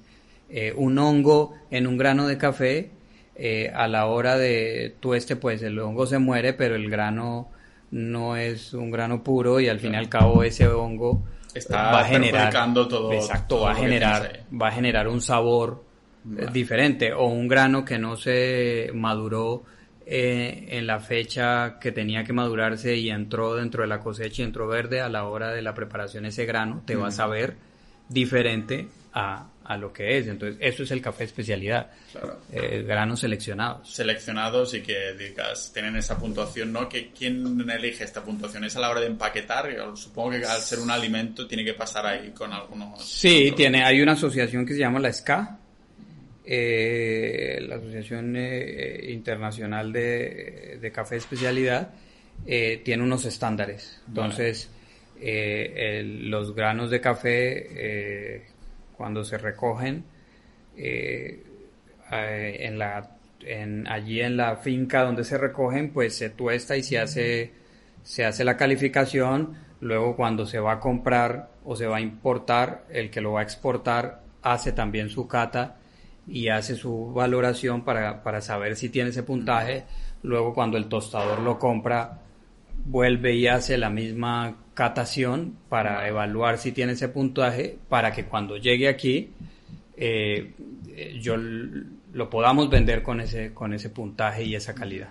eh, 0.49 0.73
un 0.77 0.97
hongo 0.99 1.55
en 1.71 1.87
un 1.89 1.97
grano 1.99 2.27
de 2.29 2.39
café. 2.39 2.91
Eh, 3.39 3.71
a 3.75 3.87
la 3.89 4.07
hora 4.07 4.37
de 4.39 4.95
tueste, 5.01 5.37
pues 5.37 5.63
el 5.63 5.79
hongo 5.79 6.07
se 6.07 6.19
muere, 6.19 6.53
pero 6.53 6.75
el 6.75 6.89
grano 6.91 7.51
no 7.91 8.37
es 8.37 8.75
un 8.75 8.91
grano 8.91 9.23
puro 9.23 9.61
y 9.61 9.69
al 9.69 9.79
fin 9.79 9.95
y 9.95 9.97
al 9.97 10.09
cabo 10.09 10.43
ese 10.43 10.67
hongo 10.69 11.23
Está 11.55 11.91
va 11.93 12.01
a 12.01 12.05
generar 12.05 12.53
todo- 12.89 13.13
exacto 13.13 13.55
todo 13.57 13.65
va 13.65 13.71
a 13.73 13.75
generar 13.77 14.41
va 14.61 14.69
a 14.69 14.73
generar 14.73 15.09
un 15.09 15.21
sabor 15.21 15.85
eh, 16.25 16.29
Vale. 16.45 16.51
diferente 16.51 17.13
o 17.13 17.27
un 17.27 17.47
grano 17.47 17.85
que 17.85 17.99
no 17.99 18.17
se 18.17 18.91
maduró 18.93 19.63
eh, 20.05 20.67
en 20.71 20.87
la 20.87 20.99
fecha 20.99 21.79
que 21.81 21.93
tenía 21.93 22.25
que 22.25 22.33
madurarse 22.33 22.97
y 22.97 23.11
entró 23.11 23.55
dentro 23.55 23.83
de 23.83 23.89
la 23.89 24.01
cosecha 24.01 24.43
y 24.43 24.45
entró 24.45 24.67
verde 24.67 25.01
a 25.01 25.09
la 25.09 25.25
hora 25.25 25.53
de 25.53 25.63
la 25.63 25.73
preparación 25.75 26.27
ese 26.27 26.45
grano 26.45 26.83
te 26.85 26.97
va 26.97 27.09
a 27.09 27.13
saber 27.13 27.57
diferente 28.09 28.89
a, 29.13 29.47
a 29.69 29.77
lo 29.77 29.93
que 29.93 30.19
es 30.19 30.27
entonces 30.29 30.59
eso 30.61 30.83
es 30.85 30.91
el 30.91 31.01
café 31.03 31.25
especialidad 31.25 31.91
Claro. 32.13 32.41
eh, 32.53 32.83
granos 32.87 33.21
seleccionados 33.21 33.93
seleccionados 33.95 34.75
y 34.75 34.81
que 34.83 35.15
digas, 35.19 35.71
tienen 35.75 35.97
esa 35.97 36.19
puntuación, 36.19 36.73
¿no? 36.73 36.89
Que 36.89 37.11
¿Quién 37.11 37.69
elige 37.71 38.05
esta 38.05 38.23
puntuación? 38.23 38.65
¿Es 38.65 38.77
a 38.77 38.81
la 38.81 38.91
hora 38.91 39.01
de 39.01 39.07
empaquetar? 39.07 39.69
Supongo 39.97 40.31
que 40.31 40.45
al 40.45 40.61
ser 40.61 40.79
un 40.79 40.91
alimento 40.91 41.47
tiene 41.47 41.65
que 41.65 41.75
pasar 41.75 42.07
ahí 42.07 42.31
con 42.31 42.53
algunos... 42.53 43.05
Sí, 43.05 43.53
tiene, 43.57 43.83
hay 43.85 44.01
una 44.01 44.13
asociación 44.13 44.65
que 44.65 44.75
se 44.75 44.81
llama 44.81 44.99
la 45.01 45.13
SCA, 45.13 45.59
eh, 46.45 47.59
la 47.69 47.77
Asociación 47.77 48.35
eh, 48.37 49.07
Internacional 49.11 49.93
de, 49.93 50.79
de 50.81 50.93
Café 50.93 51.17
Especialidad, 51.17 51.91
tiene 52.45 53.03
unos 53.03 53.25
estándares. 53.25 54.01
Entonces, 54.09 54.71
el- 55.21 56.31
los 56.31 56.55
granos 56.55 56.91
de 56.91 57.01
café, 57.01 58.47
cuando 58.97 59.25
se 59.25 59.39
recogen, 59.39 60.05
eh, 60.77 61.43
eh, 62.13 62.57
en 62.61 62.79
la, 62.79 63.17
en, 63.41 63.87
allí 63.89 64.21
en 64.21 64.37
la 64.37 64.57
finca 64.57 65.03
donde 65.03 65.25
se 65.25 65.39
recogen, 65.39 65.93
pues 65.93 66.17
se 66.17 66.31
tuesta 66.31 66.77
y 66.77 66.83
se 66.83 66.99
hace, 66.99 67.53
se 68.03 68.25
hace 68.25 68.45
la 68.45 68.57
calificación. 68.57 69.65
Luego 69.81 70.17
cuando 70.17 70.47
se 70.47 70.59
va 70.59 70.73
a 70.73 70.81
comprar 70.81 71.51
o 71.65 71.77
se 71.77 71.87
va 71.87 71.99
a 71.99 72.01
importar, 72.01 72.85
el 72.91 73.11
que 73.11 73.21
lo 73.21 73.33
va 73.33 73.41
a 73.41 73.43
exportar 73.43 74.23
hace 74.43 74.73
también 74.73 75.11
su 75.11 75.27
cata 75.27 75.77
y 76.27 76.49
hace 76.49 76.77
su 76.77 77.13
valoración 77.13 77.85
para, 77.85 78.23
para 78.23 78.41
saber 78.41 78.77
si 78.77 78.89
tiene 78.89 79.11
ese 79.11 79.23
puntaje. 79.23 79.85
Luego 80.23 80.55
cuando 80.55 80.77
el 80.77 80.89
tostador 80.89 81.41
lo 81.41 81.59
compra, 81.59 82.21
vuelve 82.85 83.35
y 83.35 83.47
hace 83.49 83.77
la 83.77 83.91
misma 83.91 84.57
catación 84.77 85.57
para 85.71 86.07
evaluar 86.07 86.59
si 86.59 86.71
tiene 86.71 86.93
ese 86.93 87.09
puntaje 87.09 87.79
para 87.89 88.13
que 88.13 88.27
cuando 88.27 88.59
llegue 88.59 88.89
aquí 88.89 89.31
eh, 89.97 90.53
yo 91.19 91.35
lo 91.37 92.29
podamos 92.29 92.69
vender 92.69 93.03
con 93.03 93.21
ese 93.21 93.55
con 93.55 93.73
ese 93.73 93.89
puntaje 93.89 94.45
y 94.45 94.55
esa 94.55 94.75
calidad. 94.75 95.09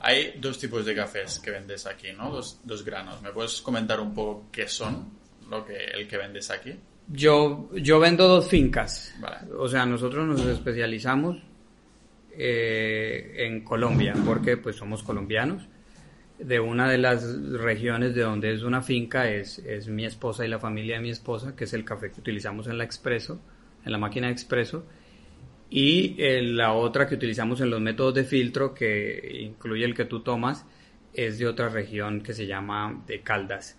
Hay 0.00 0.34
dos 0.40 0.58
tipos 0.60 0.86
de 0.86 0.94
cafés 0.94 1.40
que 1.40 1.50
vendes 1.50 1.84
aquí, 1.86 2.12
¿no? 2.16 2.30
Dos, 2.30 2.60
dos 2.62 2.84
granos. 2.84 3.20
¿Me 3.20 3.30
puedes 3.32 3.60
comentar 3.60 3.98
un 3.98 4.14
poco 4.14 4.46
qué 4.52 4.68
son 4.68 5.10
lo 5.50 5.64
que, 5.66 5.76
el 5.76 6.06
que 6.06 6.16
vendes 6.16 6.48
aquí? 6.50 6.74
Yo 7.08 7.70
yo 7.74 7.98
vendo 7.98 8.28
dos 8.28 8.48
fincas. 8.48 9.12
Vale. 9.18 9.52
O 9.58 9.66
sea, 9.66 9.84
nosotros 9.84 10.26
nos 10.28 10.46
especializamos 10.46 11.38
eh, 12.36 13.34
en 13.38 13.64
Colombia 13.64 14.14
porque 14.24 14.56
pues 14.56 14.76
somos 14.76 15.02
colombianos. 15.02 15.64
De 16.38 16.60
una 16.60 16.88
de 16.88 16.98
las 16.98 17.24
regiones 17.52 18.14
de 18.14 18.22
donde 18.22 18.52
es 18.52 18.62
una 18.62 18.80
finca 18.80 19.28
es, 19.28 19.58
es 19.58 19.88
mi 19.88 20.04
esposa 20.04 20.44
y 20.44 20.48
la 20.48 20.60
familia 20.60 20.96
de 20.96 21.02
mi 21.02 21.10
esposa, 21.10 21.56
que 21.56 21.64
es 21.64 21.72
el 21.72 21.84
café 21.84 22.12
que 22.12 22.20
utilizamos 22.20 22.68
en 22.68 22.78
la 22.78 22.84
expreso, 22.84 23.40
en 23.84 23.92
la 23.92 23.98
máquina 23.98 24.28
de 24.28 24.34
expreso. 24.34 24.84
Y 25.70 26.14
eh, 26.18 26.40
la 26.42 26.72
otra 26.72 27.06
que 27.06 27.16
utilizamos 27.16 27.60
en 27.60 27.70
los 27.70 27.80
métodos 27.80 28.14
de 28.14 28.24
filtro, 28.24 28.72
que 28.72 29.40
incluye 29.42 29.84
el 29.84 29.94
que 29.94 30.04
tú 30.04 30.20
tomas, 30.20 30.64
es 31.12 31.38
de 31.38 31.46
otra 31.46 31.68
región 31.68 32.22
que 32.22 32.32
se 32.32 32.46
llama 32.46 33.02
de 33.06 33.20
Caldas. 33.20 33.76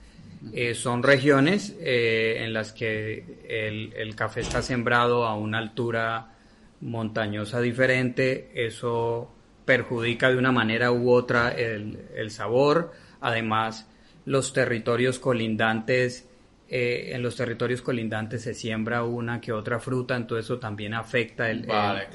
Eh, 0.54 0.74
son 0.74 1.04
regiones 1.04 1.76
eh, 1.82 2.44
en 2.44 2.54
las 2.54 2.72
que 2.72 3.40
el, 3.48 3.94
el, 3.94 4.16
café 4.16 4.42
está 4.42 4.62
sembrado 4.62 5.26
a 5.26 5.36
una 5.36 5.58
altura 5.58 6.34
montañosa 6.82 7.60
diferente, 7.60 8.50
eso 8.54 9.34
perjudica 9.70 10.32
de 10.32 10.38
una 10.38 10.52
manera 10.52 10.92
u 10.92 11.12
otra 11.12 11.52
el, 11.52 12.00
el 12.16 12.32
sabor, 12.32 12.92
además 13.22 13.88
los 14.26 14.52
territorios 14.52 15.20
colindantes, 15.20 16.28
eh, 16.68 17.12
en 17.14 17.22
los 17.22 17.36
territorios 17.36 17.84
colindantes 17.84 18.42
se 18.42 18.56
siembra 18.56 19.04
una 19.04 19.40
que 19.40 19.52
otra 19.52 19.80
fruta, 19.80 20.16
entonces 20.16 20.46
eso 20.46 20.58
también 20.58 20.96
afecta 20.96 21.52
el, 21.52 21.68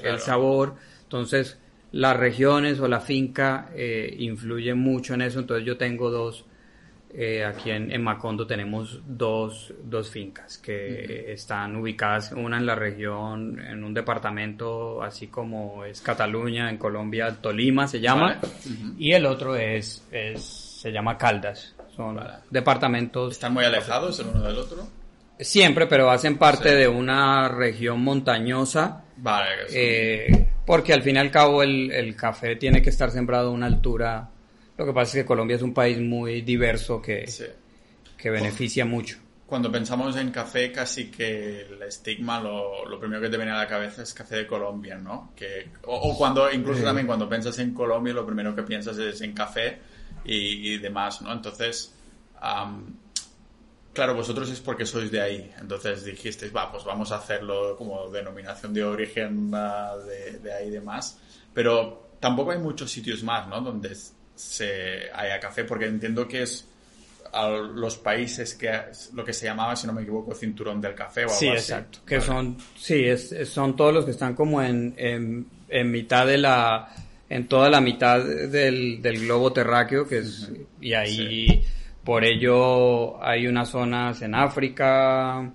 el, 0.03 0.19
sabor, 0.19 0.75
entonces 1.03 1.57
las 1.93 2.17
regiones 2.17 2.81
o 2.81 2.89
la 2.89 2.99
finca 2.99 3.69
eh, 3.73 4.13
influyen 4.19 4.77
mucho 4.77 5.13
en 5.13 5.21
eso, 5.21 5.39
entonces 5.39 5.65
yo 5.65 5.77
tengo 5.77 6.11
dos, 6.11 6.43
eh, 7.13 7.45
aquí 7.45 7.71
en, 7.71 8.03
Macondo 8.03 8.45
tenemos 8.45 8.99
dos, 9.05 9.73
dos 9.83 10.09
fincas 10.09 10.57
que 10.57 11.31
están 11.31 11.75
ubicadas, 11.77 12.31
una 12.33 12.57
en 12.57 12.65
la 12.65 12.75
región, 12.75 13.59
en 13.59 13.83
un 13.83 13.93
departamento 13.93 15.01
así 15.01 15.27
como 15.27 15.85
es 15.85 16.01
Cataluña, 16.01 16.69
en 16.69 16.77
Colombia, 16.77 17.37
Tolima 17.39 17.87
se 17.87 18.01
llama, 18.01 18.39
y 18.97 19.13
el 19.13 19.25
otro 19.25 19.55
es, 19.55 20.03
es, 20.11 20.43
se 20.43 20.91
llama 20.91 21.17
Caldas. 21.17 21.73
Son 21.95 22.19
departamentos. 22.49 23.31
¿Están 23.31 23.53
muy 23.53 23.63
alejados 23.63 24.19
el 24.19 24.27
uno 24.27 24.43
del 24.43 24.57
otro? 24.57 24.85
Siempre, 25.39 25.87
pero 25.87 26.09
hacen 26.09 26.37
parte 26.37 26.75
de 26.75 26.87
una 26.87 27.47
región 27.47 28.01
montañosa. 28.01 29.03
Vale. 29.17 29.49
Eh, 29.73 30.47
porque 30.65 30.91
al 30.91 31.01
fin 31.01 31.15
y 31.15 31.19
al 31.19 31.31
cabo 31.31 31.63
el, 31.63 31.91
el 31.91 32.15
café 32.15 32.57
tiene 32.57 32.81
que 32.81 32.89
estar 32.89 33.11
sembrado 33.11 33.49
a 33.49 33.51
una 33.51 33.67
altura 33.67 34.29
lo 34.77 34.85
que 34.85 34.93
pasa 34.93 35.17
es 35.17 35.23
que 35.23 35.27
Colombia 35.27 35.55
es 35.55 35.61
un 35.61 35.73
país 35.73 35.99
muy 35.99 36.41
diverso 36.41 37.01
que, 37.01 37.25
que 38.17 38.29
beneficia 38.29 38.85
mucho. 38.85 39.17
Cuando 39.45 39.71
pensamos 39.71 40.15
en 40.17 40.31
café, 40.31 40.71
casi 40.71 41.11
que 41.11 41.61
el 41.61 41.81
estigma, 41.83 42.39
lo, 42.41 42.83
lo, 42.85 42.99
primero 42.99 43.21
que 43.21 43.29
te 43.29 43.37
viene 43.37 43.51
a 43.51 43.57
la 43.57 43.67
cabeza 43.67 44.01
es 44.01 44.11
café 44.13 44.37
de 44.37 44.47
Colombia, 44.47 44.97
¿no? 44.97 45.33
Que, 45.35 45.69
o, 45.83 46.17
cuando, 46.17 46.51
incluso 46.51 46.83
también 46.83 47.05
cuando 47.05 47.29
piensas 47.29 47.59
en 47.59 47.71
Colombia, 47.73 48.11
lo 48.11 48.25
primero 48.25 48.55
que 48.55 48.63
piensas 48.63 48.97
es 48.97 49.21
en 49.21 49.33
café 49.33 49.77
y, 50.25 50.79
demás, 50.79 51.21
¿no? 51.21 51.31
Entonces, 51.31 51.93
claro, 53.93 54.15
vosotros 54.15 54.49
es 54.49 54.59
porque 54.59 54.85
sois 54.85 55.11
de 55.11 55.21
ahí. 55.21 55.53
Entonces 55.59 56.03
dijisteis, 56.03 56.53
va, 56.53 56.71
pues 56.71 56.83
vamos 56.83 57.11
a 57.11 57.17
hacerlo 57.17 57.75
como 57.77 58.09
denominación 58.09 58.73
de 58.73 58.83
origen 58.83 59.53
uh, 59.53 59.99
de, 60.07 60.39
de, 60.39 60.53
ahí 60.53 60.67
y 60.67 60.71
demás. 60.71 61.19
Pero 61.53 62.09
tampoco 62.19 62.49
hay 62.49 62.57
muchos 62.57 62.89
sitios 62.89 63.23
más, 63.23 63.47
¿no? 63.47 63.61
Donde 63.61 63.95
se 64.35 65.09
haya 65.13 65.39
café, 65.39 65.63
porque 65.63 65.85
entiendo 65.85 66.27
que 66.27 66.43
es 66.43 66.67
a 67.35 67.49
los 67.49 67.97
países 67.97 68.55
que 68.55 68.71
lo 69.13 69.25
que 69.25 69.33
se 69.33 69.45
llamaba, 69.45 69.75
si 69.75 69.87
no 69.87 69.93
me 69.93 70.03
equivoco, 70.03 70.33
cinturón 70.33 70.79
del 70.79 70.95
café 70.95 71.21
o 71.21 71.29
algo 71.29 71.35
sí, 71.37 71.47
exacto. 71.47 71.99
Que 72.05 72.21
son, 72.21 72.57
sí, 72.77 73.03
es, 73.03 73.33
son 73.49 73.75
todos 73.75 73.93
los 73.93 74.05
que 74.05 74.11
están 74.11 74.35
como 74.35 74.61
en, 74.61 74.95
en, 74.97 75.91
mitad 75.91 76.25
de 76.25 76.37
la, 76.37 76.87
en 77.29 77.47
toda 77.47 77.69
la 77.69 77.81
mitad 77.81 78.23
del, 78.23 79.01
del 79.01 79.19
globo 79.19 79.51
terráqueo, 79.51 80.07
que 80.07 80.19
es, 80.19 80.49
y 80.79 80.93
ahí, 80.93 81.61
por 82.05 82.23
ello, 82.23 83.21
hay 83.21 83.47
unas 83.47 83.69
zonas 83.69 84.21
en 84.21 84.33
África, 84.33 85.51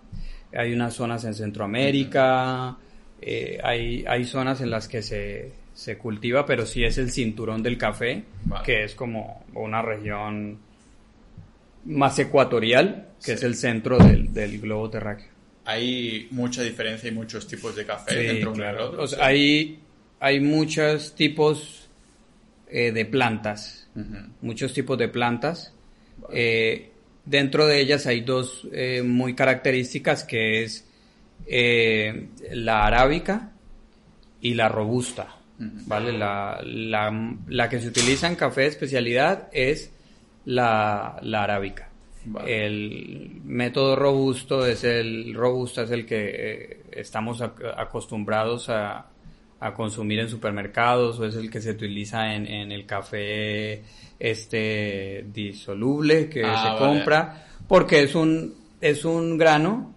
hay 0.53 0.73
unas 0.75 0.93
zonas 0.93 1.25
en 1.25 1.35
Centroamérica, 1.35 2.77
eh, 3.23 3.59
hay, 3.63 4.05
hay 4.07 4.25
zonas 4.25 4.61
en 4.61 4.71
las 4.71 4.87
que 4.87 5.01
se, 5.01 5.53
se 5.81 5.97
cultiva, 5.97 6.45
pero 6.45 6.67
sí 6.67 6.85
es 6.85 6.99
el 6.99 7.11
cinturón 7.11 7.63
del 7.63 7.79
café, 7.79 8.23
que 8.63 8.85
es 8.85 8.95
como 8.95 9.47
una 9.55 9.81
región 9.81 10.59
más 11.87 12.19
ecuatorial, 12.19 13.09
que 13.25 13.33
es 13.33 13.43
el 13.43 13.55
centro 13.55 13.97
del, 13.97 14.31
del, 14.35 14.61
globo 14.61 14.91
terráqueo. 14.91 15.29
Hay 15.65 16.29
mucha 16.33 16.63
diferencia 16.63 17.09
y 17.09 17.13
muchos 17.13 17.47
tipos 17.47 17.75
de 17.75 17.87
café 17.87 18.15
dentro 18.15 18.53
de 18.53 18.77
otro. 18.77 19.23
hay, 19.23 19.79
hay 20.21 20.41
muchos 20.41 21.15
tipos 21.15 21.89
eh, 22.69 22.93
de 22.93 23.07
plantas, 23.07 23.89
muchos 24.43 24.75
tipos 24.75 24.99
de 24.99 25.09
plantas. 25.09 25.73
Eh, 26.31 26.91
dentro 27.25 27.65
de 27.65 27.81
ellas 27.81 28.07
hay 28.07 28.21
dos 28.21 28.69
eh, 28.71 29.03
muy 29.03 29.35
características, 29.35 30.25
que 30.25 30.63
es 30.63 30.85
la 32.53 32.87
arábica 32.87 33.53
y 34.43 34.53
la 34.53 34.69
robusta. 34.69 35.40
¿Vale? 35.87 36.13
La, 36.13 36.61
la, 36.65 37.37
la, 37.49 37.69
que 37.69 37.81
se 37.81 37.89
utiliza 37.89 38.27
en 38.27 38.37
café 38.37 38.63
de 38.63 38.67
especialidad 38.69 39.49
es 39.53 39.93
la, 40.45 41.19
la 41.23 41.45
arábica. 41.45 41.91
El 42.47 43.41
método 43.45 43.97
robusto 43.97 44.67
es 44.67 44.85
el 44.85 45.35
robusto 45.35 45.83
es 45.83 45.91
el 45.91 46.05
que 46.05 46.31
eh, 46.35 46.81
estamos 46.93 47.41
acostumbrados 47.41 48.69
a, 48.69 49.07
a, 49.59 49.75
consumir 49.75 50.21
en 50.21 50.29
supermercados 50.29 51.19
o 51.19 51.25
es 51.25 51.35
el 51.37 51.51
que 51.51 51.63
se 51.63 51.71
utiliza 51.71 52.35
en, 52.35 52.47
en 52.47 52.73
el 52.73 52.85
café 52.85 53.83
este 54.19 55.25
disoluble 55.33 56.29
que 56.29 56.45
ah, 56.45 56.63
se 56.63 56.85
compra 56.85 57.47
porque 57.67 58.03
es 58.03 58.15
un 58.15 58.55
es 58.83 59.07
un 59.07 59.39
grano 59.39 59.95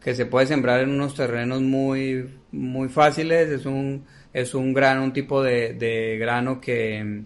que 0.00 0.16
se 0.16 0.26
puede 0.26 0.46
sembrar 0.46 0.80
en 0.80 0.90
unos 0.90 1.14
terrenos 1.14 1.62
muy 1.62 2.28
muy 2.50 2.88
fáciles 2.88 3.48
es 3.50 3.66
un 3.66 4.04
es 4.36 4.54
un 4.54 4.74
grano, 4.74 5.02
un 5.02 5.14
tipo 5.14 5.42
de, 5.42 6.18
grano 6.20 6.60
que, 6.60 7.22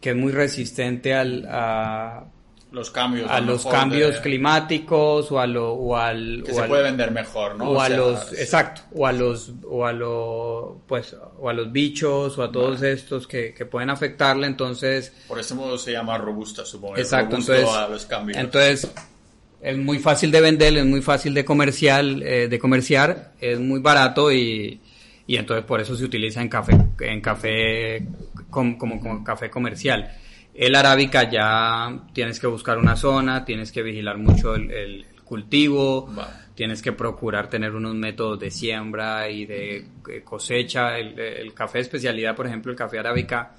que, 0.00 0.10
es 0.10 0.16
muy 0.16 0.32
resistente 0.32 1.14
al, 1.14 1.46
a 1.48 2.24
los 2.72 2.90
cambios, 2.90 3.30
a 3.30 3.40
los 3.40 3.64
cambios 3.64 4.18
climáticos 4.18 5.30
o 5.30 5.38
a 5.38 5.46
lo 5.46 5.72
o 5.72 5.96
al 5.96 6.42
que 6.44 6.52
se 6.52 6.64
puede 6.64 6.82
vender 6.82 7.12
mejor, 7.12 7.54
¿no? 7.54 7.70
O, 7.70 7.80
a 7.80 7.88
los 7.88 8.32
exacto, 8.32 8.82
o 8.92 9.06
a 9.06 9.12
los 9.12 9.52
o 9.70 9.86
a 9.86 9.92
los 9.92 10.78
pues 10.88 11.14
o 11.38 11.48
a 11.48 11.52
los 11.52 11.70
bichos 11.70 12.36
o 12.38 12.42
a 12.42 12.50
todos 12.50 12.82
estos 12.82 13.28
que, 13.28 13.54
que, 13.54 13.64
pueden 13.64 13.90
afectarle, 13.90 14.48
entonces 14.48 15.12
por 15.28 15.38
eso 15.38 15.78
se 15.78 15.92
llama 15.92 16.18
robusta, 16.18 16.64
supongo. 16.64 16.96
Exacto, 16.96 17.36
entonces 17.36 17.68
a 17.68 17.86
los 17.86 18.04
cambios. 18.04 18.36
entonces 18.36 18.90
es 19.62 19.78
muy 19.78 20.00
fácil 20.00 20.32
de 20.32 20.40
vender, 20.40 20.76
es 20.76 20.86
muy 20.86 21.02
fácil 21.02 21.34
de 21.34 21.44
comercial, 21.44 22.20
eh, 22.24 22.48
de 22.48 22.58
comerciar, 22.58 23.32
es 23.40 23.60
muy 23.60 23.78
barato 23.78 24.32
y 24.32 24.80
y 25.26 25.36
entonces 25.36 25.64
por 25.64 25.80
eso 25.80 25.96
se 25.96 26.04
utiliza 26.04 26.40
en 26.40 26.48
café, 26.48 26.76
en 27.00 27.20
café 27.20 28.06
como, 28.48 28.78
como, 28.78 29.24
café 29.24 29.50
comercial. 29.50 30.12
El 30.54 30.74
arábica 30.74 31.28
ya 31.28 32.06
tienes 32.12 32.38
que 32.38 32.46
buscar 32.46 32.78
una 32.78 32.96
zona, 32.96 33.44
tienes 33.44 33.72
que 33.72 33.82
vigilar 33.82 34.18
mucho 34.18 34.54
el, 34.54 35.04
cultivo, 35.24 36.08
tienes 36.54 36.80
que 36.80 36.92
procurar 36.92 37.50
tener 37.50 37.74
unos 37.74 37.96
métodos 37.96 38.38
de 38.38 38.50
siembra 38.50 39.28
y 39.28 39.44
de 39.44 39.76
eh, 40.08 40.22
cosecha. 40.24 40.96
El, 40.96 41.52
café 41.52 41.78
de 41.78 41.82
especialidad, 41.82 42.36
por 42.36 42.46
ejemplo, 42.46 42.70
el 42.70 42.78
café 42.78 43.00
arábica, 43.00 43.56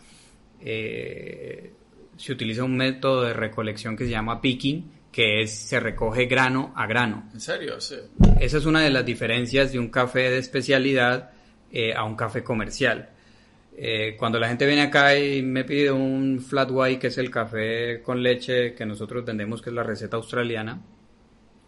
eh, 0.61 1.73
se 2.15 2.31
utiliza 2.31 2.63
un 2.63 2.77
método 2.77 3.23
de 3.23 3.33
recolección 3.33 3.97
que 3.97 4.05
se 4.05 4.11
llama 4.11 4.39
picking, 4.39 4.89
que 5.11 5.41
es 5.41 5.53
se 5.53 5.81
recoge 5.81 6.25
grano 6.25 6.71
a 6.73 6.87
grano. 6.87 7.29
¿En 7.33 7.41
serio? 7.41 7.81
Sí. 7.81 7.97
Esa 8.39 8.57
es 8.57 8.65
una 8.65 8.79
de 8.81 8.89
las 8.89 9.05
diferencias 9.05 9.73
de 9.73 9.79
un 9.79 9.89
café 9.89 10.29
de 10.29 10.37
especialidad 10.37 11.31
eh, 11.71 11.93
a 11.93 12.03
un 12.03 12.15
café 12.15 12.43
comercial. 12.43 13.09
Eh, 13.79 14.15
cuando 14.17 14.39
la 14.39 14.47
gente 14.47 14.65
viene 14.65 14.81
acá 14.81 15.15
y 15.15 15.43
me 15.43 15.63
pide 15.63 15.91
un 15.91 16.41
flat 16.41 16.69
white, 16.71 16.99
que 16.99 17.07
es 17.07 17.17
el 17.19 17.29
café 17.29 18.01
con 18.01 18.23
leche 18.23 18.73
que 18.73 18.85
nosotros 18.85 19.23
vendemos, 19.23 19.61
que 19.61 19.69
es 19.69 19.75
la 19.75 19.83
receta 19.83 20.17
australiana, 20.17 20.81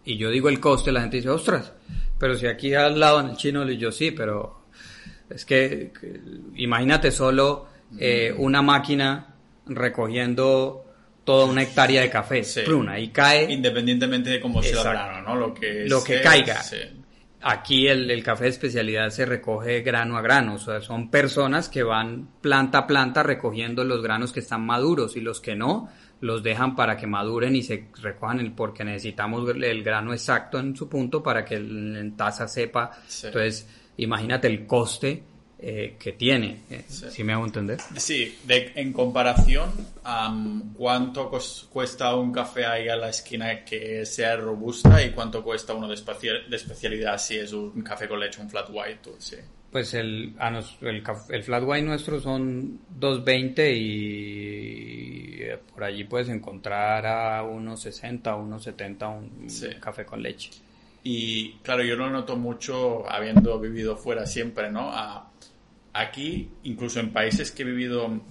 y 0.03 0.17
yo 0.17 0.31
digo 0.31 0.49
el 0.49 0.59
coste, 0.59 0.91
la 0.91 1.01
gente 1.01 1.17
dice, 1.17 1.29
ostras, 1.29 1.73
pero 2.17 2.35
si 2.35 2.47
aquí 2.47 2.73
al 2.73 2.99
lado 2.99 3.19
en 3.19 3.27
el 3.27 3.37
chino 3.37 3.63
le 3.63 3.77
digo, 3.77 3.91
sí, 3.91 4.09
pero 4.09 4.63
es 5.29 5.45
que, 5.45 5.91
imagínate 6.55 7.11
solo 7.11 7.67
eh, 7.99 8.33
una 8.35 8.63
máquina 8.63 9.35
recogiendo 9.67 10.85
toda 11.23 11.45
una 11.45 11.61
hectárea 11.61 12.01
de 12.01 12.09
café, 12.09 12.43
sí. 12.43 12.61
y 12.97 13.07
cae. 13.09 13.51
Independientemente 13.51 14.31
de 14.31 14.39
cómo 14.39 14.63
sea 14.63 14.77
el 14.77 14.83
grano, 14.83 15.21
¿no? 15.21 15.35
Lo 15.35 15.53
que, 15.53 15.85
lo 15.87 16.03
que 16.03 16.21
caiga. 16.21 16.63
Aquí 17.41 17.87
el, 17.87 18.21
café 18.21 18.45
de 18.45 18.49
especialidad 18.49 19.09
se 19.11 19.25
recoge 19.25 19.81
grano 19.81 20.17
a 20.17 20.21
grano, 20.21 20.55
o 20.55 20.57
sea, 20.57 20.81
son 20.81 21.09
personas 21.09 21.69
que 21.69 21.83
van 21.83 22.27
planta 22.41 22.79
a 22.79 22.87
planta 22.87 23.23
recogiendo 23.23 23.85
los 23.85 24.03
granos 24.03 24.33
que 24.33 24.41
están 24.41 24.65
maduros 24.65 25.15
y 25.15 25.21
los 25.21 25.39
que 25.39 25.55
no 25.55 25.89
los 26.19 26.43
dejan 26.43 26.75
para 26.75 26.97
que 26.97 27.07
maduren 27.07 27.55
y 27.55 27.63
se 27.63 27.87
recojan 28.01 28.41
el, 28.41 28.51
porque 28.51 28.83
necesitamos 28.83 29.49
el 29.49 29.83
grano 29.83 30.11
exacto 30.11 30.59
en 30.59 30.75
su 30.75 30.89
punto 30.89 31.23
para 31.23 31.45
que 31.45 31.55
el, 31.55 32.13
taza 32.17 32.45
sepa. 32.45 32.91
Entonces, 33.23 33.69
imagínate 33.95 34.47
el 34.47 34.67
coste 34.67 35.23
eh, 35.61 35.97
que 35.99 36.13
tiene. 36.13 36.61
Eh, 36.69 36.85
si 36.87 37.21
me 37.23 37.33
hago 37.33 37.45
entender? 37.45 37.79
Sí, 37.97 38.37
de, 38.45 38.71
en 38.75 38.93
comparación, 38.93 39.69
¿cuánto 40.73 41.29
cuesta 41.69 42.15
un 42.15 42.31
café 42.31 42.65
ahí 42.65 42.87
a 42.87 42.95
la 42.95 43.09
esquina 43.09 43.65
que 43.65 44.05
sea 44.05 44.37
robusta 44.37 45.03
y 45.03 45.11
cuánto 45.11 45.43
cuesta 45.43 45.73
uno 45.73 45.89
de, 45.89 45.95
de 45.95 46.55
especialidad 46.55 47.17
si 47.17 47.37
es 47.37 47.51
un 47.51 47.81
café 47.81 48.07
con 48.07 48.21
leche, 48.21 48.41
un 48.41 48.49
flat 48.49 48.69
white? 48.71 49.09
sí. 49.19 49.35
Pues 49.69 49.93
el, 49.93 50.33
el, 50.81 51.03
el, 51.29 51.43
flat 51.43 51.63
white 51.63 51.85
nuestro 51.85 52.19
son 52.19 52.79
2.20 52.99 53.71
y 53.77 55.41
por 55.73 55.83
allí 55.83 56.05
puedes 56.05 56.29
encontrar 56.29 57.05
a 57.05 57.43
unos 57.43 57.81
60, 57.81 58.33
unos 58.35 58.63
70 58.63 59.07
un 59.09 59.47
café 59.79 60.05
con 60.05 60.23
leche. 60.23 60.49
Y 61.03 61.51
claro, 61.61 61.83
yo 61.83 61.95
lo 61.95 62.09
noto 62.09 62.35
mucho 62.35 63.09
habiendo 63.09 63.59
vivido 63.59 63.95
fuera 63.95 64.25
siempre, 64.25 64.71
¿no? 64.71 64.91
Aquí, 65.93 66.51
incluso 66.63 66.99
en 66.99 67.11
países 67.11 67.51
que 67.51 67.63
he 67.63 67.65
vivido, 67.65 68.21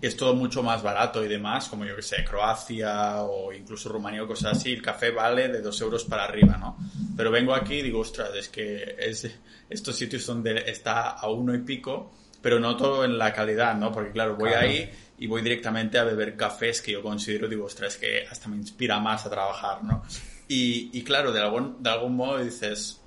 es 0.00 0.16
todo 0.16 0.34
mucho 0.34 0.62
más 0.62 0.82
barato 0.82 1.24
y 1.24 1.28
demás, 1.28 1.68
como 1.68 1.84
yo 1.84 1.94
que 1.94 2.02
sé, 2.02 2.24
Croacia 2.24 3.22
o 3.22 3.52
incluso 3.52 3.88
Rumanía 3.88 4.24
o 4.24 4.26
cosas 4.26 4.58
así, 4.58 4.72
el 4.72 4.82
café 4.82 5.10
vale 5.10 5.48
de 5.48 5.60
dos 5.60 5.80
euros 5.80 6.04
para 6.04 6.24
arriba, 6.24 6.56
¿no? 6.56 6.76
Pero 7.16 7.30
vengo 7.30 7.54
aquí 7.54 7.76
y 7.76 7.82
digo, 7.82 8.00
ostras, 8.00 8.30
es 8.34 8.48
que 8.48 8.96
es 8.98 9.30
estos 9.70 9.96
sitios 9.96 10.26
donde 10.26 10.68
está 10.70 11.10
a 11.10 11.30
uno 11.30 11.54
y 11.54 11.58
pico, 11.58 12.12
pero 12.40 12.58
no 12.58 12.76
todo 12.76 13.04
en 13.04 13.16
la 13.16 13.32
calidad, 13.32 13.76
¿no? 13.76 13.92
Porque 13.92 14.10
claro, 14.10 14.36
voy 14.36 14.50
ahí 14.50 14.90
y 15.18 15.28
voy 15.28 15.40
directamente 15.40 15.98
a 15.98 16.04
beber 16.04 16.36
cafés 16.36 16.82
que 16.82 16.92
yo 16.92 17.02
considero, 17.02 17.48
digo, 17.48 17.66
ostras, 17.66 17.96
que 17.96 18.26
hasta 18.28 18.48
me 18.48 18.56
inspira 18.56 18.98
más 18.98 19.24
a 19.24 19.30
trabajar, 19.30 19.84
¿no? 19.84 20.02
Y, 20.48 21.02
claro, 21.04 21.32
de 21.32 21.40
algún, 21.40 21.82
de 21.82 21.88
algún 21.88 22.16
modo 22.16 22.44
dices, 22.44 23.00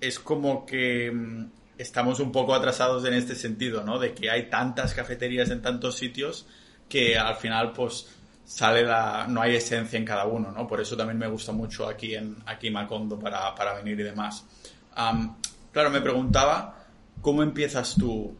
es 0.00 0.18
como 0.18 0.66
que 0.66 1.10
mm, 1.10 1.46
estamos 1.82 2.20
un 2.20 2.32
poco 2.32 2.54
atrasados 2.54 3.04
en 3.04 3.14
este 3.14 3.34
sentido, 3.34 3.82
¿no? 3.82 3.98
De 3.98 4.14
que 4.14 4.30
hay 4.30 4.48
tantas 4.48 4.94
cafeterías 4.94 5.50
en 5.50 5.60
tantos 5.60 5.96
sitios 5.96 6.46
que 6.88 7.18
al 7.18 7.36
final, 7.36 7.72
pues, 7.72 8.06
sale 8.44 8.82
la, 8.82 9.26
no 9.28 9.40
hay 9.40 9.56
esencia 9.56 9.98
en 9.98 10.04
cada 10.04 10.26
uno, 10.26 10.50
¿no? 10.50 10.66
Por 10.66 10.80
eso 10.80 10.96
también 10.96 11.18
me 11.18 11.26
gusta 11.26 11.52
mucho 11.52 11.86
aquí 11.86 12.14
en 12.14 12.36
aquí 12.46 12.70
Macondo 12.70 13.18
para, 13.18 13.54
para 13.54 13.74
venir 13.74 14.00
y 14.00 14.02
demás. 14.04 14.44
claro, 15.72 15.90
me 15.90 16.00
preguntaba, 16.00 16.86
¿cómo 17.20 17.42
empiezas 17.42 17.94
tú 17.98 18.36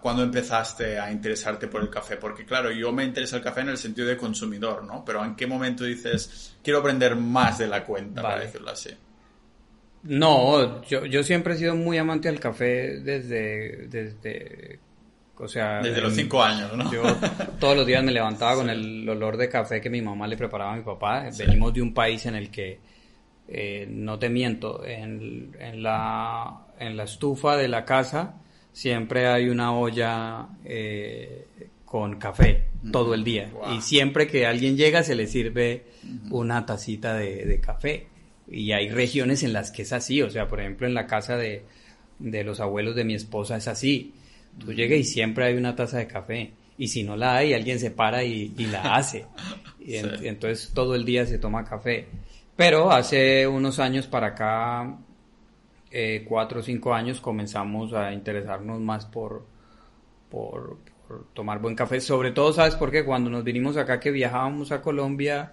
cuando 0.00 0.22
empezaste 0.22 0.98
a 0.98 1.10
interesarte 1.10 1.68
por 1.68 1.82
el 1.82 1.90
café? 1.90 2.16
Porque 2.16 2.44
claro, 2.44 2.70
yo 2.70 2.92
me 2.92 3.04
interesa 3.04 3.36
el 3.36 3.42
café 3.42 3.60
en 3.60 3.70
el 3.70 3.78
sentido 3.78 4.06
de 4.08 4.16
consumidor, 4.16 4.84
¿no? 4.84 5.04
Pero 5.04 5.24
¿en 5.24 5.36
qué 5.36 5.46
momento 5.46 5.84
dices, 5.84 6.56
quiero 6.62 6.80
aprender 6.80 7.16
más 7.16 7.58
de 7.58 7.66
la 7.66 7.84
cuenta, 7.84 8.22
para 8.22 8.40
decirlo 8.40 8.70
así? 8.70 8.90
No, 10.06 10.82
yo, 10.84 11.06
yo 11.06 11.22
siempre 11.22 11.54
he 11.54 11.56
sido 11.56 11.74
muy 11.74 11.98
amante 11.98 12.28
del 12.28 12.40
café 12.40 13.00
desde, 13.00 13.86
desde 13.88 14.78
o 15.38 15.48
sea... 15.48 15.80
Desde 15.82 16.00
los 16.00 16.14
cinco 16.14 16.42
años, 16.42 16.76
¿no? 16.76 16.90
Yo 16.92 17.02
todos 17.60 17.76
los 17.76 17.86
días 17.86 18.02
me 18.02 18.12
levantaba 18.12 18.56
con 18.56 18.70
el 18.70 19.08
olor 19.08 19.36
de 19.36 19.48
café 19.48 19.80
que 19.80 19.90
mi 19.90 20.00
mamá 20.00 20.26
le 20.26 20.36
preparaba 20.36 20.72
a 20.72 20.76
mi 20.76 20.82
papá. 20.82 21.28
Venimos 21.36 21.74
de 21.74 21.82
un 21.82 21.92
país 21.92 22.24
en 22.26 22.36
el 22.36 22.50
que, 22.50 22.80
eh, 23.48 23.86
no 23.88 24.18
te 24.18 24.28
miento, 24.28 24.84
en, 24.84 25.54
en, 25.58 25.82
la, 25.82 26.66
en 26.78 26.96
la 26.96 27.04
estufa 27.04 27.56
de 27.56 27.68
la 27.68 27.84
casa 27.84 28.36
siempre 28.76 29.26
hay 29.26 29.48
una 29.48 29.72
olla 29.72 30.48
eh, 30.62 31.46
con 31.86 32.18
café 32.18 32.66
todo 32.92 33.14
el 33.14 33.24
día. 33.24 33.50
Y 33.74 33.80
siempre 33.80 34.26
que 34.26 34.44
alguien 34.44 34.76
llega 34.76 35.02
se 35.02 35.14
le 35.14 35.26
sirve 35.26 35.86
una 36.30 36.66
tacita 36.66 37.14
de, 37.14 37.58
café. 37.64 38.08
Y 38.48 38.72
hay 38.72 38.88
regiones 38.88 39.42
en 39.42 39.52
las 39.52 39.70
que 39.70 39.82
es 39.82 39.92
así. 39.92 40.22
O 40.22 40.30
sea, 40.30 40.48
por 40.48 40.60
ejemplo, 40.60 40.86
en 40.86 40.94
la 40.94 41.06
casa 41.06 41.36
de, 41.36 41.64
los 42.18 42.60
abuelos 42.60 42.94
de 42.94 43.04
mi 43.04 43.14
esposa 43.14 43.56
es 43.56 43.68
así. 43.68 44.14
Tú 44.58 44.72
llegas 44.72 44.98
y 44.98 45.04
siempre 45.04 45.46
hay 45.46 45.54
una 45.54 45.74
taza 45.74 45.98
de 45.98 46.06
café. 46.06 46.52
Y 46.78 46.88
si 46.88 47.02
no 47.02 47.16
la 47.16 47.36
hay, 47.36 47.54
alguien 47.54 47.78
se 47.78 47.90
para 47.90 48.24
y, 48.24 48.48
la 48.70 48.94
hace. 48.94 49.26
y 49.80 49.96
entonces 49.96 50.72
todo 50.74 50.94
el 50.94 51.04
día 51.04 51.26
se 51.26 51.38
toma 51.38 51.64
café. 51.64 52.06
Pero 52.56 52.90
hace 52.90 53.46
unos 53.46 53.78
años 53.78 54.06
para 54.06 54.28
acá 54.28 54.98
eh, 55.90 56.24
cuatro 56.28 56.60
o 56.60 56.62
cinco 56.62 56.92
años 56.92 57.20
comenzamos 57.20 57.92
a 57.92 58.12
interesarnos 58.12 58.80
más 58.80 59.06
por, 59.06 59.46
por, 60.30 60.78
tomar 61.32 61.60
buen 61.60 61.74
café. 61.74 62.00
Sobre 62.00 62.32
todo, 62.32 62.52
¿sabes 62.52 62.74
por 62.74 62.90
qué? 62.90 63.04
Cuando 63.04 63.30
nos 63.30 63.44
vinimos 63.44 63.76
acá, 63.76 64.00
que 64.00 64.10
viajábamos 64.10 64.72
a 64.72 64.82
Colombia 64.82 65.52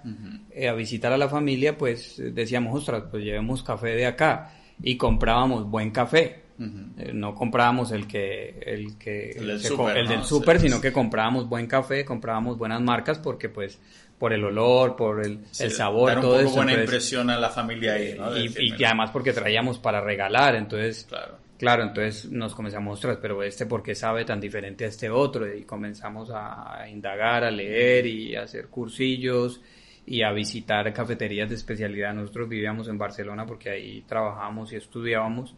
eh, 0.52 0.68
a 0.68 0.74
visitar 0.74 1.12
a 1.13 1.18
la 1.18 1.30
familia, 1.30 1.78
pues 1.78 2.22
decíamos, 2.34 2.78
ostras, 2.78 3.04
pues 3.10 3.24
llevemos 3.24 3.63
café 3.63 3.89
de 3.89 4.06
acá. 4.06 4.54
Y 4.82 4.98
comprábamos 4.98 5.70
buen 5.70 5.92
café. 5.92 6.44
Eh, 6.60 7.12
no 7.13 7.34
comprábamos 7.34 7.92
el 7.92 8.06
que 8.06 8.60
el 8.63 8.98
que 8.98 9.32
el 9.32 9.48
del 9.48 9.60
súper, 9.60 10.24
super, 10.24 10.60
sino 10.60 10.80
que 10.80 10.94
comprábamos 10.94 11.50
buen 11.50 11.66
café, 11.66 12.06
comprábamos 12.06 12.60
buenas 12.60 12.80
marcas 12.80 13.18
porque 13.18 13.50
pues 13.50 13.80
por 14.20 14.34
el 14.34 14.44
olor, 14.46 14.96
por 14.96 15.26
el, 15.26 15.39
el 15.60 15.72
sabor, 15.72 16.10
dar 16.10 16.18
un 16.20 16.24
todo 16.24 16.44
poco 16.44 16.56
buena 16.58 16.74
impresión 16.74 17.30
a 17.30 17.39
la 17.39 17.50
familia 17.50 17.94
ahí, 17.96 18.16
¿no? 18.18 18.38
Y, 18.38 18.72
además 18.84 19.10
porque 19.12 19.34
traíamos 19.34 19.80
para 19.80 20.00
regalar, 20.00 20.56
entonces, 20.56 21.06
claro. 21.10 21.42
Claro, 21.58 21.84
entonces 21.84 22.32
nos 22.32 22.56
comenzamos 22.56 22.88
a 22.88 22.89
mostrar, 22.92 23.20
pero 23.22 23.44
este 23.44 23.66
por 23.66 23.84
qué 23.84 23.96
sabe 23.96 24.26
tan 24.26 24.39
diferente 24.39 24.86
a 24.86 24.88
este 24.88 25.10
otro, 25.10 25.54
y 25.54 25.63
comenzamos 25.63 26.30
a 26.34 26.88
indagar, 26.89 27.44
a 27.44 27.52
leer 27.52 28.06
y 28.06 28.36
a 28.36 28.44
hacer 28.44 28.68
cursillos 28.68 29.62
y 30.06 30.22
a 30.24 30.32
visitar 30.32 30.92
cafeterías 30.94 31.50
de 31.50 31.56
especialidad. 31.56 32.13
Nosotros 32.13 32.50
vivíamos 32.50 32.88
en 32.88 32.98
Barcelona 32.98 33.46
porque 33.46 33.70
ahí 33.70 34.04
trabajábamos 34.08 34.74
y 34.74 34.76
estudiábamos 34.78 35.56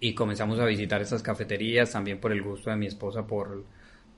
y 0.00 0.14
comenzamos 0.14 0.58
a 0.58 0.64
visitar 0.64 1.00
esas 1.02 1.22
cafeterías 1.22 1.92
también 1.92 2.18
por 2.18 2.32
el 2.32 2.42
gusto 2.42 2.70
de 2.70 2.76
mi 2.76 2.86
esposa 2.86 3.26
por 3.26 3.64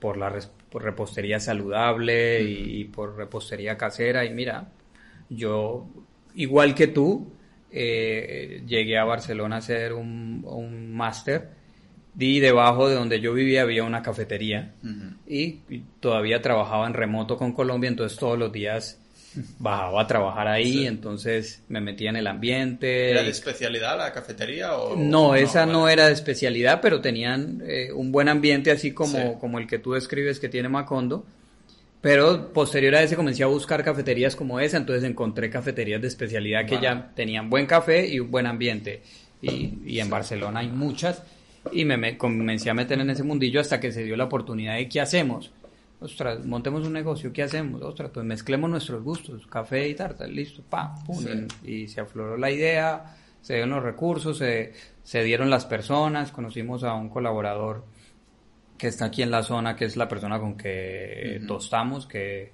por 0.03 0.17
la 0.17 0.29
repostería 0.73 1.39
saludable 1.39 2.41
y, 2.43 2.83
por 2.83 3.15
repostería 3.15 3.77
casera. 3.77 4.25
Y 4.25 4.33
mira, 4.33 4.69
yo, 5.29 5.87
igual 6.35 6.75
que 6.75 6.87
tú, 6.87 7.31
eh, 7.73 8.63
llegué 8.67 8.97
a 8.97 9.03
Barcelona 9.03 9.55
a 9.55 9.59
hacer 9.59 9.93
un, 9.93 10.45
un 10.45 10.93
máster 10.93 11.49
y 12.17 12.39
debajo 12.39 12.89
de 12.89 12.95
donde 12.95 13.19
yo 13.19 13.33
vivía 13.33 13.63
había 13.63 13.83
una 13.83 14.01
cafetería 14.01 14.73
y, 15.27 15.59
todavía 15.99 16.41
trabajaba 16.41 16.85
en 16.85 16.93
remoto 16.93 17.37
con 17.37 17.53
Colombia, 17.53 17.87
entonces 17.87 18.17
todos 18.17 18.37
los 18.37 18.51
días 18.51 18.99
bajaba 19.57 20.03
a 20.03 20.07
trabajar 20.07 20.47
ahí, 20.47 20.85
entonces 20.85 21.63
me 21.69 21.81
metía 21.81 22.11
en 22.11 22.17
el 22.17 22.27
ambiente. 22.27 23.11
¿Era 23.11 23.23
de 23.23 23.29
especialidad 23.29 23.97
la 23.97 24.13
cafetería? 24.13 24.75
O... 24.75 24.95
No, 24.95 25.33
esa 25.33 25.65
no, 25.65 25.89
era 25.89 26.05
de 26.05 26.13
especialidad, 26.13 26.81
pero 26.81 27.01
tenían 27.01 27.63
eh, 27.65 27.91
un 27.91 28.11
buen 28.11 28.29
ambiente 28.29 28.69
así 28.69 28.91
como, 28.91 29.39
como 29.39 29.57
el 29.57 29.65
que 29.65 29.79
tú 29.79 29.93
describes 29.93 30.39
que 30.39 30.49
tiene 30.49 30.69
Macondo. 30.69 31.25
Pero 32.03 32.51
posterior 32.51 32.95
a 32.95 33.01
ese 33.01 33.15
comencé 33.15 33.43
a 33.43 33.47
buscar 33.47 33.81
cafeterías 33.81 34.35
como 34.35 34.59
esa, 34.59 34.75
entonces 34.75 35.09
encontré 35.09 35.49
cafeterías 35.49 36.01
de 36.01 36.09
especialidad 36.09 36.65
que 36.65 36.81
ya 36.81 37.13
tenían 37.15 37.49
buen 37.49 37.65
café 37.65 38.05
y 38.05 38.19
un 38.19 38.29
buen 38.29 38.45
ambiente. 38.45 39.01
Y, 39.41 39.79
y 39.85 40.01
en 40.01 40.09
Barcelona 40.09 40.59
hay 40.59 40.67
muchas. 40.67 41.23
Y 41.71 41.85
me, 41.85 41.95
me 41.95 42.17
comencé 42.17 42.69
a 42.69 42.73
meter 42.73 42.99
en 42.99 43.09
ese 43.09 43.23
mundillo 43.23 43.61
hasta 43.61 43.79
que 43.79 43.93
se 43.93 44.03
dio 44.03 44.17
la 44.17 44.25
oportunidad 44.25 44.75
de 44.75 44.89
qué 44.89 44.99
hacemos 44.99 45.53
ostras, 46.03 46.45
montemos 46.45 46.85
un 46.85 46.93
negocio, 46.93 47.31
¿qué 47.31 47.43
hacemos? 47.43 47.81
Ostras, 47.81 48.11
pues 48.13 48.25
mezclemos 48.25 48.69
nuestros 48.69 49.01
gustos, 49.01 49.47
café 49.47 49.87
y 49.87 49.95
tarta, 49.95 50.27
listo, 50.27 50.61
pa, 50.61 50.95
pum, 51.05 51.23
y, 51.63 51.87
se 51.87 52.01
afloró 52.01 52.37
la 52.37 52.51
idea, 52.51 53.15
se 53.41 53.53
dieron 53.53 53.69
los 53.71 53.83
recursos, 53.83 54.37
se, 54.37 54.73
se 55.03 55.23
dieron 55.23 55.49
las 55.49 55.65
personas, 55.65 56.31
conocimos 56.31 56.83
a 56.83 56.93
un 56.93 57.09
colaborador 57.09 57.85
que 58.83 58.89
está 58.89 59.05
aquí 59.05 59.21
en 59.21 59.31
la 59.31 59.43
zona, 59.43 59.77
que 59.77 59.85
es 59.85 59.95
la 59.95 60.09
persona 60.09 60.41
con 60.41 60.57
que 60.57 61.39
tostamos, 61.47 62.05
que 62.05 62.51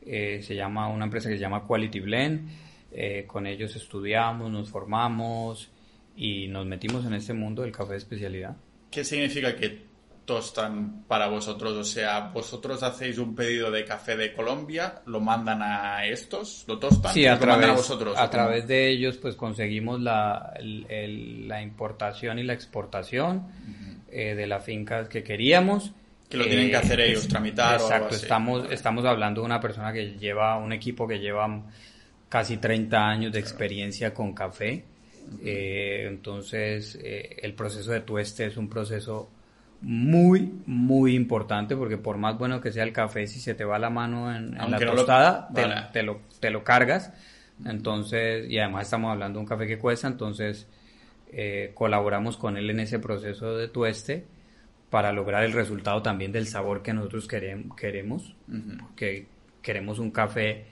eh, 0.00 0.40
se 0.42 0.54
llama, 0.54 0.88
una 0.88 1.04
empresa 1.04 1.28
que 1.28 1.34
se 1.34 1.42
llama 1.42 1.66
Quality 1.66 2.00
Blend, 2.00 2.48
eh, 2.90 3.24
con 3.26 3.46
ellos 3.46 3.76
estudiamos, 3.76 4.50
nos 4.50 4.70
formamos 4.70 5.70
y 6.16 6.48
nos 6.48 6.64
metimos 6.64 7.04
en 7.04 7.12
este 7.12 7.34
mundo 7.34 7.60
del 7.60 7.72
café 7.72 7.90
de 7.92 7.98
especialidad. 7.98 8.56
¿Qué 8.90 9.04
significa 9.04 9.54
que 9.54 9.88
tostan 10.24 11.04
para 11.06 11.28
vosotros? 11.28 11.74
O 11.74 11.84
sea, 11.84 12.30
vosotros 12.32 12.82
hacéis 12.82 13.18
un 13.18 13.34
pedido 13.34 13.70
de 13.70 13.84
café 13.84 14.16
de 14.16 14.32
Colombia, 14.32 15.02
lo 15.04 15.20
mandan 15.20 15.60
a 15.60 16.06
estos, 16.06 16.64
lo 16.66 16.78
tostan 16.78 17.12
sí, 17.12 17.26
a 17.26 17.38
través, 17.38 17.74
vosotros. 17.74 18.16
A 18.16 18.30
través 18.30 18.66
de 18.66 18.88
ellos, 18.88 19.18
pues 19.18 19.36
conseguimos 19.36 20.00
la, 20.00 20.54
la 20.62 21.60
importación 21.60 22.38
y 22.38 22.44
la 22.44 22.54
exportación 22.54 23.48
eh, 24.10 24.34
de 24.34 24.46
las 24.46 24.64
fincas 24.64 25.08
que 25.08 25.22
queríamos. 25.22 25.92
Que 26.28 26.36
lo 26.36 26.44
tienen 26.44 26.68
que 26.68 26.74
eh, 26.74 26.76
hacer 26.76 27.00
ellos, 27.00 27.26
tramitar 27.26 27.74
exacto, 27.74 27.94
o 27.94 27.96
algo 28.04 28.16
Estamos, 28.16 28.70
estamos 28.70 29.04
hablando 29.04 29.40
de 29.40 29.46
una 29.46 29.60
persona 29.60 29.92
que 29.92 30.16
lleva, 30.18 30.58
un 30.58 30.72
equipo 30.72 31.08
que 31.08 31.18
lleva 31.18 31.62
casi 32.28 32.58
30 32.58 33.08
años 33.08 33.32
de 33.32 33.38
experiencia 33.38 34.12
con 34.12 34.34
café. 34.34 34.84
Eh, 35.42 36.04
entonces, 36.06 36.98
el 37.02 37.54
proceso 37.54 37.92
de 37.92 38.00
tueste 38.00 38.46
es 38.46 38.56
un 38.58 38.68
proceso 38.68 39.30
muy, 39.80 40.52
muy 40.66 41.14
importante 41.14 41.76
porque 41.76 41.96
por 41.96 42.16
más 42.16 42.36
bueno 42.36 42.60
que 42.60 42.72
sea 42.72 42.82
el 42.84 42.92
café, 42.92 43.26
si 43.26 43.40
se 43.40 43.54
te 43.54 43.64
va 43.64 43.78
la 43.78 43.90
mano 43.90 44.34
en, 44.34 44.56
la 44.56 44.78
tostada, 44.78 45.48
te, 45.92 46.02
lo, 46.02 46.20
te 46.40 46.50
lo 46.50 46.64
cargas. 46.64 47.12
Entonces, 47.64 48.48
y 48.50 48.58
además 48.58 48.84
estamos 48.84 49.12
hablando 49.12 49.38
de 49.38 49.40
un 49.42 49.48
café 49.48 49.66
que 49.66 49.78
cuesta, 49.78 50.08
entonces 50.08 50.66
eh, 51.30 51.72
colaboramos 51.74 52.36
con 52.36 52.56
él 52.56 52.70
en 52.70 52.80
ese 52.80 52.98
proceso 52.98 53.56
de 53.56 53.68
tueste 53.68 54.24
para 54.90 55.12
lograr 55.12 55.44
el 55.44 55.52
resultado 55.52 56.02
también 56.02 56.32
del 56.32 56.46
sabor 56.46 56.82
que 56.82 56.94
nosotros 56.94 57.28
queremos, 57.28 57.76
queremos 57.76 58.34
porque 58.80 59.26
queremos 59.62 59.98
un 59.98 60.10
café 60.10 60.64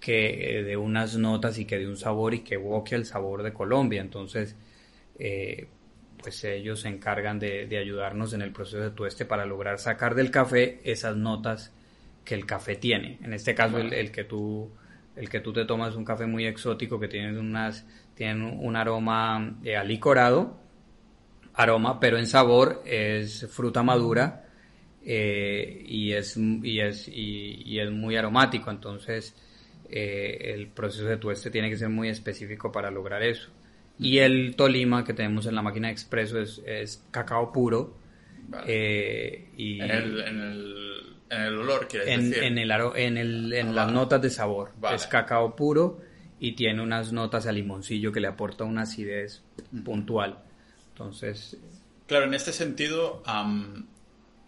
que 0.00 0.62
dé 0.66 0.76
unas 0.76 1.16
notas 1.16 1.58
y 1.58 1.64
que 1.64 1.78
dé 1.78 1.88
un 1.88 1.96
sabor 1.96 2.34
y 2.34 2.40
que 2.40 2.56
evoque 2.56 2.94
el 2.94 3.06
sabor 3.06 3.42
de 3.42 3.54
Colombia. 3.54 4.02
Entonces, 4.02 4.54
eh, 5.18 5.66
pues 6.18 6.44
ellos 6.44 6.80
se 6.80 6.88
encargan 6.88 7.38
de, 7.38 7.78
ayudarnos 7.78 8.34
en 8.34 8.42
el 8.42 8.52
proceso 8.52 8.80
de 8.80 8.90
tueste 8.90 9.24
para 9.24 9.46
lograr 9.46 9.78
sacar 9.78 10.14
del 10.14 10.30
café 10.30 10.80
esas 10.84 11.16
notas 11.16 11.72
que 12.22 12.34
el 12.34 12.44
café 12.44 12.76
tiene. 12.76 13.18
En 13.22 13.32
este 13.32 13.54
caso, 13.54 13.78
el, 13.78 13.94
el 13.94 14.10
que 14.10 14.24
tú 14.24 14.70
el 15.16 15.28
que 15.28 15.40
tú 15.40 15.52
te 15.52 15.64
tomas 15.64 15.94
un 15.94 16.04
café 16.04 16.26
muy 16.26 16.46
exótico 16.46 16.98
que 16.98 17.08
tiene 17.08 17.38
unas 17.38 17.86
tiene 18.14 18.56
un 18.60 18.76
aroma 18.76 19.56
eh, 19.64 19.76
alicorado, 19.76 20.56
aroma, 21.54 22.00
pero 22.00 22.18
en 22.18 22.26
sabor 22.26 22.82
es 22.84 23.46
fruta 23.50 23.82
madura 23.82 24.44
eh, 25.04 25.82
y, 25.86 26.12
es, 26.12 26.36
y, 26.36 26.80
es, 26.80 27.08
y, 27.08 27.78
es 27.78 27.90
muy 27.90 28.16
aromático. 28.16 28.70
Entonces, 28.70 29.34
eh, 29.88 30.52
el 30.54 30.68
proceso 30.68 31.06
de 31.06 31.16
tueste 31.16 31.50
tiene 31.50 31.68
que 31.70 31.76
ser 31.76 31.88
muy 31.88 32.08
específico 32.08 32.70
para 32.72 32.90
lograr 32.90 33.22
eso. 33.22 33.50
Y 33.98 34.18
el 34.18 34.56
Tolima 34.56 35.04
que 35.04 35.14
tenemos 35.14 35.46
en 35.46 35.54
la 35.54 35.62
máquina 35.62 35.88
de 35.88 35.92
expreso 35.92 36.40
es, 36.40 36.60
es 36.66 37.04
cacao 37.10 37.52
puro. 37.52 37.96
y 38.66 39.80
en 39.80 39.90
el, 39.90 40.20
en 40.20 40.40
el, 40.40 41.16
en 41.30 41.40
el 41.40 41.58
olor, 41.58 41.86
quieres 41.86 42.08
en, 42.08 42.30
decir. 42.30 42.44
En, 42.44 42.58
el, 42.58 42.70
en, 42.96 43.16
el, 43.18 43.52
en 43.52 43.68
ah, 43.68 43.72
las 43.72 43.92
notas 43.92 44.20
de 44.20 44.30
sabor. 44.30 44.70
Es 44.92 45.06
cacao 45.06 45.54
puro 45.54 46.00
y 46.44 46.52
tiene 46.52 46.82
unas 46.82 47.10
notas 47.10 47.46
a 47.46 47.52
limoncillo 47.52 48.12
que 48.12 48.20
le 48.20 48.28
aporta 48.28 48.64
una 48.64 48.82
acidez 48.82 49.42
puntual. 49.82 50.40
Entonces... 50.88 51.56
Claro, 52.06 52.26
en 52.26 52.34
este 52.34 52.52
sentido, 52.52 53.22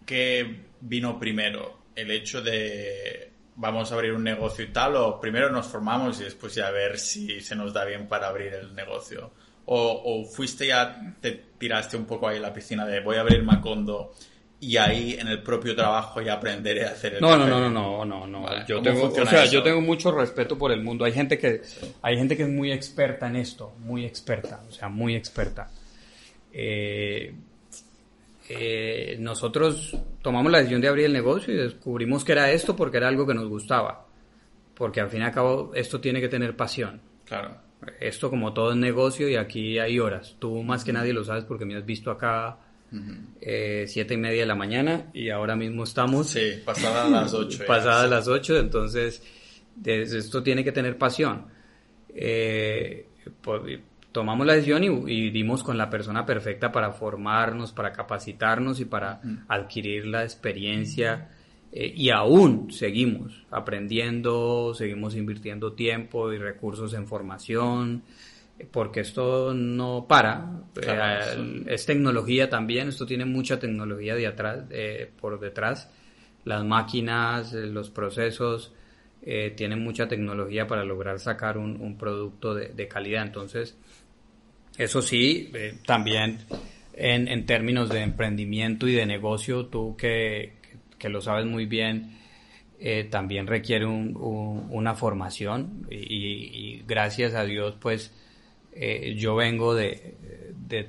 ¿qué 0.05 0.65
vino 0.83 1.19
primero? 1.19 1.79
¿El 1.95 2.11
hecho 2.11 2.43
de 2.43 3.33
vamos 3.55 3.91
a 3.91 3.95
abrir 3.95 4.13
un 4.13 4.25
negocio 4.25 4.63
y 4.67 4.69
tal? 4.69 4.97
¿O 4.97 5.19
primero 5.19 5.49
nos 5.49 5.69
formamos 5.69 6.21
y 6.21 6.25
después 6.25 6.55
ya 6.55 6.67
a 6.67 6.71
ver 6.71 6.99
si 6.99 7.41
se 7.41 7.57
nos 7.57 7.73
da 7.73 7.87
bien 7.87 8.09
para 8.09 8.29
abrir 8.29 8.53
el 8.53 8.75
negocio? 8.75 9.31
¿O, 9.65 10.03
o 10.05 10.27
fuiste 10.27 10.67
ya, 10.67 11.17
te 11.23 11.47
tiraste 11.57 11.97
un 11.97 12.05
poco 12.05 12.29
ahí 12.29 12.37
en 12.37 12.43
la 12.43 12.53
piscina 12.53 12.85
de 12.85 13.01
voy 13.01 13.17
a 13.17 13.21
abrir 13.23 13.43
Macondo 13.43 14.13
y 14.59 14.77
ahí 14.79 15.17
en 15.19 15.29
el 15.29 15.43
propio 15.43 15.77
trabajo 15.77 16.23
ya 16.23 16.35
aprenderé 16.35 16.87
a 16.87 16.91
hacer 16.91 17.15
el 17.15 17.21
no, 17.21 17.37
no, 17.37 17.47
no, 17.47 17.69
no, 17.69 18.05
no, 18.05 18.27
no, 18.27 18.67
Yo 18.67 18.81
tengo, 18.81 19.09
o 19.09 19.27
sea, 19.27 19.45
yo 19.45 19.63
tengo 19.63 19.81
mucho 19.81 20.11
respeto 20.11 20.57
por 20.57 20.73
el 20.73 20.83
mundo. 20.83 21.05
Hay 21.05 21.13
gente 21.13 21.39
que, 21.39 21.63
hay 22.01 22.17
gente 22.17 22.37
que 22.37 22.45
es 22.45 22.49
muy 22.49 22.73
experta 22.73 23.27
en 23.29 23.37
esto, 23.37 23.75
muy 23.79 24.05
experta, 24.05 24.63
o 24.67 24.73
sea, 24.73 24.89
muy 24.89 25.15
experta. 25.15 25.71
Eh, 26.53 27.35
eh, 28.49 29.17
nosotros 29.19 29.95
tomamos 30.23 30.51
la 30.51 30.59
decisión 30.59 30.81
de 30.81 30.89
abrir 30.89 31.05
el 31.07 31.13
negocio 31.13 31.53
y 31.53 31.59
descubrimos 31.59 32.25
que 32.25 32.33
era 32.33 32.51
esto 32.51 32.75
porque 32.75 32.97
era 32.97 33.09
algo 33.09 33.27
que 33.27 33.35
nos 33.35 33.49
gustaba. 33.49 34.07
Porque 34.75 35.01
al 35.01 35.11
fin 35.11 35.21
y 35.21 35.25
al 35.25 35.33
cabo 35.33 35.73
esto 35.75 36.01
tiene 36.01 36.21
que 36.21 36.29
tener 36.29 36.57
pasión. 36.57 37.03
Claro. 37.27 37.59
Esto 38.01 38.31
como 38.31 38.55
todo 38.55 38.71
es 38.71 38.77
negocio 38.77 39.29
y 39.29 39.37
aquí 39.37 39.79
hay 39.79 39.99
horas. 39.99 40.37
Tú 40.39 40.63
más 40.63 40.83
que 40.83 40.95
nadie 40.95 41.13
lo 41.13 41.25
sabes 41.25 41.45
porque 41.45 41.67
me 41.67 41.77
has 41.77 41.85
visto 41.85 42.11
acá 42.11 42.59
eh, 43.41 43.85
siete 43.89 44.15
y 44.15 44.17
media 44.17 44.41
de 44.41 44.47
la 44.47 44.55
mañana 44.55 45.07
y 45.13 45.31
ahora 45.31 45.57
mismo 45.57 45.85
estamos... 45.85 46.31
Sí, 46.31 46.63
pasadas 46.65 47.11
las 47.11 47.35
ocho. 47.35 47.65
pasadas 47.67 48.09
las 48.09 48.29
ocho, 48.29 48.59
entonces 48.59 49.23
esto 49.85 50.43
tiene 50.43 50.65
que 50.65 50.73
tener 50.73 50.97
pasión. 50.97 51.47
Eh, 52.09 53.07
pues, 53.41 53.81
tomamos 54.13 54.47
la 54.47 54.55
decisión 54.55 54.83
y, 54.85 55.31
dimos 55.31 55.63
con 55.63 55.77
la 55.77 55.91
persona 55.91 56.25
perfecta 56.25 56.73
para 56.73 56.93
formarnos, 56.93 57.73
para 57.73 57.93
capacitarnos 57.93 58.81
y 58.81 58.87
para 58.87 59.21
adquirir 59.49 60.07
la 60.07 60.23
experiencia. 60.23 61.31
Eh, 61.73 61.93
y 61.95 62.09
aún 62.09 62.73
seguimos 62.73 63.45
aprendiendo, 63.51 64.73
seguimos 64.75 65.15
invirtiendo 65.15 65.75
tiempo 65.75 66.33
y 66.33 66.39
recursos 66.39 66.95
en 66.95 67.07
formación 67.07 68.05
porque 68.71 69.01
esto 69.01 69.53
no 69.55 70.07
para, 70.09 70.63
eh, 70.81 71.65
es 71.67 71.87
tecnología 71.87 72.49
también, 72.49 72.89
esto 72.89 73.05
tiene 73.05 73.25
mucha 73.25 73.59
tecnología 73.59 74.15
de 74.15 74.27
atrás, 74.27 74.65
eh, 74.71 75.11
por 75.21 75.39
detrás, 75.39 75.91
las 76.45 76.65
máquinas, 76.65 77.53
eh, 77.53 77.67
los 77.67 77.91
procesos, 77.91 78.73
tienen 79.57 79.83
mucha 79.83 80.07
tecnología 80.07 80.69
para 80.69 80.85
lograr 80.85 81.19
sacar 81.19 81.59
un, 81.59 81.99
producto 81.99 82.55
de, 82.55 82.87
calidad, 82.87 83.25
entonces, 83.25 83.77
eso 84.79 85.03
sí, 85.03 85.51
también 85.85 86.39
en, 86.93 87.27
en, 87.27 87.45
términos 87.45 87.89
de 87.89 88.03
emprendimiento 88.03 88.87
y 88.87 88.93
de 88.93 89.05
negocio, 89.05 89.67
tú 89.67 89.97
que, 89.97 90.53
que 90.97 91.09
lo 91.09 91.21
sabes 91.21 91.45
muy 91.45 91.67
bien, 91.67 92.19
también 93.11 93.49
requiere 93.49 93.87
una 93.87 94.95
formación. 94.95 95.89
Y, 95.91 95.97
y 95.97 96.85
gracias 96.87 97.35
a 97.35 97.43
Dios, 97.43 97.77
pues, 97.81 98.13
eh, 98.79 99.15
yo 99.17 99.35
vengo 99.35 99.75
de, 99.75 100.15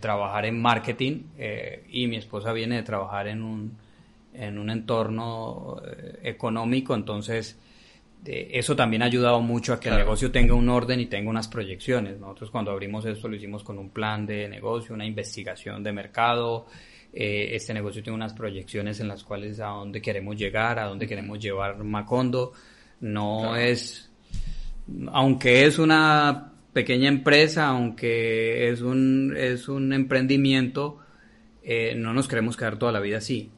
trabajar 0.01 0.45
en 0.45 0.59
marketing 0.59 1.21
eh, 1.38 1.85
y 1.89 2.07
mi 2.07 2.17
esposa 2.17 2.51
viene 2.51 2.75
de 2.77 2.83
trabajar 2.83 3.27
en 3.27 3.43
un, 3.43 3.77
en 4.33 4.57
un 4.57 4.69
entorno 4.69 5.77
eh, 5.85 6.19
económico, 6.23 6.95
entonces 6.95 7.57
eso 8.25 8.75
también 8.75 9.03
ha 9.03 9.05
ayudado 9.05 9.39
mucho 9.39 9.71
a 9.71 9.79
que 9.79 9.88
el 9.88 9.95
negocio 9.95 10.31
tenga 10.31 10.53
un 10.53 10.67
orden 10.67 10.99
y 10.99 11.05
tenga 11.05 11.29
unas 11.29 11.47
proyecciones. 11.47 12.19
Nosotros 12.19 12.51
cuando 12.51 12.71
abrimos 12.71 13.05
esto 13.05 13.29
lo 13.29 13.38
hicimos 13.38 13.63
con 13.63 13.77
un 13.77 13.91
plan 13.91 14.25
de 14.25 14.49
negocio, 14.49 14.93
una 14.93 15.05
investigación 15.05 15.81
de 15.81 15.93
mercado. 15.93 16.65
este 17.13 17.73
negocio 17.73 18.03
tiene 18.03 18.15
unas 18.15 18.33
proyecciones 18.33 18.99
en 18.99 19.07
las 19.07 19.23
cuales 19.23 19.61
a 19.61 19.67
dónde 19.67 20.01
queremos 20.01 20.35
llegar, 20.35 20.77
a 20.77 20.88
dónde 20.88 21.07
queremos 21.07 21.39
llevar 21.39 21.81
Macondo. 21.81 22.51
No 22.99 23.55
es, 23.55 24.11
aunque 25.13 25.65
es 25.65 25.79
una 25.79 26.57
pequeña 26.78 27.07
empresa, 27.07 27.69
aunque 27.69 28.69
es 28.69 28.82
un, 28.82 29.34
es 29.36 29.67
un 29.67 29.93
emprendimiento, 29.93 30.99
eh, 31.63 31.95
no 31.95 32.13
nos 32.13 32.28
queremos 32.28 32.55
quedar 32.55 32.78
toda 32.78 32.91
la 32.91 32.99
vida 32.99 33.17
así. 33.17 33.49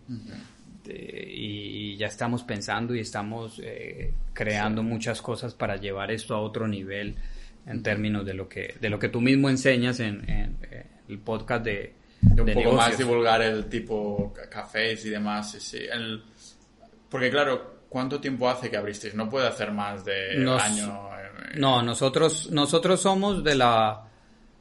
y 0.88 1.98
ya 1.98 2.08
estamos 2.08 2.44
pensando 2.44 2.96
y 2.96 3.02
estamos 3.02 3.60
eh, 3.62 4.14
creando 4.32 4.84
muchas 4.84 5.22
cosas 5.22 5.54
para 5.54 5.76
llevar 5.76 6.12
esto 6.12 6.34
a 6.34 6.40
otro 6.40 6.66
nivel 6.66 7.18
en 7.66 7.84
términos 7.84 8.26
de 8.26 8.36
lo 8.36 8.48
que, 8.48 8.76
de 8.80 8.90
lo 8.90 8.98
que 8.98 9.10
tú 9.10 9.20
mismo 9.20 9.50
enseñas 9.50 10.00
en, 10.00 10.24
eh, 10.72 10.86
el 11.10 11.20
podcast 11.20 11.66
de, 11.66 11.96
de 12.22 12.42
un 12.42 12.54
poco 12.54 12.72
más 12.72 12.98
divulgar 12.98 13.42
el 13.42 13.66
tipo 13.66 14.34
cafés 14.50 15.06
y 15.06 15.10
demás. 15.10 15.52
Sí, 15.60 15.88
porque 17.10 17.30
claro, 17.30 17.82
¿cuánto 17.90 18.22
tiempo 18.22 18.48
hace 18.48 18.70
que 18.70 18.78
abristeis? 18.78 19.14
No 19.14 19.30
puede 19.30 19.46
hacer 19.46 19.74
más 19.74 20.06
de 20.06 20.38
un 20.38 20.48
año 20.48 21.09
no, 21.56 21.82
nosotros, 21.82 22.50
nosotros 22.52 23.02
somos 23.02 23.44
de 23.44 23.56
la 23.56 24.06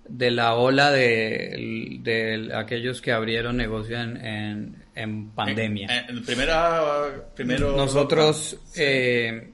de 0.08 0.30
la 0.30 0.54
ola 0.54 0.90
de, 0.90 1.98
de 2.00 2.50
aquellos 2.54 3.00
que 3.02 3.12
abrieron 3.12 3.56
negocio 3.56 4.00
en, 4.00 4.82
en, 4.94 5.30
pandemia. 5.30 6.06
En, 6.08 6.24
primera, 6.24 7.30
primero 7.34 7.76
nosotros 7.76 8.58
eh, 8.74 9.50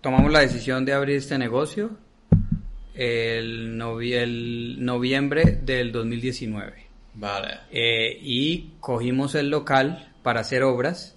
tomamos 0.00 0.30
la 0.30 0.40
decisión 0.40 0.84
de 0.84 0.92
abrir 0.92 1.16
este 1.16 1.38
negocio 1.38 1.96
el, 2.94 3.80
el 3.80 4.84
noviembre 4.84 5.58
del 5.62 5.90
2019. 5.92 6.84
Vale. 7.14 7.60
Eh, 7.70 8.18
y 8.20 8.74
cogimos 8.80 9.34
el 9.34 9.48
local 9.48 10.12
para 10.22 10.40
hacer 10.40 10.62
obras 10.62 11.16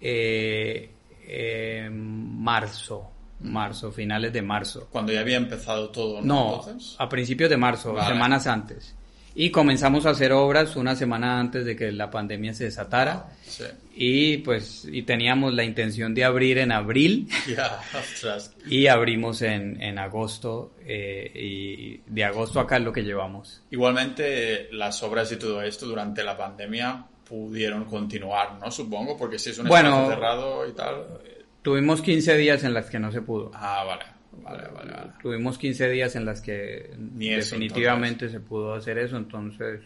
eh, 0.00 0.90
en 1.26 2.42
marzo 2.42 3.10
marzo, 3.42 3.90
finales 3.92 4.32
de 4.32 4.42
marzo. 4.42 4.88
Cuando 4.90 5.12
ya 5.12 5.20
había 5.20 5.36
empezado 5.36 5.90
todo, 5.90 6.20
¿no? 6.22 6.62
a 6.98 7.08
principios 7.08 7.50
de 7.50 7.56
marzo, 7.56 7.96
semanas 8.06 8.46
antes. 8.46 8.94
Y 9.34 9.50
comenzamos 9.50 10.06
a 10.06 10.10
hacer 10.10 10.32
obras 10.32 10.74
una 10.74 10.96
semana 10.96 11.38
antes 11.38 11.64
de 11.64 11.76
que 11.76 11.92
la 11.92 12.10
pandemia 12.10 12.52
se 12.52 12.64
desatara. 12.64 13.28
Sí. 13.42 13.64
Y 13.94 14.36
pues, 14.38 14.88
y 14.90 15.02
teníamos 15.02 15.54
la 15.54 15.62
intención 15.62 16.14
de 16.14 16.24
abrir 16.24 16.58
en 16.58 16.72
abril. 16.72 17.28
y 18.66 18.86
abrimos 18.88 19.42
en, 19.42 19.80
en 19.80 19.98
agosto. 19.98 20.74
Eh, 20.84 21.30
y 21.34 21.98
de 22.12 22.24
agosto 22.24 22.58
acá 22.58 22.78
es 22.78 22.82
lo 22.82 22.92
que 22.92 23.02
llevamos. 23.02 23.62
Igualmente, 23.70 24.68
las 24.72 25.00
obras 25.04 25.30
y 25.30 25.36
todo 25.36 25.62
esto 25.62 25.86
durante 25.86 26.24
la 26.24 26.36
pandemia 26.36 27.06
pudieron 27.24 27.84
continuar, 27.84 28.58
¿no? 28.60 28.72
Supongo, 28.72 29.16
porque 29.16 29.38
si 29.38 29.50
es 29.50 29.58
un 29.58 29.68
bueno, 29.68 30.08
cerrado 30.08 30.66
y 30.66 30.72
tal. 30.72 31.06
Tuvimos 31.62 32.02
15 32.02 32.36
días 32.36 32.64
en 32.64 32.74
las 32.74 32.90
que 32.90 32.98
no 32.98 33.12
se 33.12 33.22
pudo. 33.22 33.50
Ah, 33.54 33.84
vale. 33.84 34.04
Vale, 34.42 34.68
vale, 34.68 34.92
Tuvimos 35.20 35.58
15 35.58 35.90
días 35.90 36.16
en 36.16 36.24
las 36.24 36.40
que 36.40 36.90
definitivamente 36.96 38.28
se 38.28 38.40
pudo 38.40 38.74
hacer 38.74 38.98
eso, 38.98 39.16
entonces... 39.16 39.80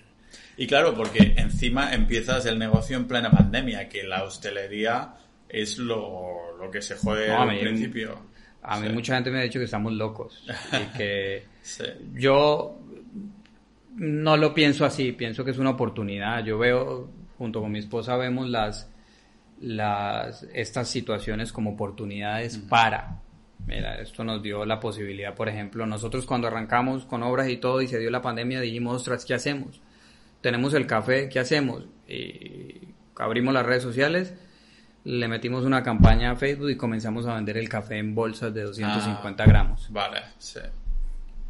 Y 0.57 0.67
claro, 0.67 0.95
porque 0.95 1.35
encima 1.37 1.95
empiezas 1.95 2.47
el 2.47 2.59
negocio 2.59 2.97
en 2.97 3.07
plena 3.07 3.31
pandemia, 3.31 3.89
que 3.89 4.05
la 4.05 4.23
hostelería 4.25 5.15
es 5.49 5.79
lo, 5.79 6.57
lo 6.59 6.71
que 6.71 6.83
se 6.83 6.97
jode 6.97 7.31
al 7.31 7.59
principio. 7.59 8.21
A 8.63 8.81
mí 8.81 8.89
mucha 8.89 9.15
gente 9.15 9.31
me 9.31 9.41
ha 9.41 9.43
dicho 9.43 9.59
que 9.59 9.67
estamos 9.67 9.93
locos 9.93 10.45
y 10.73 10.97
que 10.97 11.45
yo 12.15 12.79
no 13.97 14.37
lo 14.37 14.55
pienso 14.55 14.85
así, 14.85 15.13
pienso 15.13 15.45
que 15.45 15.53
es 15.53 15.59
una 15.59 15.71
oportunidad. 15.71 16.45
Yo 16.45 16.59
veo, 16.59 17.11
junto 17.39 17.61
con 17.61 17.71
mi 17.71 17.79
esposa, 17.79 18.17
vemos 18.17 18.49
las 18.49 18.91
las, 19.61 20.43
estas 20.55 20.89
situaciones 20.89 21.53
como 21.53 21.73
oportunidades 21.73 22.59
para. 22.59 23.21
Mira, 23.67 23.97
esto 24.01 24.25
nos 24.25 24.43
dio 24.43 24.65
la 24.67 24.79
posibilidad, 24.79 25.35
por 25.35 25.49
ejemplo, 25.49 25.87
nosotros 25.87 26.27
cuando 26.27 26.49
arrancamos 26.49 27.07
con 27.07 27.23
obras 27.23 27.49
y 27.49 27.57
todo 27.57 27.81
y 27.81 27.89
se 27.89 27.99
dio 27.99 28.11
la 28.11 28.21
pandemia, 28.21 28.61
dijimos, 28.61 28.97
ostras, 28.97 29.25
¿qué 29.25 29.35
hacemos? 29.35 29.81
Tenemos 30.43 30.75
el 30.75 30.87
café, 30.87 31.31
¿qué 31.31 31.41
hacemos? 31.41 31.87
Y 32.07 32.89
abrimos 33.17 33.55
las 33.55 33.65
redes 33.65 33.83
sociales, 33.83 34.35
le 35.05 35.29
metimos 35.29 35.65
una 35.65 35.83
campaña 35.83 36.33
a 36.33 36.37
Facebook 36.37 36.71
y 36.71 36.77
comenzamos 36.77 37.27
a 37.27 37.35
vender 37.35 37.57
el 37.57 37.69
café 37.69 37.99
en 37.99 38.15
bolsas 38.15 38.53
de 38.53 38.65
250 38.65 39.47
gramos. 39.47 39.89
Vale, 39.91 40.21
sí. 40.39 40.61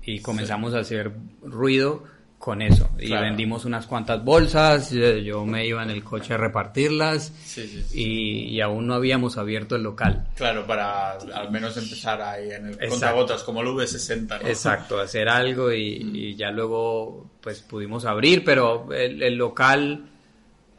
Y 0.03 0.21
comenzamos 0.21 0.75
a 0.75 0.81
hacer 0.81 1.13
ruido 1.43 2.05
con 2.45 2.61
eso. 2.61 2.91
Y 2.99 3.07
Claro. 3.07 3.23
vendimos 3.25 3.65
unas 3.65 3.87
cuantas 3.87 4.23
bolsas, 4.23 4.93
eh, 4.93 5.25
yo 5.25 5.47
me 5.47 5.67
iba 5.67 5.83
en 5.83 5.89
el 5.89 6.05
coche 6.05 6.35
a 6.35 6.37
repartirlas 6.37 7.33
Sí, 7.43 7.67
sí, 7.67 7.83
sí. 7.89 7.99
y, 8.03 8.55
y 8.57 8.61
aún 8.61 8.87
no 8.87 8.93
habíamos 8.93 9.39
abierto 9.39 9.77
el 9.77 9.83
local. 9.83 10.27
Claro, 10.37 10.67
para 10.67 11.13
al 11.13 11.51
menos 11.51 11.75
empezar 11.79 12.21
ahí 12.21 12.51
en 12.51 12.67
el 12.67 12.73
Exacto. 12.75 12.91
contagotas, 12.91 13.43
como 13.45 13.63
el 13.63 13.69
V60, 13.69 14.43
¿no? 14.43 14.47
Exacto, 14.47 15.01
hacer 15.01 15.27
algo 15.31 15.73
y, 15.73 16.03
y 16.13 16.35
ya 16.37 16.51
luego 16.51 17.31
pues 17.41 17.63
pudimos 17.63 18.05
abrir, 18.05 18.45
pero 18.45 18.93
el, 18.93 19.23
el 19.23 19.37
local 19.37 20.11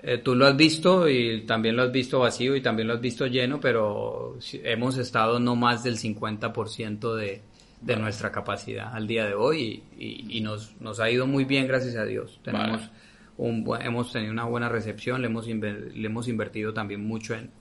eh, 0.04 0.20
tú 0.20 0.36
lo 0.36 0.46
has 0.46 0.56
visto 0.56 1.10
y 1.10 1.48
también 1.48 1.76
lo 1.76 1.82
has 1.82 1.92
visto 1.92 2.20
vacío 2.20 2.56
y 2.56 2.62
también 2.62 2.88
lo 2.90 2.94
has 2.94 3.02
visto 3.02 3.26
lleno, 3.26 3.60
pero 3.60 4.38
hemos 4.64 4.98
estado 4.98 5.40
no 5.40 5.56
más 5.56 5.84
del 5.84 5.98
50% 5.98 7.16
de, 7.16 7.42
de 7.82 7.96
nuestra 7.98 8.32
capacidad 8.32 8.94
al 8.94 9.06
día 9.08 9.26
de 9.26 9.34
hoy 9.36 9.84
y, 9.98 10.04
y- 10.06 10.38
y 10.38 10.42
nos, 10.42 10.76
nos 10.82 11.00
ha 11.00 11.10
ido 11.10 11.28
muy 11.28 11.46
bien 11.46 11.68
gracias 11.68 11.96
a 11.96 12.06
Dios. 12.06 12.40
Tenemos 12.44 12.82
Vale. 12.82 12.92
un 13.38 13.66
hemos 13.82 14.12
tenido 14.12 14.32
una 14.32 14.46
buena 14.46 14.70
recepción, 14.70 15.22
le 15.22 15.28
hemos, 15.28 15.46
le 15.48 16.06
hemos 16.08 16.28
invertido 16.28 16.74
también 16.74 17.06
mucho 17.06 17.36
en, 17.36 17.52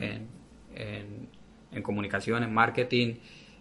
en, 0.00 0.28
en- 0.74 1.28
en 1.72 1.82
comunicación, 1.82 2.44
en 2.44 2.54
marketing, 2.54 3.14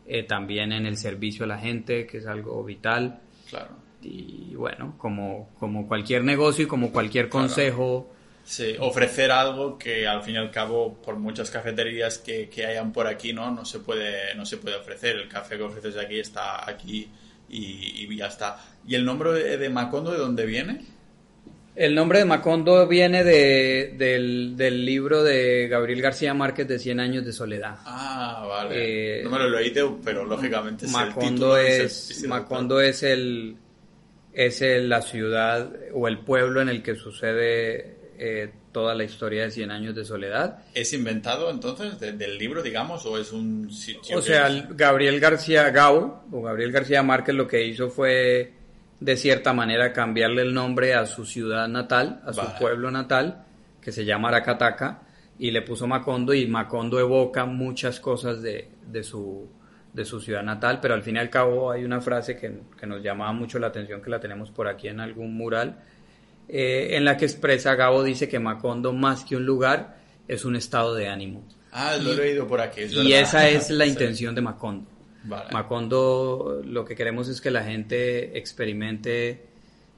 eh, 0.06 0.24
también 0.24 0.72
en 0.72 0.86
el 0.86 0.98
servicio 0.98 1.46
a 1.46 1.48
la 1.48 1.58
gente, 1.58 2.06
que 2.06 2.18
es 2.18 2.28
algo 2.28 2.64
vital. 2.64 3.22
Claro. 3.50 3.72
Y 4.04 4.54
bueno, 4.56 4.96
como, 4.98 5.50
como 5.58 5.88
cualquier 5.88 6.24
negocio 6.26 6.66
y 6.66 6.68
como 6.68 6.92
cualquier 6.92 7.30
Claro. 7.30 7.46
Sí, 8.46 8.76
ofrecer 8.80 9.32
algo 9.32 9.78
que 9.78 10.06
al 10.08 10.22
fin 10.22 10.36
y 10.36 10.38
al 10.38 10.52
cabo, 10.52 10.96
por 11.02 11.16
muchas 11.16 11.50
cafeterías 11.50 12.18
que, 12.18 12.50
que 12.50 12.66
hayan 12.66 12.92
por 12.92 13.08
aquí, 13.08 13.32
¿no? 13.34 13.52
No 13.52 13.64
se 13.66 13.80
puede, 13.80 14.36
no 14.36 14.46
se 14.46 14.58
puede 14.58 14.76
ofrecer. 14.76 15.16
El 15.16 15.30
café 15.30 15.56
que 15.58 15.64
ofreces 15.64 15.96
aquí 15.98 16.20
está 16.20 16.70
aquí 16.70 17.10
y, 17.50 18.06
y 18.10 18.18
ya 18.18 18.28
está. 18.28 18.58
¿Y 18.86 18.96
el 18.96 19.06
nombre 19.06 19.32
de, 19.32 19.58
de 19.58 19.70
Macondo 19.70 20.12
de 20.12 20.18
dónde 20.18 20.46
viene? 20.46 20.82
El 21.76 21.96
nombre 21.96 22.20
de 22.20 22.26
Macondo 22.26 22.86
viene 22.88 23.24
de, 23.24 23.96
del, 23.98 24.56
del 24.56 24.86
libro 24.86 25.24
de 25.24 25.68
Gabriel 25.70 26.02
García 26.02 26.34
Márquez 26.36 26.68
de 26.68 26.78
100 26.78 27.00
años 27.00 27.26
de 27.26 27.32
soledad. 27.32 27.78
Ah, 27.86 28.46
vale. 28.48 29.22
Eh, 29.22 29.24
no 29.24 29.32
me 29.32 29.40
lo 29.40 29.58
he 29.58 29.64
leído, 29.64 30.00
pero 30.04 30.24
lógicamente 30.26 30.86
es 30.86 30.92
el 30.94 30.98
Macondo 31.00 31.56
título, 31.56 31.58
es, 31.58 32.26
Macondo 32.28 32.82
es 32.82 33.02
el 33.04 33.56
es 34.34 34.62
el- 34.62 34.90
la 34.90 35.02
ciudad 35.02 35.72
o 35.94 36.08
el 36.08 36.20
pueblo 36.20 36.62
en 36.62 36.70
el 36.70 36.84
que 36.84 36.96
sucede 36.96 37.93
eh, 38.18 38.52
toda 38.72 38.96
la 38.96 39.04
historia 39.04 39.44
de 39.44 39.52
100 39.52 39.72
años 39.72 39.96
de 39.96 40.04
soledad. 40.06 40.60
¿Es 40.74 40.94
inventado 40.94 41.50
entonces 41.50 42.00
de- 42.00 42.14
del 42.14 42.38
libro, 42.38 42.62
digamos, 42.64 43.06
o 43.06 43.18
es 43.18 43.32
un 43.32 43.72
sitio? 43.72 44.18
O 44.18 44.22
sea, 44.22 44.48
el 44.48 44.68
Gabriel 44.72 45.20
García 45.20 45.70
Gao 45.70 46.24
o 46.32 46.42
Gabriel 46.42 46.72
García 46.72 47.04
Márquez 47.04 47.36
lo 47.36 47.48
que 47.48 47.66
hizo 47.66 47.90
fue 47.90 48.54
de 49.00 49.18
cierta 49.18 49.54
manera 49.54 49.92
cambiarle 49.94 50.42
el 50.44 50.54
nombre 50.54 50.94
a 50.94 51.06
su 51.06 51.26
ciudad 51.26 51.68
natal, 51.68 52.22
a 52.26 52.34
su 52.34 52.42
Vale. 52.42 52.56
pueblo 52.60 52.90
natal, 52.90 53.44
que 53.82 53.92
se 53.92 54.06
llama 54.06 54.30
Aracataca, 54.30 55.02
y 55.38 55.52
le 55.52 55.62
puso 55.62 55.88
Macondo 55.88 56.34
y 56.34 56.48
Macondo 56.48 57.00
evoca 57.00 57.46
muchas 57.46 58.00
cosas 58.00 58.42
de, 58.42 58.70
de 58.88 59.04
su 59.04 59.48
de 59.94 60.06
su 60.06 60.20
ciudad 60.20 60.42
natal, 60.42 60.80
pero 60.82 60.96
al 60.96 61.04
fin 61.04 61.18
y 61.18 61.20
al 61.20 61.30
cabo 61.30 61.70
hay 61.70 61.84
una 61.86 62.02
frase 62.02 62.36
que, 62.36 62.52
que 62.80 62.88
nos 62.88 63.04
llamaba 63.04 63.32
mucho 63.32 63.60
la 63.60 63.68
atención, 63.68 64.02
que 64.02 64.10
la 64.10 64.20
tenemos 64.20 64.50
por 64.50 64.68
aquí 64.68 64.88
en 64.88 65.00
algún 65.00 65.36
mural, 65.36 65.84
eh, 66.50 66.90
en 66.98 67.06
la 67.06 67.18
que 67.18 67.26
expresa 67.26 67.76
Gabo 67.76 68.04
dice 68.04 68.28
que 68.30 68.40
Macondo 68.40 68.94
más 68.94 69.24
que 69.26 69.36
un 69.36 69.46
lugar 69.46 69.98
es 70.28 70.46
un 70.46 70.56
estado 70.56 70.94
de 70.96 71.08
ánimo. 71.08 71.44
Ah, 71.72 71.98
lo 71.98 72.14
he 72.14 72.16
leído 72.16 72.48
por 72.48 72.62
aquí. 72.62 72.82
es 72.82 72.94
Y 72.94 72.98
verdad. 73.12 73.22
esa 73.22 73.50
es 73.50 73.70
la 73.70 73.86
intención 73.88 74.36
de 74.36 74.42
Macondo. 74.42 74.90
Vale. 75.24 75.52
Macondo, 75.52 76.62
lo 76.66 76.84
que 76.86 76.96
queremos 76.96 77.30
es 77.30 77.40
que 77.42 77.50
la 77.50 77.64
gente 77.64 78.38
experimente 78.38 79.42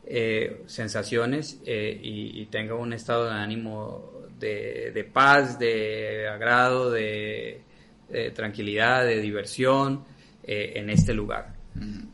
eh, 0.05 0.61
sensaciones 0.67 1.59
eh, 1.65 1.99
y, 2.01 2.41
y 2.41 2.45
tenga 2.45 2.75
un 2.75 2.93
estado 2.93 3.25
de 3.25 3.31
ánimo 3.33 4.11
de, 4.39 4.91
de 4.93 5.03
paz, 5.03 5.57
de 5.57 6.27
agrado, 6.27 6.91
de, 6.91 7.61
de 8.09 8.31
tranquilidad, 8.31 9.03
de 9.05 9.19
diversión 9.19 10.03
en 10.47 10.91
este 10.91 11.11
lugar. 11.15 11.54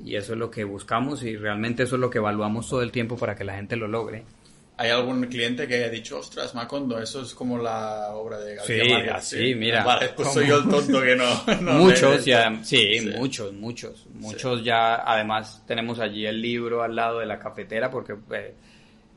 Y 0.03 0.16
eso 0.16 0.34
es 0.34 0.39
lo 0.39 0.49
que 0.49 0.64
buscamos 0.64 1.24
y 1.24 1.38
realmente 1.38 1.84
eso 1.84 1.95
es 1.95 2.01
lo 2.01 2.09
que 2.09 2.18
evaluamos 2.18 2.68
todo 2.68 2.82
el 2.82 2.91
tiempo 2.91 3.16
para 3.18 3.36
que 3.36 3.43
la 3.43 3.55
gente 3.55 3.76
lo 3.76 3.88
logre. 3.88 4.24
¿Hay 4.78 4.89
algún 4.89 5.24
cliente 5.28 5.68
que 5.68 5.76
haya 5.76 5.89
dicho, 5.89 6.18
ostras, 6.18 6.55
Macondo, 6.55 6.99
eso 6.99 7.22
es 7.22 7.36
como 7.36 7.59
la 7.59 8.09
obra 8.16 8.39
de 8.39 8.55
García 8.55 8.84
Sí, 8.84 8.89
Márquez"? 8.91 9.12
así, 9.14 9.53
mira. 9.55 9.84
Vale, 9.84 10.09
pues 10.16 10.34
soy 10.34 10.47
yo 10.47 10.57
el 10.57 10.68
tonto 10.68 11.01
que 11.03 11.16
no. 11.16 11.43
no 11.62 11.74
muchos, 11.74 12.26
ya, 12.26 12.51
sí, 12.64 12.97
Sí. 12.99 13.09
muchos, 13.16 13.53
muchos, 13.53 14.07
muchos 14.16 14.64
ya, 14.64 14.95
además 14.95 15.64
tenemos 15.68 15.99
allí 15.99 16.26
el 16.26 16.41
libro 16.41 16.82
al 16.82 16.95
lado 16.95 17.20
de 17.20 17.28
la 17.28 17.38
cafetera 17.38 17.91
porque 17.91 18.14
eh, 18.32 18.55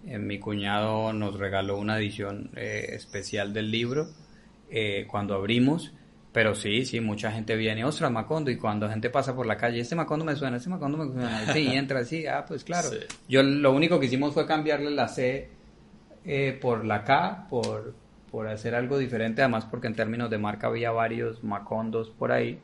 eh, 0.06 0.18
mi 0.18 0.38
cuñado 0.38 1.14
nos 1.14 1.38
regaló 1.38 1.78
una 1.78 1.96
edición 1.98 2.50
eh, 2.56 2.84
especial 2.90 3.54
del 3.54 3.70
libro 3.70 4.08
eh, 4.70 5.06
cuando 5.10 5.34
abrimos, 5.34 5.92
pero 6.34 6.54
sí, 6.54 6.84
sí, 6.84 7.00
mucha 7.00 7.30
gente 7.32 7.54
viene, 7.56 7.84
ostras, 7.84 8.10
Macondo, 8.10 8.50
y 8.50 8.56
cuando 8.58 8.86
la 8.86 8.92
gente 8.92 9.08
pasa 9.08 9.34
por 9.34 9.46
la 9.46 9.56
calle, 9.56 9.80
este 9.80 9.94
Macondo 9.94 10.24
me 10.26 10.34
suena, 10.36 10.56
este 10.58 10.68
Macondo 10.68 10.98
me 10.98 11.12
suena, 11.12 11.52
sí, 11.52 11.60
y 11.60 11.68
entra 11.76 12.00
así, 12.00 12.26
ah, 12.26 12.44
pues 12.46 12.64
claro. 12.64 12.90
Sí. 12.90 12.98
Yo 13.28 13.42
lo 13.42 13.72
único 13.72 13.98
que 14.00 14.06
hicimos 14.06 14.34
fue 14.34 14.44
cambiarle 14.46 14.90
la 14.90 15.06
C 15.08 15.48
eh, 16.26 16.58
por 16.60 16.84
la 16.84 17.04
K, 17.04 17.46
por, 17.48 17.94
por 18.30 18.48
hacer 18.48 18.74
algo 18.74 18.98
diferente, 18.98 19.42
además 19.42 19.64
porque 19.70 19.86
en 19.86 19.94
términos 19.94 20.28
de 20.28 20.38
marca 20.38 20.66
había 20.66 20.90
varios 20.90 21.42
Macondos 21.44 22.10
por 22.10 22.32
ahí. 22.32 22.58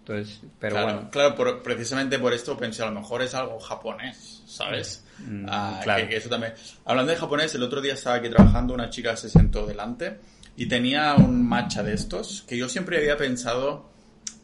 Entonces, 0.00 0.42
pero 0.58 0.74
claro, 0.74 0.92
bueno, 0.94 1.10
claro, 1.12 1.34
por- 1.36 1.62
precisamente 1.62 2.18
por 2.18 2.32
esto 2.34 2.56
pensé, 2.58 2.82
a 2.82 2.86
lo 2.86 2.92
mejor 3.00 3.22
es 3.22 3.34
algo 3.36 3.60
japonés, 3.60 4.42
¿sabes? 4.46 5.04
Mm, 5.24 5.46
Ah, 5.48 5.80
claro. 5.84 6.02
que, 6.02 6.08
que 6.08 6.16
eso 6.16 6.28
también. 6.28 6.54
Hablando 6.84 7.12
de 7.12 7.18
japonés, 7.18 7.54
el 7.54 7.62
otro 7.62 7.80
día 7.80 7.92
estaba 7.94 8.16
aquí 8.16 8.28
trabajando, 8.28 8.74
una 8.74 8.90
chica 8.90 9.14
se 9.14 9.28
sentó 9.28 9.64
delante 9.64 10.18
y 10.56 10.66
tenía 10.66 11.14
un 11.14 11.46
matcha 11.48 11.82
de 11.82 11.94
estos 11.94 12.42
que 12.48 12.56
yo 12.56 12.68
siempre 12.68 12.98
había 12.98 13.16
pensado, 13.16 13.90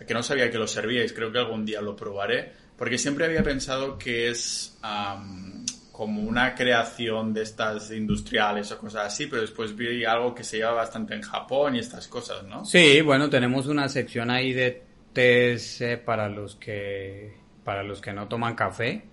que 0.07 0.15
no 0.15 0.23
sabía 0.23 0.51
que 0.51 0.59
lo 0.59 0.67
servíais, 0.67 1.13
creo 1.13 1.31
que 1.33 1.39
algún 1.39 1.65
día 1.65 1.81
lo 1.81 1.97
probaré, 1.97 2.53
porque 2.77 2.99
siempre 2.99 3.27
había 3.27 3.43
pensado 3.43 3.99
que 3.99 4.31
es 4.31 4.79
am, 4.83 5.67
como 5.93 6.23
una 6.23 6.55
creación 6.55 7.35
de 7.35 7.43
estas 7.43 7.91
industriales 7.91 8.71
o 8.71 8.79
cosas 8.79 9.07
así, 9.07 9.27
pero 9.27 9.43
después 9.43 9.75
vi 9.75 10.05
algo 10.05 10.35
que 10.35 10.45
se 10.45 10.59
lleva 10.59 10.73
bastante 10.73 11.15
en 11.15 11.23
Japón 11.23 11.75
y 11.75 11.81
estas 11.81 12.07
cosas, 12.07 12.45
¿no? 12.45 12.65
sí, 12.65 13.01
bueno, 13.01 13.29
tenemos 13.29 13.67
una 13.67 13.89
sección 13.89 14.31
ahí 14.31 14.53
de 14.53 14.83
tés 15.13 15.81
eh, 15.81 15.97
para 15.97 16.29
los 16.29 16.55
que 16.55 17.37
para 17.65 17.83
los 17.83 18.01
que 18.01 18.13
no 18.13 18.29
toman 18.29 18.55
café, 18.55 19.05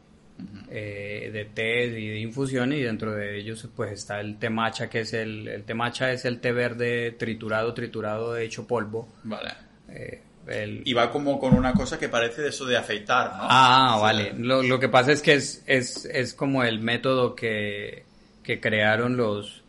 eh, 0.69 1.29
de 1.31 1.45
tés 1.45 1.89
y 1.97 2.07
de 2.09 2.19
infusiones 2.19 2.79
y 2.79 2.83
dentro 2.83 3.13
de 3.13 3.38
ellos 3.38 3.67
pues 3.75 3.91
está 3.91 4.19
el 4.19 4.38
té 4.38 4.49
matcha 4.49 4.89
que 4.89 5.01
es 5.01 5.13
el 5.13 5.47
el 5.47 5.63
té 5.63 5.73
matcha 5.73 6.11
es 6.11 6.25
el 6.25 6.39
té 6.39 6.51
verde 6.51 7.11
triturado, 7.11 7.73
triturado 7.73 8.36
hecho 8.38 8.67
polvo. 8.67 9.07
Vale. 9.23 9.51
eh, 9.89 10.21
el- 10.47 10.81
Y 10.86 10.93
va 10.93 11.11
como 11.11 11.39
con 11.39 11.53
una 11.55 11.73
cosa 11.73 11.97
que 11.97 12.07
parece 12.09 12.41
de 12.43 12.49
eso 12.49 12.65
de 12.65 12.77
afeitar, 12.77 13.29
¿no? 13.38 13.47
Ah, 13.49 13.93
O 13.95 13.99
sea, 13.99 14.01
vale. 14.03 14.33
Lo, 14.38 14.61
lo 14.61 14.79
que 14.79 14.89
pasa 14.89 15.11
es 15.11 15.21
que 15.23 15.33
es, 15.33 15.63
es, 15.65 16.05
es 16.05 16.33
como 16.36 16.63
el 16.63 16.79
método 16.79 17.33
que, 17.36 18.03
que 18.43 18.59
crearon 18.59 19.17
los, 19.17 19.63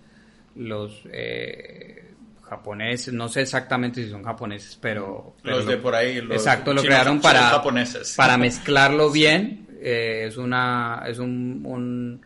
los 0.54 1.00
eh, 1.12 2.12
japoneses, 2.42 3.14
no 3.14 3.28
sé 3.28 3.40
exactamente 3.42 4.04
si 4.04 4.10
son 4.10 4.22
japoneses, 4.22 4.76
pero... 4.80 5.34
pero 5.42 5.56
Los 5.56 5.64
lo- 5.64 5.70
de 5.70 5.76
por 5.78 5.94
ahí, 5.94 6.20
los 6.20 6.36
exacto, 6.36 6.74
lo 6.74 6.82
crearon 6.82 7.20
para, 7.22 7.40
japoneses. 7.44 8.14
para 8.16 8.36
mezclarlo 8.36 9.10
bien. 9.10 9.65
Eh, 9.88 10.24
es 10.26 10.36
una, 10.36 11.02
es 11.06 11.18
un, 11.18 11.62
un- 11.64 12.20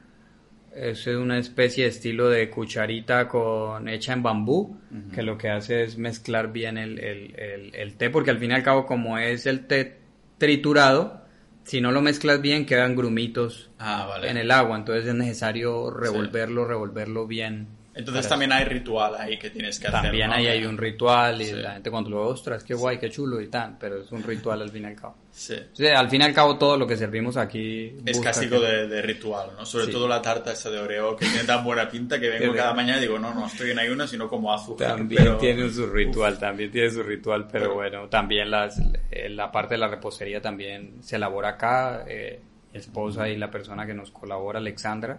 es 0.75 1.07
una 1.09 1.39
especie 1.39 1.85
de 1.85 1.91
estilo 1.91 2.29
de 2.31 2.49
cucharita 2.49 3.29
con 3.29 3.89
hecha 3.89 4.13
en 4.15 4.23
bambú, 4.23 4.79
que 5.13 5.23
lo 5.23 5.37
que 5.37 5.51
hace 5.51 5.83
es 5.83 5.99
mezclar 5.99 6.53
bien 6.53 6.79
el, 6.79 6.99
el- 7.01 7.35
el- 7.39 7.75
el 7.75 7.95
té, 7.97 8.09
porque 8.09 8.31
al 8.31 8.39
fin 8.39 8.53
y 8.53 8.55
al 8.55 8.63
cabo, 8.63 8.87
como 8.87 9.19
es 9.19 9.47
el 9.47 9.67
té 9.67 9.99
triturado, 10.39 11.23
si 11.65 11.81
no 11.81 11.91
lo 11.93 12.01
mezclas 12.03 12.41
bien, 12.41 12.65
quedan 12.67 12.97
grumitos 12.97 13.71
Ah, 13.79 14.07
vale. 14.09 14.31
en 14.31 14.37
el 14.37 14.51
agua, 14.51 14.77
entonces 14.79 15.07
es 15.07 15.15
necesario 15.15 15.91
revolverlo, 15.91 16.65
revolverlo 16.67 17.27
bien. 17.27 17.67
Entonces 18.01 18.29
también 18.29 18.53
hay 18.53 18.65
ritual 18.65 19.15
ahí 19.19 19.39
que 19.39 19.51
tienes 19.51 19.79
que 19.79 19.87
hacer. 19.89 20.03
También 20.03 20.29
¿no? 20.29 20.35
ahí 20.35 20.47
hay 20.49 20.65
un 20.65 20.77
ritual 20.77 21.41
y 21.41 21.47
Sí. 21.47 21.53
la 21.55 21.73
gente 21.75 21.91
cuando 21.91 22.11
lo 22.11 22.17
ve, 22.25 22.33
ostras, 22.33 22.65
qué 22.65 22.75
guay, 22.75 22.99
qué 22.99 23.09
chulo 23.11 23.41
y 23.41 23.49
tal, 23.49 23.77
pero 23.79 24.03
es 24.03 24.11
un 24.13 24.23
ritual 24.23 24.63
al 24.63 24.71
fin 24.71 24.83
y 24.83 24.87
al 24.87 24.97
cabo. 24.97 25.17
Sí. 25.31 25.55
Al 25.95 26.11
fin 26.11 26.21
y 26.23 26.25
al 26.25 26.35
cabo 26.35 26.59
todo 26.59 26.77
lo 26.77 26.87
que 26.87 26.97
servimos 26.97 27.37
aquí 27.37 27.97
Es 28.05 28.19
casi 28.21 28.49
que- 28.49 28.59
de, 28.59 28.89
de 28.89 29.03
ritual, 29.03 29.51
¿no? 29.57 29.65
Sobre 29.65 29.87
Sí. 29.87 29.93
todo 29.93 30.09
la 30.09 30.21
tarta 30.21 30.53
esa 30.53 30.71
de 30.71 30.79
Oreo 30.81 31.17
que 31.17 31.25
tiene 31.27 31.45
tan 31.45 31.63
buena 31.65 31.89
pinta 31.89 32.19
que 32.19 32.29
vengo 32.29 32.55
cada 32.55 32.75
mañana 32.75 32.99
y 32.99 33.03
digo, 33.03 33.19
no, 33.19 33.33
no 33.33 33.47
estoy 33.47 33.71
en 33.71 33.79
ayuno, 33.79 34.07
sino 34.07 34.29
como 34.29 34.53
azúcar. 34.53 34.97
También 34.97 35.23
pero- 35.23 35.37
tiene 35.39 35.71
su 35.71 35.87
ritual, 35.87 36.39
también 36.39 36.71
tiene 36.71 36.91
su 36.91 37.03
ritual, 37.03 37.47
pero, 37.51 37.65
Pero- 37.65 37.75
bueno, 37.75 38.09
también 38.09 38.51
las, 38.51 38.81
eh, 39.11 39.29
la 39.29 39.53
parte 39.53 39.75
de 39.75 39.79
la 39.79 39.89
repostería 39.89 40.41
también 40.41 41.03
se 41.03 41.17
elabora 41.17 41.51
acá. 41.51 42.05
eh, 42.09 42.41
esposa 42.73 43.29
y 43.29 43.37
la 43.37 43.51
persona 43.51 43.85
que 43.85 43.95
nos 43.95 44.13
colabora, 44.13 44.61
Alexandra, 44.61 45.19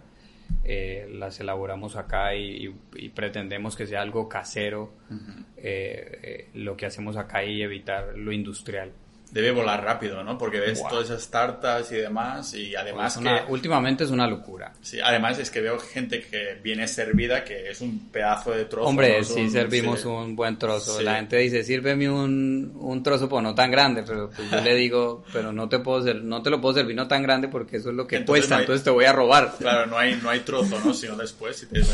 eh, 0.64 1.08
las 1.12 1.40
elaboramos 1.40 1.96
acá 1.96 2.34
y, 2.34 2.66
y- 2.68 2.74
y 2.96 3.08
pretendemos 3.10 3.76
que 3.76 3.86
sea 3.86 4.02
algo 4.02 4.28
casero 4.28 4.92
eh, 5.56 6.18
eh, 6.22 6.48
lo 6.54 6.76
que 6.76 6.86
hacemos 6.86 7.16
acá 7.16 7.44
y 7.44 7.62
evitar 7.62 8.16
lo 8.16 8.32
industrial. 8.32 8.92
Debe 9.32 9.50
volar 9.50 9.82
rápido, 9.82 10.22
¿no? 10.22 10.36
Porque 10.36 10.60
ves 10.60 10.78
Guau. 10.78 10.90
todas 10.90 11.06
esas 11.08 11.26
tartas 11.30 11.90
y 11.90 11.94
demás 11.96 12.52
y 12.52 12.76
además 12.76 13.14
Es 13.14 13.20
una- 13.22 13.46
que... 13.46 13.50
últimamente 13.52 14.04
es 14.04 14.10
una 14.10 14.26
locura. 14.26 14.74
Sí, 14.82 14.98
además 15.02 15.38
es 15.38 15.50
que 15.50 15.62
veo 15.62 15.78
gente 15.78 16.20
que 16.20 16.58
viene 16.62 16.86
servida 16.86 17.42
que 17.42 17.70
es 17.70 17.80
un 17.80 18.10
pedazo 18.10 18.50
de 18.50 18.66
trozo. 18.66 18.86
Hombre, 18.90 19.16
¿no? 19.20 19.24
sí 19.24 19.40
Un- 19.40 19.50
servimos 19.50 20.00
sí. 20.02 20.06
un 20.08 20.36
buen 20.36 20.58
trozo. 20.58 20.98
Sí. 20.98 21.02
La 21.04 21.14
gente 21.16 21.38
dice, 21.38 21.64
sírveme 21.64 22.10
un, 22.10 22.72
un 22.78 23.02
trozo, 23.02 23.26
pues 23.26 23.42
no 23.42 23.54
tan 23.54 23.70
grande, 23.70 24.02
pero 24.06 24.28
pues 24.28 24.50
yo 24.50 24.60
le 24.60 24.74
digo, 24.74 25.24
pero 25.32 25.50
no 25.50 25.66
te 25.66 25.78
puedo 25.78 26.02
ser- 26.02 26.22
no 26.22 26.42
te 26.42 26.50
lo 26.50 26.60
puedo 26.60 26.74
servir 26.74 26.94
no 26.94 27.08
tan 27.08 27.22
grande 27.22 27.48
porque 27.48 27.78
eso 27.78 27.88
es 27.88 27.96
lo 27.96 28.06
que 28.06 28.16
Entonces 28.16 28.42
cuesta, 28.42 28.54
no 28.56 28.58
hay- 28.58 28.62
entonces 28.64 28.84
te 28.84 28.90
voy 28.90 29.06
a 29.06 29.12
robar. 29.14 29.54
Claro, 29.58 29.86
no 29.86 29.96
hay, 29.96 30.14
no 30.22 30.28
hay 30.28 30.40
trozo, 30.40 30.78
¿no? 30.84 30.92
Sino 30.92 31.16
después, 31.16 31.56
si 31.56 31.64
te 31.66 31.80
eh, 31.80 31.84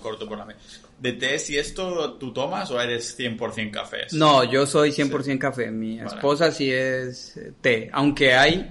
corto 0.00 0.26
por 0.26 0.38
la 0.38 0.46
media. 0.46 0.60
¿De 1.00 1.12
té, 1.12 1.38
si 1.38 1.56
esto 1.56 2.14
tú 2.14 2.32
tomas 2.32 2.70
o 2.70 2.80
eres 2.80 3.16
100% 3.18 3.70
cafés? 3.70 4.12
No, 4.12 4.42
yo 4.44 4.66
soy 4.66 4.90
100% 4.90 5.38
café. 5.38 5.70
Mi 5.70 5.98
Vale. 5.98 6.08
esposa 6.08 6.50
sí 6.50 6.70
es 6.72 7.36
eh, 7.36 7.52
té. 7.60 7.88
Aunque 7.92 8.34
hay, 8.34 8.68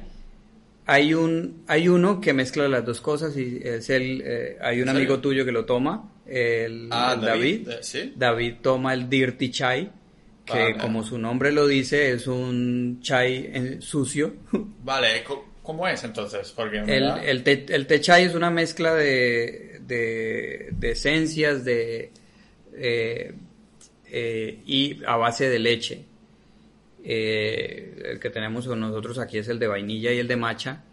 hay 0.86 1.13
un, 1.13 1.63
hay 1.67 1.88
uno 1.88 2.19
que 2.19 2.34
mezcla 2.34 2.67
las 2.67 2.86
dos 2.86 2.99
cosas 3.01 3.36
y 3.38 3.59
es 3.63 3.89
el, 3.89 4.21
eh, 4.25 4.57
hay 4.61 4.82
un 4.82 4.89
¿En 4.89 4.95
amigo 4.97 5.19
tuyo 5.19 5.45
que 5.45 5.51
lo 5.53 5.63
toma, 5.65 6.11
el, 6.25 6.89
Ah, 6.91 7.13
el 7.15 7.21
David, 7.25 7.61
David. 7.65 7.69
eh, 7.69 7.84
¿sí? 7.84 8.13
David 8.15 8.55
toma 8.61 8.93
el 8.93 9.09
Dirty 9.09 9.49
Chai, 9.49 9.89
que 10.45 10.53
Vale. 10.53 10.78
como 10.78 11.03
su 11.03 11.17
nombre 11.17 11.51
lo 11.53 11.65
dice, 11.67 12.11
es 12.11 12.28
un 12.28 12.99
chai 13.01 13.78
sucio. 13.82 14.34
Vale, 14.84 15.23
¿cómo 15.63 15.88
es 15.88 16.03
entonces? 16.03 16.51
Porque 16.55 16.78
en 16.80 16.89
El, 16.89 17.03
verdad- 17.03 17.25
el, 17.25 17.43
té, 17.43 17.65
el 17.69 17.88
té 17.88 17.99
chai 18.01 18.23
es 18.25 18.36
una 18.36 18.49
mezcla 18.49 18.93
de, 18.95 19.80
de, 19.82 20.69
de 20.71 20.91
esencias 20.91 21.65
de, 21.65 22.11
eh, 22.78 23.34
eh, 24.05 24.61
y 24.65 25.03
a 25.05 25.17
base 25.17 25.49
de 25.49 25.59
leche. 25.59 26.05
Eh, 27.03 28.03
el 28.11 28.19
que 28.19 28.30
tenemos 28.30 28.67
con 28.67 28.80
nosotros 28.80 29.17
aquí 29.19 29.38
es 29.38 29.47
el 29.47 29.59
de 29.59 29.67
vainilla 29.67 30.11
y 30.11 30.19
el 30.19 30.28
de 30.28 30.36
matcha. 30.36 30.84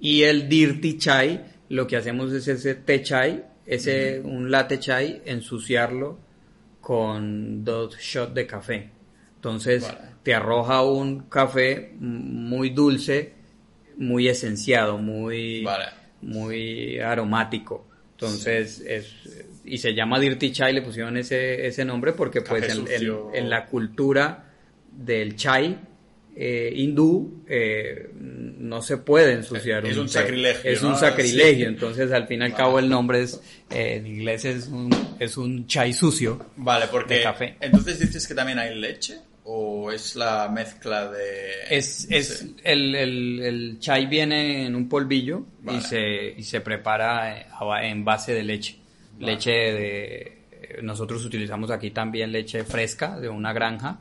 Y 0.00 0.22
el 0.22 0.48
dirty 0.48 0.98
chai, 0.98 1.44
lo 1.68 1.86
que 1.86 1.96
hacemos 1.96 2.32
es 2.32 2.46
ese 2.48 2.74
té 2.74 3.02
chai, 3.02 3.44
ese, 3.66 4.20
un 4.20 4.50
latte 4.50 4.78
chai, 4.78 5.22
ensuciarlo 5.24 6.18
con 6.80 7.64
dos 7.64 7.96
shots 7.98 8.34
de 8.34 8.46
café. 8.46 8.90
Entonces 9.36 9.82
Vale. 9.82 9.98
te 10.22 10.34
arroja 10.34 10.82
un 10.82 11.28
café 11.28 11.92
muy 11.98 12.70
dulce, 12.70 13.32
muy 13.96 14.28
esenciado, 14.28 14.98
muy, 14.98 15.62
Vale. 15.62 15.86
muy 16.22 16.98
aromático. 16.98 17.86
Entonces, 18.12 18.80
es, 18.80 19.06
y 19.64 19.78
se 19.78 19.94
llama 19.94 20.18
Dirty 20.20 20.52
Chai, 20.52 20.72
le 20.74 20.82
pusieron 20.82 21.16
ese, 21.16 21.66
ese 21.66 21.84
nombre 21.84 22.12
porque 22.12 22.42
pues 22.42 22.64
en, 22.64 22.70
en- 22.70 22.86
sucio. 22.86 23.30
en 23.34 23.48
la 23.50 23.66
cultura 23.66 24.52
del 24.92 25.36
chai 25.36 25.76
eh, 26.36 26.72
hindú 26.74 27.44
eh, 27.48 28.10
no 28.14 28.82
se 28.82 28.96
puede 28.98 29.32
ensuciar 29.34 29.86
Es 29.86 29.96
un 29.96 30.08
sacrilegio, 30.08 30.70
Es 30.70 30.82
¿no? 30.82 30.88
un 30.90 30.96
sacrilegio, 30.96 31.66
Sí. 31.68 31.72
entonces 31.74 32.10
al 32.12 32.26
fin 32.26 32.40
y 32.40 32.44
al 32.44 32.50
Vale. 32.52 32.62
cabo 32.64 32.78
el 32.80 32.88
nombre 32.88 33.22
es, 33.22 33.40
eh, 33.70 33.94
en 33.96 34.06
inglés 34.06 34.44
es 34.44 34.66
un, 34.68 34.90
es 35.20 35.36
un 35.36 35.66
chai 35.66 35.92
sucio. 35.92 36.44
Vale, 36.56 36.86
porque... 36.90 37.14
de 37.14 37.22
café. 37.22 37.56
Entonces 37.60 38.00
dices 38.00 38.26
que 38.26 38.34
también 38.34 38.58
hay 38.58 38.74
leche 38.74 39.14
o 39.44 39.92
es 39.92 40.16
la 40.16 40.48
mezcla 40.48 41.08
de... 41.10 41.28
Es, 41.70 42.06
es 42.10 42.46
el, 42.64 42.94
el, 42.96 43.40
el 43.40 43.76
chai 43.78 44.06
viene 44.06 44.66
en 44.66 44.74
un 44.74 44.88
polvillo 44.88 45.44
Vale. 45.62 45.78
y, 45.78 45.80
se, 45.82 46.34
y 46.36 46.42
se 46.42 46.60
prepara 46.60 47.46
en 47.84 48.04
base 48.04 48.34
de 48.34 48.42
leche. 48.42 48.76
Vale. 49.18 49.32
Leche 49.32 49.50
de... 49.50 50.46
eh, 50.50 50.78
Nosotros 50.82 51.24
utilizamos 51.24 51.70
aquí 51.70 51.90
también 51.90 52.32
leche 52.32 52.64
fresca 52.64 53.18
de 53.18 53.28
una 53.28 53.52
granja, 53.52 53.98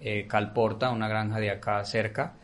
eh, 0.00 0.26
Calporta, 0.28 0.90
una 0.90 1.08
granja 1.08 1.38
de 1.38 1.50
acá 1.50 1.84
cerca, 1.84 2.34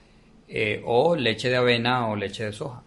eh, 0.47 0.83
o 0.85 1.17
leche 1.17 1.49
de 1.51 1.57
avena 1.57 2.09
o 2.09 2.17
leche 2.17 2.45
de 2.45 2.53
soja. 2.53 2.83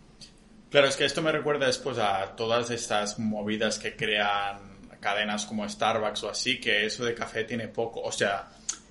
Claro, 0.69 0.87
es 0.87 0.95
que 0.95 1.03
esto 1.05 1.21
me 1.21 1.31
recuerda 1.31 1.67
después 1.67 1.97
a 1.97 2.35
todas 2.35 2.69
estas 2.71 3.19
movidas 3.19 3.77
que 3.77 3.95
crean 3.95 4.59
cadenas 5.01 5.45
como 5.45 5.67
Starbucks 5.67 6.23
o 6.23 6.29
así, 6.29 6.59
que 6.61 6.85
eso 6.85 7.03
de 7.03 7.13
café 7.13 7.43
tiene 7.43 7.67
poco. 7.67 8.01
O 8.01 8.11
sea, 8.11 8.47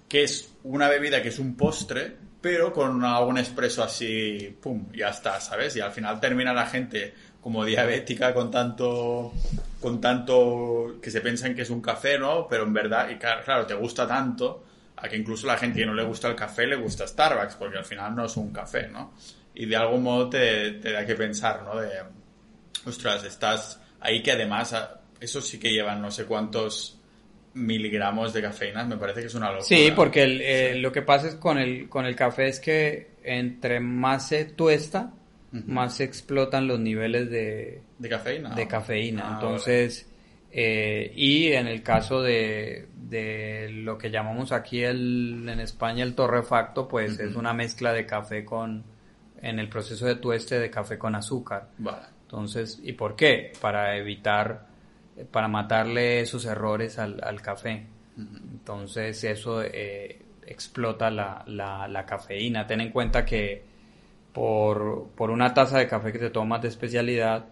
que 0.08 0.24
es 0.24 0.52
una 0.64 0.88
bebida 0.88 1.22
que 1.22 1.28
es 1.28 1.38
un 1.38 1.56
postre, 1.56 2.12
pero 2.40 2.72
con 2.72 3.02
algún 3.04 3.38
expreso 3.38 3.82
así, 3.82 4.54
pum, 4.60 4.92
ya 4.92 5.08
está, 5.08 5.40
¿sabes? 5.40 5.74
Y 5.76 5.80
al 5.80 5.92
final 5.92 6.20
termina 6.20 6.52
la 6.52 6.66
gente 6.66 7.14
como 7.40 7.64
diabética 7.64 8.34
con 8.34 8.50
tanto, 8.50 9.32
con 9.80 10.00
tanto 10.00 10.98
que 11.02 11.10
se 11.10 11.20
piensan 11.20 11.54
que 11.54 11.62
es 11.62 11.70
un 11.70 11.80
café, 11.80 12.18
¿no? 12.18 12.46
Pero 12.48 12.64
en 12.64 12.72
verdad, 12.72 13.08
y 13.10 13.16
claro, 13.16 13.66
te 13.66 13.74
gusta 13.74 14.06
tanto, 14.06 14.64
a 14.96 15.08
que 15.08 15.16
incluso 15.16 15.46
la 15.46 15.56
gente 15.56 15.80
que 15.80 15.86
no 15.86 15.94
le 15.94 16.04
gusta 16.04 16.28
el 16.28 16.34
café 16.34 16.66
le 16.66 16.76
gusta 16.76 17.06
Starbucks, 17.06 17.56
porque 17.56 17.78
al 17.78 17.84
final 17.84 18.14
no 18.14 18.26
es 18.26 18.36
un 18.36 18.52
café, 18.52 18.88
¿no? 18.88 19.14
Y 19.54 19.66
de 19.66 19.76
algún 19.76 20.02
modo 20.02 20.28
te, 20.28 20.72
te 20.72 20.92
da 20.92 21.04
que 21.06 21.14
pensar, 21.14 21.62
¿no? 21.62 21.80
De, 21.80 21.90
ostras, 22.84 23.24
estás 23.24 23.80
ahí 24.00 24.22
que 24.22 24.32
además, 24.32 24.74
eso 25.20 25.40
sí 25.40 25.58
que 25.58 25.70
llevan 25.70 26.00
no 26.02 26.10
sé 26.10 26.24
cuántos 26.24 26.98
miligramos 27.54 28.32
de 28.32 28.42
cafeína, 28.42 28.84
me 28.84 28.96
parece 28.96 29.20
que 29.20 29.26
es 29.26 29.34
una 29.34 29.48
locura. 29.48 29.64
Sí, 29.64 29.92
porque 29.94 30.22
el, 30.22 30.40
eh, 30.40 30.74
lo 30.76 30.92
que 30.92 31.02
pasa 31.02 31.28
es 31.28 31.34
con 31.34 31.58
el, 31.58 31.88
con 31.88 32.06
el 32.06 32.14
café 32.14 32.48
es 32.48 32.60
que 32.60 33.10
entre 33.22 33.80
más 33.80 34.28
se 34.28 34.44
tuesta, 34.44 35.12
más 35.52 35.96
se 35.96 36.04
explotan 36.04 36.66
los 36.68 36.78
niveles 36.78 37.30
de, 37.30 37.82
¿De 37.98 38.08
cafeína? 38.08 38.54
de 38.54 38.68
cafeína. 38.68 39.22
Ah, 39.26 39.34
Entonces, 39.34 40.08
eh, 40.52 41.12
y 41.14 41.52
en 41.52 41.66
el 41.66 41.82
caso 41.82 42.22
de, 42.22 42.86
de 42.96 43.68
lo 43.70 43.98
que 43.98 44.10
llamamos 44.10 44.52
aquí 44.52 44.82
el, 44.82 45.48
en 45.48 45.60
España 45.60 46.04
el 46.04 46.14
torrefacto, 46.14 46.86
pues 46.88 47.18
es 47.18 47.34
una 47.36 47.52
mezcla 47.52 47.92
de 47.92 48.06
café 48.06 48.44
con, 48.44 48.84
en 49.42 49.58
el 49.58 49.68
proceso 49.68 50.06
de 50.06 50.16
tueste 50.16 50.58
de 50.58 50.70
café 50.70 50.98
con 50.98 51.14
azúcar. 51.14 51.68
Vale. 51.78 52.06
Entonces, 52.22 52.80
¿y 52.82 52.92
por 52.92 53.16
qué? 53.16 53.52
Para 53.60 53.96
evitar, 53.96 54.66
para 55.32 55.48
matarle 55.48 56.20
esos 56.20 56.44
errores 56.46 56.98
al, 56.98 57.20
al 57.24 57.42
café. 57.42 57.86
Entonces, 58.16 59.24
eso 59.24 59.62
eh, 59.62 60.20
explota 60.46 61.10
la, 61.10 61.42
la, 61.46 61.88
la 61.88 62.06
cafeína. 62.06 62.66
Ten 62.66 62.80
en 62.82 62.90
cuenta 62.90 63.24
que 63.24 63.69
por, 64.32 65.08
por 65.16 65.30
una 65.30 65.54
taza 65.54 65.78
de 65.78 65.86
café 65.88 66.12
que 66.12 66.18
te 66.18 66.30
tomas 66.30 66.62
de 66.62 66.68
especialidad, 66.68 67.46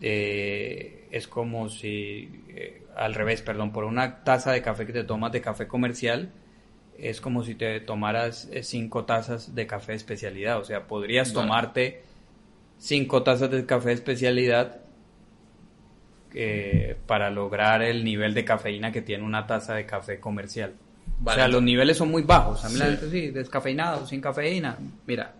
eh, 0.00 1.08
es 1.10 1.28
como 1.28 1.68
si, 1.68 2.42
eh, 2.48 2.82
al 2.96 3.14
revés, 3.14 3.42
perdón, 3.42 3.72
por 3.72 3.84
una 3.84 4.22
taza 4.24 4.52
de 4.52 4.62
café 4.62 4.86
que 4.86 4.92
te 4.92 5.04
tomas 5.04 5.32
de 5.32 5.40
café 5.40 5.66
comercial, 5.66 6.30
es 6.98 7.20
como 7.20 7.42
si 7.42 7.54
te 7.54 7.80
tomaras 7.80 8.48
eh, 8.52 8.62
cinco 8.62 9.04
tazas 9.04 9.54
de 9.54 9.66
café 9.66 9.92
de 9.92 9.96
especialidad. 9.96 10.58
O 10.60 10.64
sea, 10.64 10.86
podrías 10.86 11.32
tomarte 11.32 12.02
cinco 12.78 13.22
tazas 13.22 13.50
de 13.50 13.64
café 13.66 13.88
de 13.88 13.94
especialidad 13.94 14.80
eh, 16.34 16.96
para 17.06 17.30
lograr 17.30 17.82
el 17.82 18.04
nivel 18.04 18.34
de 18.34 18.44
cafeína 18.44 18.90
que 18.92 19.02
tiene 19.02 19.24
una 19.24 19.46
taza 19.46 19.74
de 19.74 19.86
café 19.86 20.18
comercial. 20.20 20.74
Vale, 21.20 21.36
o 21.36 21.44
sea, 21.44 21.48
los 21.48 21.62
niveles 21.62 21.96
son 21.96 22.10
muy 22.10 22.22
bajos. 22.22 22.64
A 22.64 22.68
mí 22.68 22.76
la 22.76 22.86
Sí. 22.86 22.90
gente 22.96 23.10
sí, 23.10 23.30
descafeinado, 23.30 24.06
sin 24.06 24.20
cafeína. 24.20 24.76
Mira, 25.06 25.32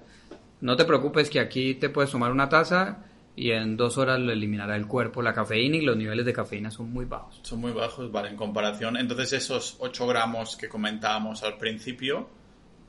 no 0.65 0.77
te 0.77 0.85
preocupes 0.85 1.29
que 1.31 1.41
aquí 1.41 1.75
te 1.75 1.91
puedes 1.91 2.11
tomar 2.11 2.33
una 2.33 2.49
taza 2.49 3.05
y 3.37 3.51
en 3.51 3.77
dos 3.77 3.99
horas 3.99 4.19
lo 4.21 4.33
eliminará 4.33 4.77
el 4.77 4.87
cuerpo 4.87 5.21
la 5.21 5.33
cafeína 5.35 5.77
y 5.77 5.81
los 5.83 5.97
niveles 5.97 6.25
de 6.25 6.33
cafeína 6.33 6.71
son 6.71 6.91
muy 6.93 7.05
bajos. 7.05 7.41
Son 7.43 7.61
muy 7.61 7.73
bajos, 7.73 8.11
vale, 8.11 8.29
en 8.31 8.37
comparación. 8.37 8.97
Entonces, 8.97 9.33
esos 9.35 9.77
8 9.81 10.07
gramos 10.07 10.57
que 10.57 10.69
comentábamos 10.69 11.43
al 11.43 11.59
principio, 11.59 12.29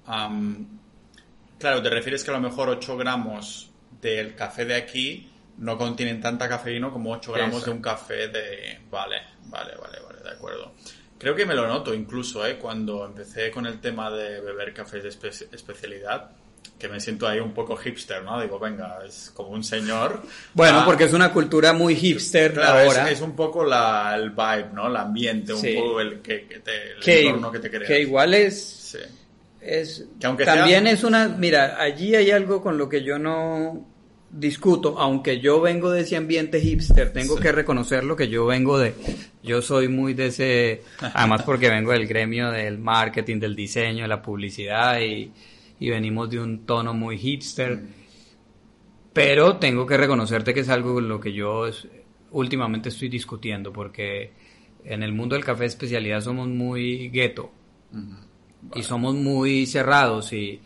am, 0.05 0.67
claro, 1.59 1.81
te 1.81 1.89
refieres 1.89 2.23
que 2.23 2.31
a 2.31 2.35
lo 2.35 2.41
mejor 2.41 2.69
8 2.69 2.95
gramos 2.97 3.71
del 4.01 4.35
café 4.35 4.65
de 4.65 4.75
aquí 4.75 5.29
no 5.57 5.77
contienen 5.77 6.21
tanta 6.21 6.47
cafeína 6.47 6.89
como 6.91 7.11
8 7.11 7.31
gramos 7.33 7.55
Exacto. 7.55 7.71
de 7.71 7.75
un 7.77 7.81
café 7.81 8.27
de... 8.27 8.79
Vale, 8.91 9.15
vale, 9.47 9.71
vale, 9.81 9.97
vale, 10.05 10.21
de 10.23 10.29
acuerdo. 10.29 10.73
Creo 11.17 11.33
que 11.33 11.45
me 11.45 11.55
lo 11.55 11.65
noto 11.67 11.93
incluso, 11.93 12.45
¿eh? 12.45 12.57
Cuando 12.57 13.05
empecé 13.05 13.49
con 13.51 13.65
el 13.65 13.79
tema 13.79 14.11
de 14.11 14.41
beber 14.41 14.73
cafés 14.73 15.01
de 15.01 15.09
espe- 15.09 15.47
especialidad, 15.53 16.31
que 16.77 16.87
me 16.89 16.99
siento 16.99 17.27
ahí 17.27 17.39
un 17.39 17.53
poco 17.53 17.75
hipster, 17.75 18.23
¿no? 18.23 18.41
Digo, 18.41 18.59
venga, 18.59 18.99
es 19.05 19.31
como 19.33 19.49
un 19.49 19.63
señor. 19.63 20.21
Bueno, 20.53 20.79
Ah, 20.79 20.85
porque 20.85 21.05
es 21.05 21.13
una 21.13 21.31
cultura 21.31 21.73
muy 21.73 21.95
hipster 21.95 22.53
Claro, 22.53 22.87
ahora. 22.89 23.09
es 23.09 23.21
un 23.21 23.35
poco 23.35 23.63
la, 23.63 24.15
el 24.15 24.31
vibe, 24.31 24.69
¿no? 24.73 24.87
El 24.87 24.95
ambiente, 24.97 25.53
Sí. 25.55 25.75
un 25.75 25.83
poco 25.83 26.01
el, 26.01 26.21
que, 26.21 26.45
que 26.47 26.59
te, 26.59 26.91
el 26.93 26.99
que, 26.99 27.25
entorno 27.27 27.51
que 27.51 27.59
te 27.59 27.69
creas. 27.69 27.87
que 27.87 28.01
igual 28.01 28.33
es 28.33 28.61
Sí. 28.91 28.97
es 29.61 30.05
Que 30.19 30.27
aunque 30.27 30.45
también 30.45 30.83
sea- 30.83 30.93
es 30.93 31.03
una 31.03 31.27
mira 31.27 31.77
allí 31.81 32.15
hay 32.15 32.31
algo 32.31 32.61
con 32.61 32.77
lo 32.77 32.87
que 32.87 33.03
yo 33.03 33.17
no 33.17 33.85
discuto 34.29 34.95
aunque 34.99 35.39
yo 35.39 35.61
vengo 35.61 35.91
de 35.91 36.01
ese 36.01 36.15
ambiente 36.17 36.59
hipster 36.59 37.11
tengo 37.13 37.37
Sí. 37.37 37.41
que 37.41 37.51
reconocerlo 37.51 38.15
que 38.15 38.27
yo 38.27 38.45
vengo 38.45 38.77
de 38.77 38.93
yo 39.43 39.61
soy 39.61 39.87
muy 39.87 40.13
de 40.13 40.27
ese 40.27 40.81
además 41.13 41.43
porque 41.43 41.69
vengo 41.69 41.91
del 41.93 42.05
gremio 42.07 42.51
del 42.51 42.77
marketing 42.77 43.39
del 43.39 43.55
diseño 43.55 44.03
de 44.03 44.07
la 44.09 44.21
publicidad 44.21 44.99
y, 44.99 45.31
y 45.79 45.89
venimos 45.89 46.29
de 46.29 46.39
un 46.39 46.65
tono 46.65 46.93
muy 46.93 47.17
hipster. 47.17 47.77
Mm. 47.77 47.87
pero 49.13 49.57
tengo 49.57 49.85
que 49.85 49.97
reconocerte 49.97 50.53
que 50.53 50.59
es 50.61 50.69
algo 50.69 50.99
lo 50.99 51.19
que 51.19 51.31
yo 51.33 51.65
últimamente 52.31 52.89
estoy 52.89 53.07
discutiendo 53.09 53.71
porque 53.71 54.31
en 54.83 55.03
el 55.03 55.13
mundo 55.13 55.35
del 55.35 55.45
café 55.45 55.61
de 55.61 55.67
especialidad 55.67 56.21
somos 56.21 56.47
muy 56.49 57.09
gueto 57.09 57.51
y 58.75 58.83
somos 58.83 59.15
muy 59.15 59.65
cerrados 59.67 60.33
y, 60.33 60.59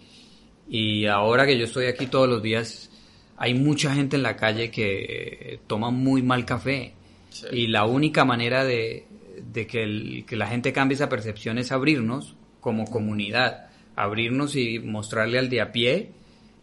y 0.67 1.05
ahora 1.05 1.45
que 1.45 1.57
yo 1.57 1.65
estoy 1.65 1.85
aquí 1.85 2.07
todos 2.07 2.27
los 2.27 2.41
días 2.41 2.89
hay 3.37 3.53
mucha 3.53 3.93
gente 3.93 4.15
en 4.15 4.23
la 4.23 4.35
calle 4.35 4.71
que 4.71 5.59
toma 5.67 5.91
muy 5.91 6.21
mal 6.21 6.43
café. 6.45 6.93
Y 7.53 7.67
la 7.67 7.85
única 7.85 8.25
manera 8.25 8.65
de, 8.65 9.05
de 9.53 9.65
que, 9.67 9.83
el- 9.83 10.25
que 10.27 10.35
la 10.35 10.47
gente 10.47 10.73
cambie 10.73 10.95
esa 10.95 11.07
percepción 11.07 11.57
es 11.57 11.71
abrirnos 11.71 12.35
como 12.59 12.83
comunidad, 12.85 13.68
abrirnos 14.03 14.55
y 14.55 14.79
mostrarle 14.79 15.37
al 15.39 15.49
de 15.49 15.61
a 15.61 15.71
pie 15.71 16.11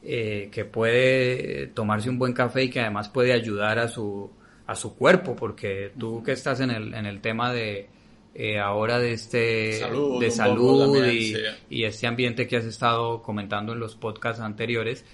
eh, 0.03 0.49
que 0.53 0.65
puede 0.65 1.67
tomarse 1.69 2.09
un 2.09 2.19
buen 2.19 2.33
café 2.33 2.65
y 2.65 2.71
que 2.71 2.81
además 2.81 3.09
puede 3.09 3.33
ayudar 3.33 3.79
a 3.79 3.89
su, 3.89 4.31
a 4.67 4.75
su 4.75 4.97
cuerpo, 4.97 5.35
porque 5.37 5.93
tú 5.99 6.23
que 6.23 6.33
estás 6.33 6.61
en 6.61 6.71
el, 6.71 6.95
en 6.95 7.07
el 7.07 7.21
tema 7.21 7.53
de 7.53 7.89
eh, 8.35 8.59
ahora 8.59 8.99
de 8.99 9.13
este 9.13 9.73
Salud, 9.81 10.21
de 10.21 10.31
salud 10.31 10.93
también, 10.95 11.17
y, 11.17 11.23
sí. 11.35 11.41
y 11.71 11.85
este 11.85 12.07
ambiente 12.07 12.47
que 12.47 12.57
has 12.57 12.65
estado 12.67 13.23
comentando 13.23 13.73
en 13.73 13.81
los 13.81 13.97
podcasts 13.97 14.41
anteriores, 14.41 15.05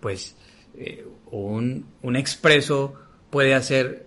pues 0.00 0.36
eh, 0.76 1.04
un, 1.30 1.86
un 2.02 2.16
expreso 2.16 2.94
puede 3.30 3.54
hacer 3.54 4.06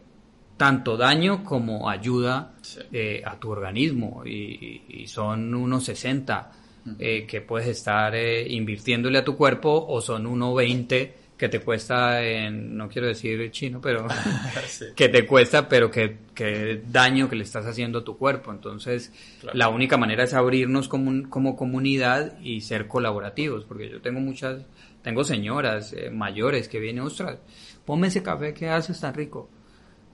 tanto 0.57 0.95
daño 0.95 1.43
como 1.43 1.89
ayuda 1.89 2.53
Sí. 2.61 2.79
eh, 2.93 3.21
a 3.25 3.37
tu 3.39 3.49
organismo 3.51 4.23
y, 4.25 4.83
y 4.87 5.07
son 5.07 5.53
unos 5.53 5.83
60 5.85 6.51
eh, 6.99 7.25
que 7.27 7.41
puedes 7.41 7.67
estar 7.67 8.13
eh, 8.15 8.47
invirtiéndole 8.47 9.17
a 9.17 9.23
tu 9.25 9.35
cuerpo 9.35 9.85
o 9.87 10.01
son 10.01 10.25
1.20 10.25 11.11
que 11.37 11.49
te 11.49 11.59
cuesta 11.59 12.23
en, 12.23 12.77
no 12.77 12.87
quiero 12.87 13.07
decir 13.09 13.51
chino, 13.51 13.81
pero 13.81 14.07
Sí. 14.67 14.85
que 14.95 15.09
te 15.09 15.25
cuesta, 15.25 15.67
pero 15.67 15.91
que, 15.91 16.17
que 16.33 16.81
daño 16.89 17.27
que 17.29 17.35
le 17.35 17.43
estás 17.43 17.65
haciendo 17.65 17.99
a 17.99 18.03
tu 18.05 18.17
cuerpo. 18.17 18.51
Entonces, 18.51 19.11
Claro. 19.41 19.57
la 19.57 19.67
única 19.69 19.97
manera 19.97 20.23
es 20.23 20.33
abrirnos 20.33 20.87
como, 20.87 21.09
un- 21.09 21.23
como 21.23 21.57
comunidad 21.57 22.39
y 22.41 22.61
ser 22.61 22.87
colaborativos, 22.87 23.65
porque 23.65 23.89
yo 23.89 24.01
tengo 24.01 24.21
muchas, 24.21 24.61
tengo 25.01 25.23
señoras 25.25 25.91
eh, 25.91 26.09
mayores 26.09 26.69
que 26.69 26.79
vienen, 26.79 27.03
ostras, 27.03 27.39
ponme 27.83 28.07
ese 28.07 28.23
café 28.23 28.53
que 28.53 28.69
haces 28.69 28.97
tan 29.01 29.13
rico. 29.13 29.49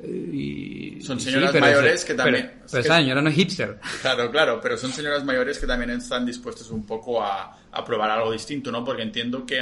Eh, 0.04 0.08
Y, 0.08 1.02
Son 1.02 1.18
y 1.18 1.22
señoras 1.22 1.54
mayores 1.60 2.06
que 2.06 2.14
también- 2.14 2.48
Pero, 2.48 2.60
pero 2.72 2.82
esa 2.84 2.96
señora 2.98 3.22
no 3.22 3.30
es 3.30 3.36
hipster. 3.36 3.80
Claro, 4.02 4.32
claro, 4.32 4.60
pero 4.62 4.78
son 4.78 4.92
señoras 4.92 5.24
mayores 5.24 5.60
que 5.60 5.68
también 5.68 5.90
están 5.92 6.26
dispuestas 6.26 6.70
un 6.70 6.86
poco 6.86 7.22
a, 7.24 7.58
a 7.72 7.86
probar 7.86 8.10
algo 8.12 8.32
distinto, 8.32 8.72
¿no? 8.72 8.84
Porque 8.84 9.02
entiendo 9.04 9.46
que, 9.46 9.60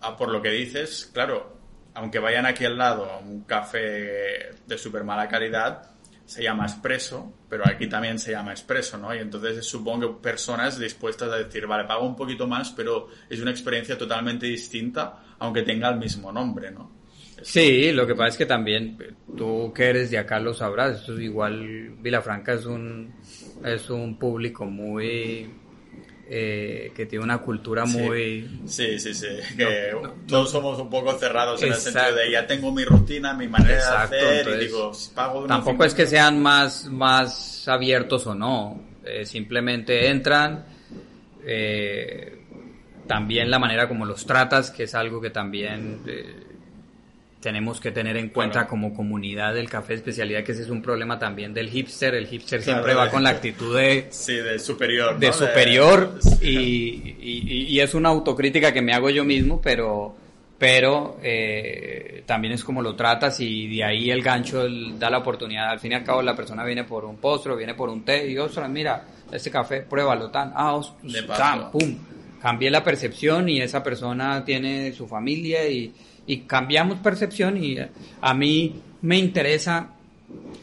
a 0.00 0.16
por 0.16 0.30
lo 0.30 0.40
que 0.42 0.50
dices, 0.50 1.10
claro, 1.12 1.56
aunque 1.94 2.18
vayan 2.18 2.46
aquí 2.46 2.64
al 2.64 2.78
lado 2.78 3.04
a 3.10 3.18
un 3.18 3.42
café 3.42 4.50
de 4.66 4.78
súper 4.78 5.04
mala 5.04 5.28
calidad, 5.28 5.90
se 6.24 6.44
llama 6.44 6.64
expreso, 6.64 7.32
pero 7.48 7.64
aquí 7.66 7.88
también 7.88 8.18
se 8.20 8.30
llama 8.30 8.52
expreso, 8.52 8.96
¿no? 8.98 9.12
Y 9.12 9.18
entonces 9.18 9.66
supongo 9.66 10.16
que 10.18 10.22
personas 10.22 10.78
dispuestas 10.78 11.32
a 11.32 11.36
decir, 11.36 11.66
vale, 11.66 11.84
pago 11.88 12.06
un 12.06 12.14
poquito 12.14 12.46
más, 12.46 12.70
pero 12.70 13.08
es 13.28 13.40
una 13.40 13.50
experiencia 13.50 13.98
totalmente 13.98 14.46
distinta, 14.46 15.24
aunque 15.40 15.62
tenga 15.62 15.88
el 15.88 15.96
mismo 15.98 16.30
nombre, 16.30 16.70
¿no? 16.70 16.99
Sí, 17.42 17.92
lo 17.92 18.06
que 18.06 18.14
pasa 18.14 18.28
es 18.28 18.36
que 18.36 18.46
también 18.46 18.98
tú 19.36 19.72
que 19.74 19.84
eres 19.90 20.10
de 20.10 20.18
acá 20.18 20.38
lo 20.40 20.54
sabrás. 20.54 21.00
Esto 21.00 21.14
es 21.14 21.20
igual, 21.20 21.90
Vilafranca 22.00 22.54
es 22.54 22.66
un 22.66 23.12
es 23.64 23.90
un 23.90 24.18
público 24.18 24.64
muy 24.64 25.50
eh, 26.28 26.92
que 26.94 27.06
tiene 27.06 27.24
una 27.24 27.38
cultura 27.38 27.84
muy 27.86 28.60
Sí, 28.66 28.98
sí, 28.98 29.12
sí. 29.14 29.26
Que 29.56 29.92
todos 30.28 30.50
somos 30.50 30.78
un 30.78 30.88
poco 30.88 31.12
cerrados 31.18 31.62
en 31.62 31.70
el 31.72 31.74
sentido 31.74 32.14
de 32.14 32.30
ya 32.30 32.46
tengo 32.46 32.72
mi 32.72 32.84
rutina, 32.84 33.34
mi 33.34 33.48
manera 33.48 33.74
Exacto, 33.74 34.14
de 34.14 34.20
hacer 34.20 34.38
entonces, 34.38 34.62
y 34.62 34.66
digo, 34.66 34.92
pago 35.14 35.46
tampoco 35.46 35.84
es 35.84 35.94
que 35.94 36.06
50, 36.06 36.10
sean 36.10 36.42
más 36.42 36.86
más 36.86 37.66
abiertos 37.68 38.26
o 38.26 38.34
no. 38.34 38.80
Eh, 39.04 39.24
simplemente 39.24 40.08
entran. 40.08 40.64
eh, 41.44 42.36
también 43.06 43.50
la 43.50 43.58
manera 43.58 43.88
como 43.88 44.06
los 44.06 44.24
tratas, 44.24 44.70
que 44.70 44.84
es 44.84 44.94
algo 44.94 45.20
que 45.20 45.30
también 45.30 46.00
tenemos 47.40 47.80
que 47.80 47.90
tener 47.90 48.16
en 48.18 48.28
cuenta 48.28 48.52
Claro. 48.60 48.68
como 48.68 48.92
comunidad 48.94 49.54
del 49.54 49.68
café 49.70 49.94
de 49.94 49.98
especialidad, 50.00 50.44
que 50.44 50.52
ese 50.52 50.62
es 50.62 50.68
un 50.68 50.82
problema 50.82 51.18
también 51.18 51.54
del 51.54 51.70
hipster. 51.70 52.14
El 52.14 52.26
hipster 52.26 52.60
Claro, 52.60 52.80
siempre 52.80 52.94
va 52.94 53.10
con 53.10 53.22
la 53.22 53.30
actitud 53.30 53.76
de, 53.76 54.08
Sí, 54.10 54.34
de 54.34 54.58
superior. 54.58 55.18
de 55.18 55.26
¿no? 55.28 55.32
superior 55.32 56.18
y, 56.42 57.14
y- 57.20 57.66
y 57.68 57.80
es 57.80 57.94
una 57.94 58.10
autocrítica 58.10 58.72
que 58.72 58.82
me 58.82 58.92
hago 58.92 59.08
yo 59.08 59.24
mismo, 59.24 59.58
pero, 59.62 60.14
pero 60.58 61.18
eh, 61.22 62.22
también 62.26 62.52
es 62.52 62.62
como 62.62 62.82
lo 62.82 62.94
tratas 62.94 63.40
y 63.40 63.68
de 63.74 63.84
ahí 63.84 64.10
el 64.10 64.22
gancho 64.22 64.62
el- 64.66 64.98
da 64.98 65.08
la 65.08 65.18
oportunidad. 65.18 65.70
Al 65.70 65.80
fin 65.80 65.92
y 65.92 65.94
al 65.94 66.04
cabo 66.04 66.20
la 66.22 66.36
persona 66.36 66.62
viene 66.64 66.84
por 66.84 67.04
un 67.06 67.16
postre, 67.16 67.56
viene 67.56 67.72
por 67.74 67.88
un 67.88 68.04
té 68.04 68.30
y 68.30 68.36
ostras, 68.36 68.68
mira, 68.68 69.02
este 69.32 69.50
café, 69.50 69.80
pruébalo, 69.80 70.30
tan, 70.30 70.52
ah, 70.54 70.74
os- 70.74 70.92
De 71.02 71.22
paso. 71.22 71.40
tan, 71.40 71.70
pum. 71.70 71.96
Cambié 72.42 72.70
la 72.70 72.82
percepción 72.84 73.48
y 73.48 73.60
esa 73.62 73.82
persona 73.82 74.44
tiene 74.44 74.92
su 74.92 75.06
familia 75.06 75.66
y, 75.68 75.92
y 76.26 76.38
cambiamos 76.40 76.98
percepción 76.98 77.56
y 77.62 77.78
eh, 77.78 77.88
a 78.20 78.34
mí 78.34 78.74
me 79.02 79.18
interesa 79.18 79.94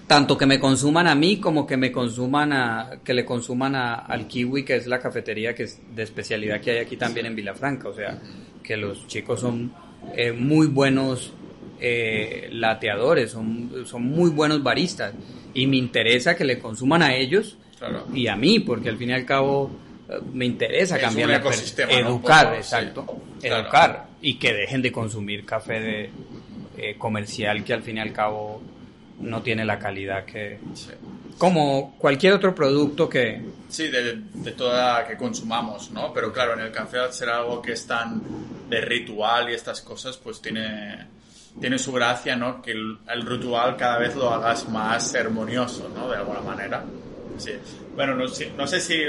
tanto 0.07 0.37
que 0.37 0.45
me 0.45 0.59
consuman 0.59 1.07
a 1.07 1.15
mí 1.15 1.37
como 1.37 1.67
que 1.67 1.75
me 1.75 1.91
consuman 1.91 2.53
a 2.53 2.91
que 3.03 3.13
le 3.13 3.25
consuman 3.25 3.75
a, 3.75 3.95
al 3.95 4.27
kiwi 4.27 4.63
que 4.63 4.75
es 4.77 4.87
la 4.87 4.99
cafetería 4.99 5.53
que 5.53 5.63
es 5.63 5.81
de 5.93 6.03
especialidad 6.03 6.61
que 6.61 6.71
hay 6.71 6.77
aquí 6.77 6.95
también 6.95 7.25
en 7.25 7.35
Vilafranca 7.35 7.89
o 7.89 7.93
sea 7.93 8.17
que 8.63 8.77
los 8.77 9.07
chicos 9.07 9.41
son 9.41 9.73
eh, 10.15 10.31
muy 10.31 10.67
buenos 10.67 11.33
eh, 11.81 12.47
lateadores 12.53 13.31
son, 13.31 13.85
son 13.85 14.03
muy 14.03 14.29
buenos 14.29 14.63
baristas 14.63 15.13
y 15.53 15.67
me 15.67 15.75
interesa 15.77 16.35
que 16.35 16.45
le 16.45 16.59
consuman 16.59 17.01
a 17.03 17.13
ellos 17.15 17.57
Claro. 17.77 18.07
y 18.11 18.25
a 18.27 18.35
mí 18.35 18.59
porque 18.59 18.89
al 18.89 18.97
fin 18.97 19.11
y 19.11 19.13
al 19.13 19.23
cabo 19.25 19.69
me 20.33 20.45
interesa 20.45 20.95
Es 20.97 21.01
cambiar 21.03 21.29
per- 21.29 21.39
ecosistema, 21.41 21.91
¿no? 21.93 21.97
Educar 21.99 22.49
sí. 22.51 22.57
exacto 22.57 23.05
Claro. 23.41 23.63
educar 23.63 24.07
y 24.21 24.35
que 24.39 24.53
dejen 24.53 24.81
de 24.81 24.91
consumir 24.91 25.45
café 25.45 25.79
de 25.79 26.09
eh, 26.77 26.95
comercial 26.97 27.63
que 27.63 27.73
al 27.73 27.83
fin 27.83 27.97
y 27.97 27.99
al 27.99 28.13
cabo 28.13 28.61
no 29.19 29.41
tiene 29.41 29.65
la 29.65 29.79
calidad 29.79 30.25
que 30.25 30.59
Sí. 30.73 30.91
como 31.37 31.95
cualquier 31.97 32.33
otro 32.33 32.53
producto 32.55 33.09
que 33.09 33.41
Sí, 33.69 33.87
de, 33.89 34.21
de 34.33 34.51
toda 34.53 35.05
que 35.07 35.17
consumamos, 35.17 35.91
¿no? 35.91 36.13
Pero 36.13 36.31
claro, 36.31 36.53
en 36.53 36.61
el 36.61 36.71
café 36.71 36.99
al 36.99 37.11
ser 37.11 37.29
algo 37.29 37.61
que 37.61 37.73
es 37.73 37.85
tan 37.85 38.21
de 38.69 38.79
ritual 38.81 39.49
y 39.49 39.53
estas 39.53 39.81
cosas, 39.81 40.15
pues 40.17 40.41
tiene, 40.41 41.05
tiene 41.59 41.77
su 41.77 41.91
gracia, 41.91 42.35
¿no? 42.37 42.61
Que 42.61 42.71
el, 42.71 42.97
el 43.11 43.25
ritual 43.25 43.75
cada 43.75 43.97
vez 43.97 44.15
lo 44.15 44.29
hagas 44.33 44.69
más 44.69 45.13
armonioso, 45.15 45.89
¿no? 45.93 46.09
De 46.09 46.15
alguna 46.17 46.39
manera. 46.41 46.83
Sí. 47.37 47.51
Bueno, 47.95 48.15
no, 48.15 48.27
sé- 48.27 48.51
no 48.57 48.67
sé 48.67 48.79
si 48.81 49.01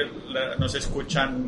nos 0.59 0.75
escuchan 0.75 1.47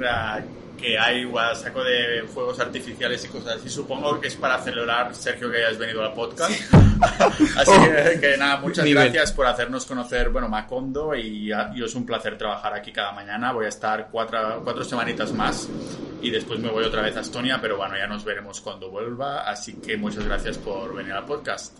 que 0.80 0.98
hay 0.98 1.30
saco 1.54 1.84
de 1.84 2.22
fuegos 2.32 2.58
artificiales 2.58 3.22
y 3.24 3.28
cosas 3.28 3.56
así. 3.56 3.68
Supongo 3.68 4.18
que 4.18 4.28
es 4.28 4.36
para 4.36 4.58
celebrar, 4.62 5.14
Sergio, 5.14 5.50
que 5.50 5.58
hayas 5.58 5.76
venido 5.78 6.02
al 6.02 6.14
podcast. 6.14 6.50
así 7.56 7.72
que, 7.84 8.18
que 8.20 8.36
nada, 8.38 8.56
muchas 8.58 8.84
gracias 8.86 9.32
por 9.32 9.46
hacernos 9.46 9.84
conocer, 9.84 10.30
bueno, 10.30 10.48
Macondo 10.48 11.14
y, 11.14 11.50
y 11.74 11.84
es 11.84 11.94
un 11.94 12.06
placer 12.06 12.38
trabajar 12.38 12.72
aquí 12.74 12.92
cada 12.92 13.12
mañana. 13.12 13.52
Voy 13.52 13.66
a 13.66 13.68
estar 13.68 14.08
cuatro, 14.10 14.62
cuatro 14.64 14.82
semanitas 14.84 15.32
más 15.32 15.68
y 16.22 16.30
después 16.30 16.58
me 16.60 16.70
voy 16.70 16.84
otra 16.84 17.02
vez 17.02 17.14
a 17.16 17.20
Estonia, 17.20 17.58
pero 17.60 17.76
bueno, 17.76 17.96
ya 17.98 18.06
nos 18.06 18.24
veremos 18.24 18.60
cuando 18.62 18.90
vuelva. 18.90 19.42
Así 19.50 19.74
que 19.74 19.98
muchas 19.98 20.24
gracias 20.24 20.56
por 20.56 20.94
venir 20.94 21.12
al 21.12 21.26
podcast. 21.26 21.76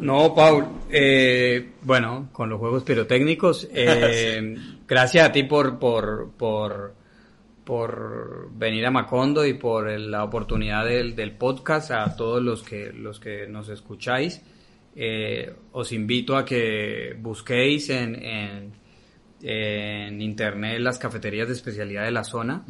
No 0.00 0.34
Paul 0.34 0.66
eh, 0.90 1.70
bueno 1.82 2.28
con 2.32 2.48
los 2.48 2.58
juegos 2.58 2.82
pirotécnicos 2.84 3.68
eh, 3.72 4.56
gracias 4.88 5.28
a 5.28 5.32
ti 5.32 5.44
por 5.44 5.78
por 5.78 6.30
por 6.36 6.94
por 7.64 8.50
venir 8.52 8.86
a 8.86 8.90
Macondo 8.90 9.44
y 9.44 9.54
por 9.54 9.90
la 9.90 10.24
oportunidad 10.24 10.86
del, 10.86 11.14
del 11.14 11.32
podcast 11.32 11.90
a 11.90 12.16
todos 12.16 12.42
los 12.42 12.62
que 12.62 12.92
los 12.92 13.20
que 13.20 13.46
nos 13.46 13.68
escucháis 13.68 14.42
Eh, 15.00 15.54
os 15.72 15.92
invito 15.92 16.36
a 16.36 16.44
que 16.44 17.14
busquéis 17.20 17.88
en, 17.90 18.16
en, 18.16 18.72
en 19.42 20.20
internet 20.20 20.80
las 20.80 20.98
cafeterías 20.98 21.46
de 21.46 21.54
especialidad 21.54 22.04
de 22.04 22.10
la 22.10 22.24
zona. 22.24 22.64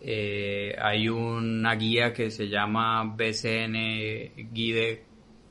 Eh, 0.00 0.74
hay 0.76 1.08
una 1.08 1.76
guía 1.76 2.12
que 2.12 2.32
se 2.32 2.48
llama 2.48 3.04
BCN 3.16 4.50
Guide 4.52 5.04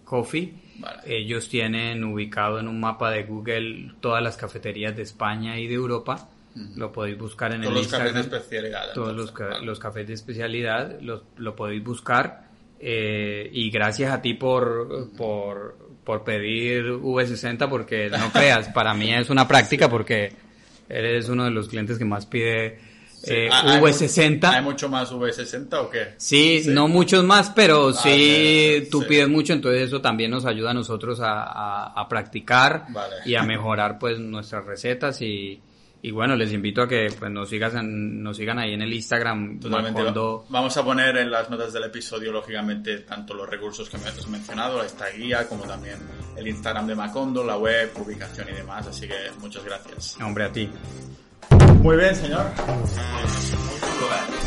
Coffee. 0.09 0.53
Vale. 0.79 1.01
Ellos 1.05 1.47
tienen 1.49 2.03
ubicado 2.03 2.59
en 2.59 2.67
un 2.67 2.79
mapa 2.79 3.11
de 3.11 3.23
Google 3.23 3.91
todas 3.99 4.23
las 4.23 4.37
cafeterías 4.37 4.95
de 4.95 5.03
España 5.03 5.59
y 5.59 5.67
de 5.67 5.75
Europa. 5.75 6.29
Lo 6.75 6.91
podéis 6.91 7.17
buscar 7.17 7.53
en 7.53 7.61
Todos 7.61 7.75
el 7.75 7.81
los 7.83 7.87
cafés 7.91 8.13
de 8.13 8.19
Instagram. 8.19 8.41
especialidad. 8.43 8.93
Todos 8.93 9.15
los, 9.15 9.31
ca- 9.31 9.45
vale. 9.49 9.65
los 9.65 9.79
cafés 9.79 10.07
de 10.07 10.13
especialidad 10.13 10.99
los, 11.01 11.21
lo 11.37 11.55
podéis 11.55 11.83
buscar. 11.83 12.49
eh, 12.79 13.49
y 13.53 13.69
gracias 13.69 14.11
a 14.11 14.21
ti 14.21 14.33
por, 14.33 15.11
por, 15.17 15.77
por 16.03 16.23
pedir 16.23 16.85
V60 16.85 17.69
porque 17.69 18.09
no 18.09 18.29
creas, 18.33 18.69
para 18.69 18.93
mí 18.93 19.13
es 19.13 19.29
una 19.29 19.47
práctica 19.47 19.89
porque 19.89 20.31
eres 20.87 21.27
uno 21.29 21.43
de 21.45 21.51
los 21.51 21.67
clientes 21.69 21.97
que 21.99 22.05
más 22.05 22.25
pide 22.25 22.79
eh, 23.23 23.49
Ah, 23.51 23.63
¿Hay 23.65 23.79
mu- 23.79 23.87
V60. 23.87 24.43
¿Hay 24.49 24.61
mucho 24.63 24.89
más 24.89 25.11
V60 25.11 25.73
o 25.75 25.89
qué? 25.89 26.13
Sí, 26.17 26.63
no 26.67 26.87
muchos 26.87 27.23
más, 27.23 27.49
pero 27.51 27.91
sí 27.93 28.77
ok, 28.83 28.89
tú 28.91 29.01
sí. 29.01 29.07
pides 29.09 29.27
mucho, 29.29 29.53
entonces 29.53 29.83
eso 29.83 30.01
también 30.01 30.31
nos 30.31 30.45
ayuda 30.45 30.71
a 30.71 30.73
nosotros 30.73 31.19
a, 31.19 31.43
a- 31.43 31.93
a 31.99 32.07
practicar 32.07 32.85
Vale. 32.89 33.15
y 33.25 33.35
a 33.35 33.43
mejorar 33.43 33.97
pues 33.99 34.19
nuestras 34.19 34.65
recetas 34.65 35.21
y, 35.21 35.61
y 36.01 36.11
bueno, 36.11 36.37
les 36.37 36.53
invito 36.53 36.81
a 36.81 36.87
que 36.87 37.07
pues 37.19 37.29
nos 37.29 37.49
sigas 37.49 37.75
en- 37.75 38.23
nos 38.23 38.37
sigan 38.37 38.57
ahí 38.57 38.73
en 38.73 38.81
el 38.81 38.93
Instagram 38.93 39.59
Totalmente. 39.59 39.99
Macondo. 39.99 40.45
Vamos 40.47 40.77
a 40.77 40.83
poner 40.85 41.17
en 41.17 41.29
las 41.29 41.49
notas 41.49 41.73
del 41.73 41.83
episodio, 41.83 42.31
lógicamente, 42.31 42.99
tanto 42.99 43.33
los 43.33 43.49
recursos 43.49 43.89
que 43.89 43.97
me 43.97 44.05
has 44.07 44.27
mencionado, 44.29 44.81
esta 44.81 45.09
guía, 45.09 45.45
como 45.47 45.65
también 45.65 45.97
el 46.37 46.47
Instagram 46.47 46.87
de 46.87 46.95
Macondo, 46.95 47.43
la 47.43 47.57
web, 47.57 47.91
publicación 47.91 48.47
y 48.49 48.53
demás. 48.53 48.87
Así 48.87 49.07
que 49.09 49.15
muchas 49.39 49.65
gracias. 49.65 50.17
Hombre, 50.21 50.45
a 50.45 50.51
ti. 50.53 50.69
Muy 51.81 51.97
bien, 51.97 52.15
señor. 52.15 52.45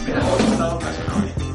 Mira, 0.06 0.20
hemos 0.20 0.40
estado 0.40 0.78
casi 0.78 1.00
una 1.02 1.16
hora. 1.16 1.51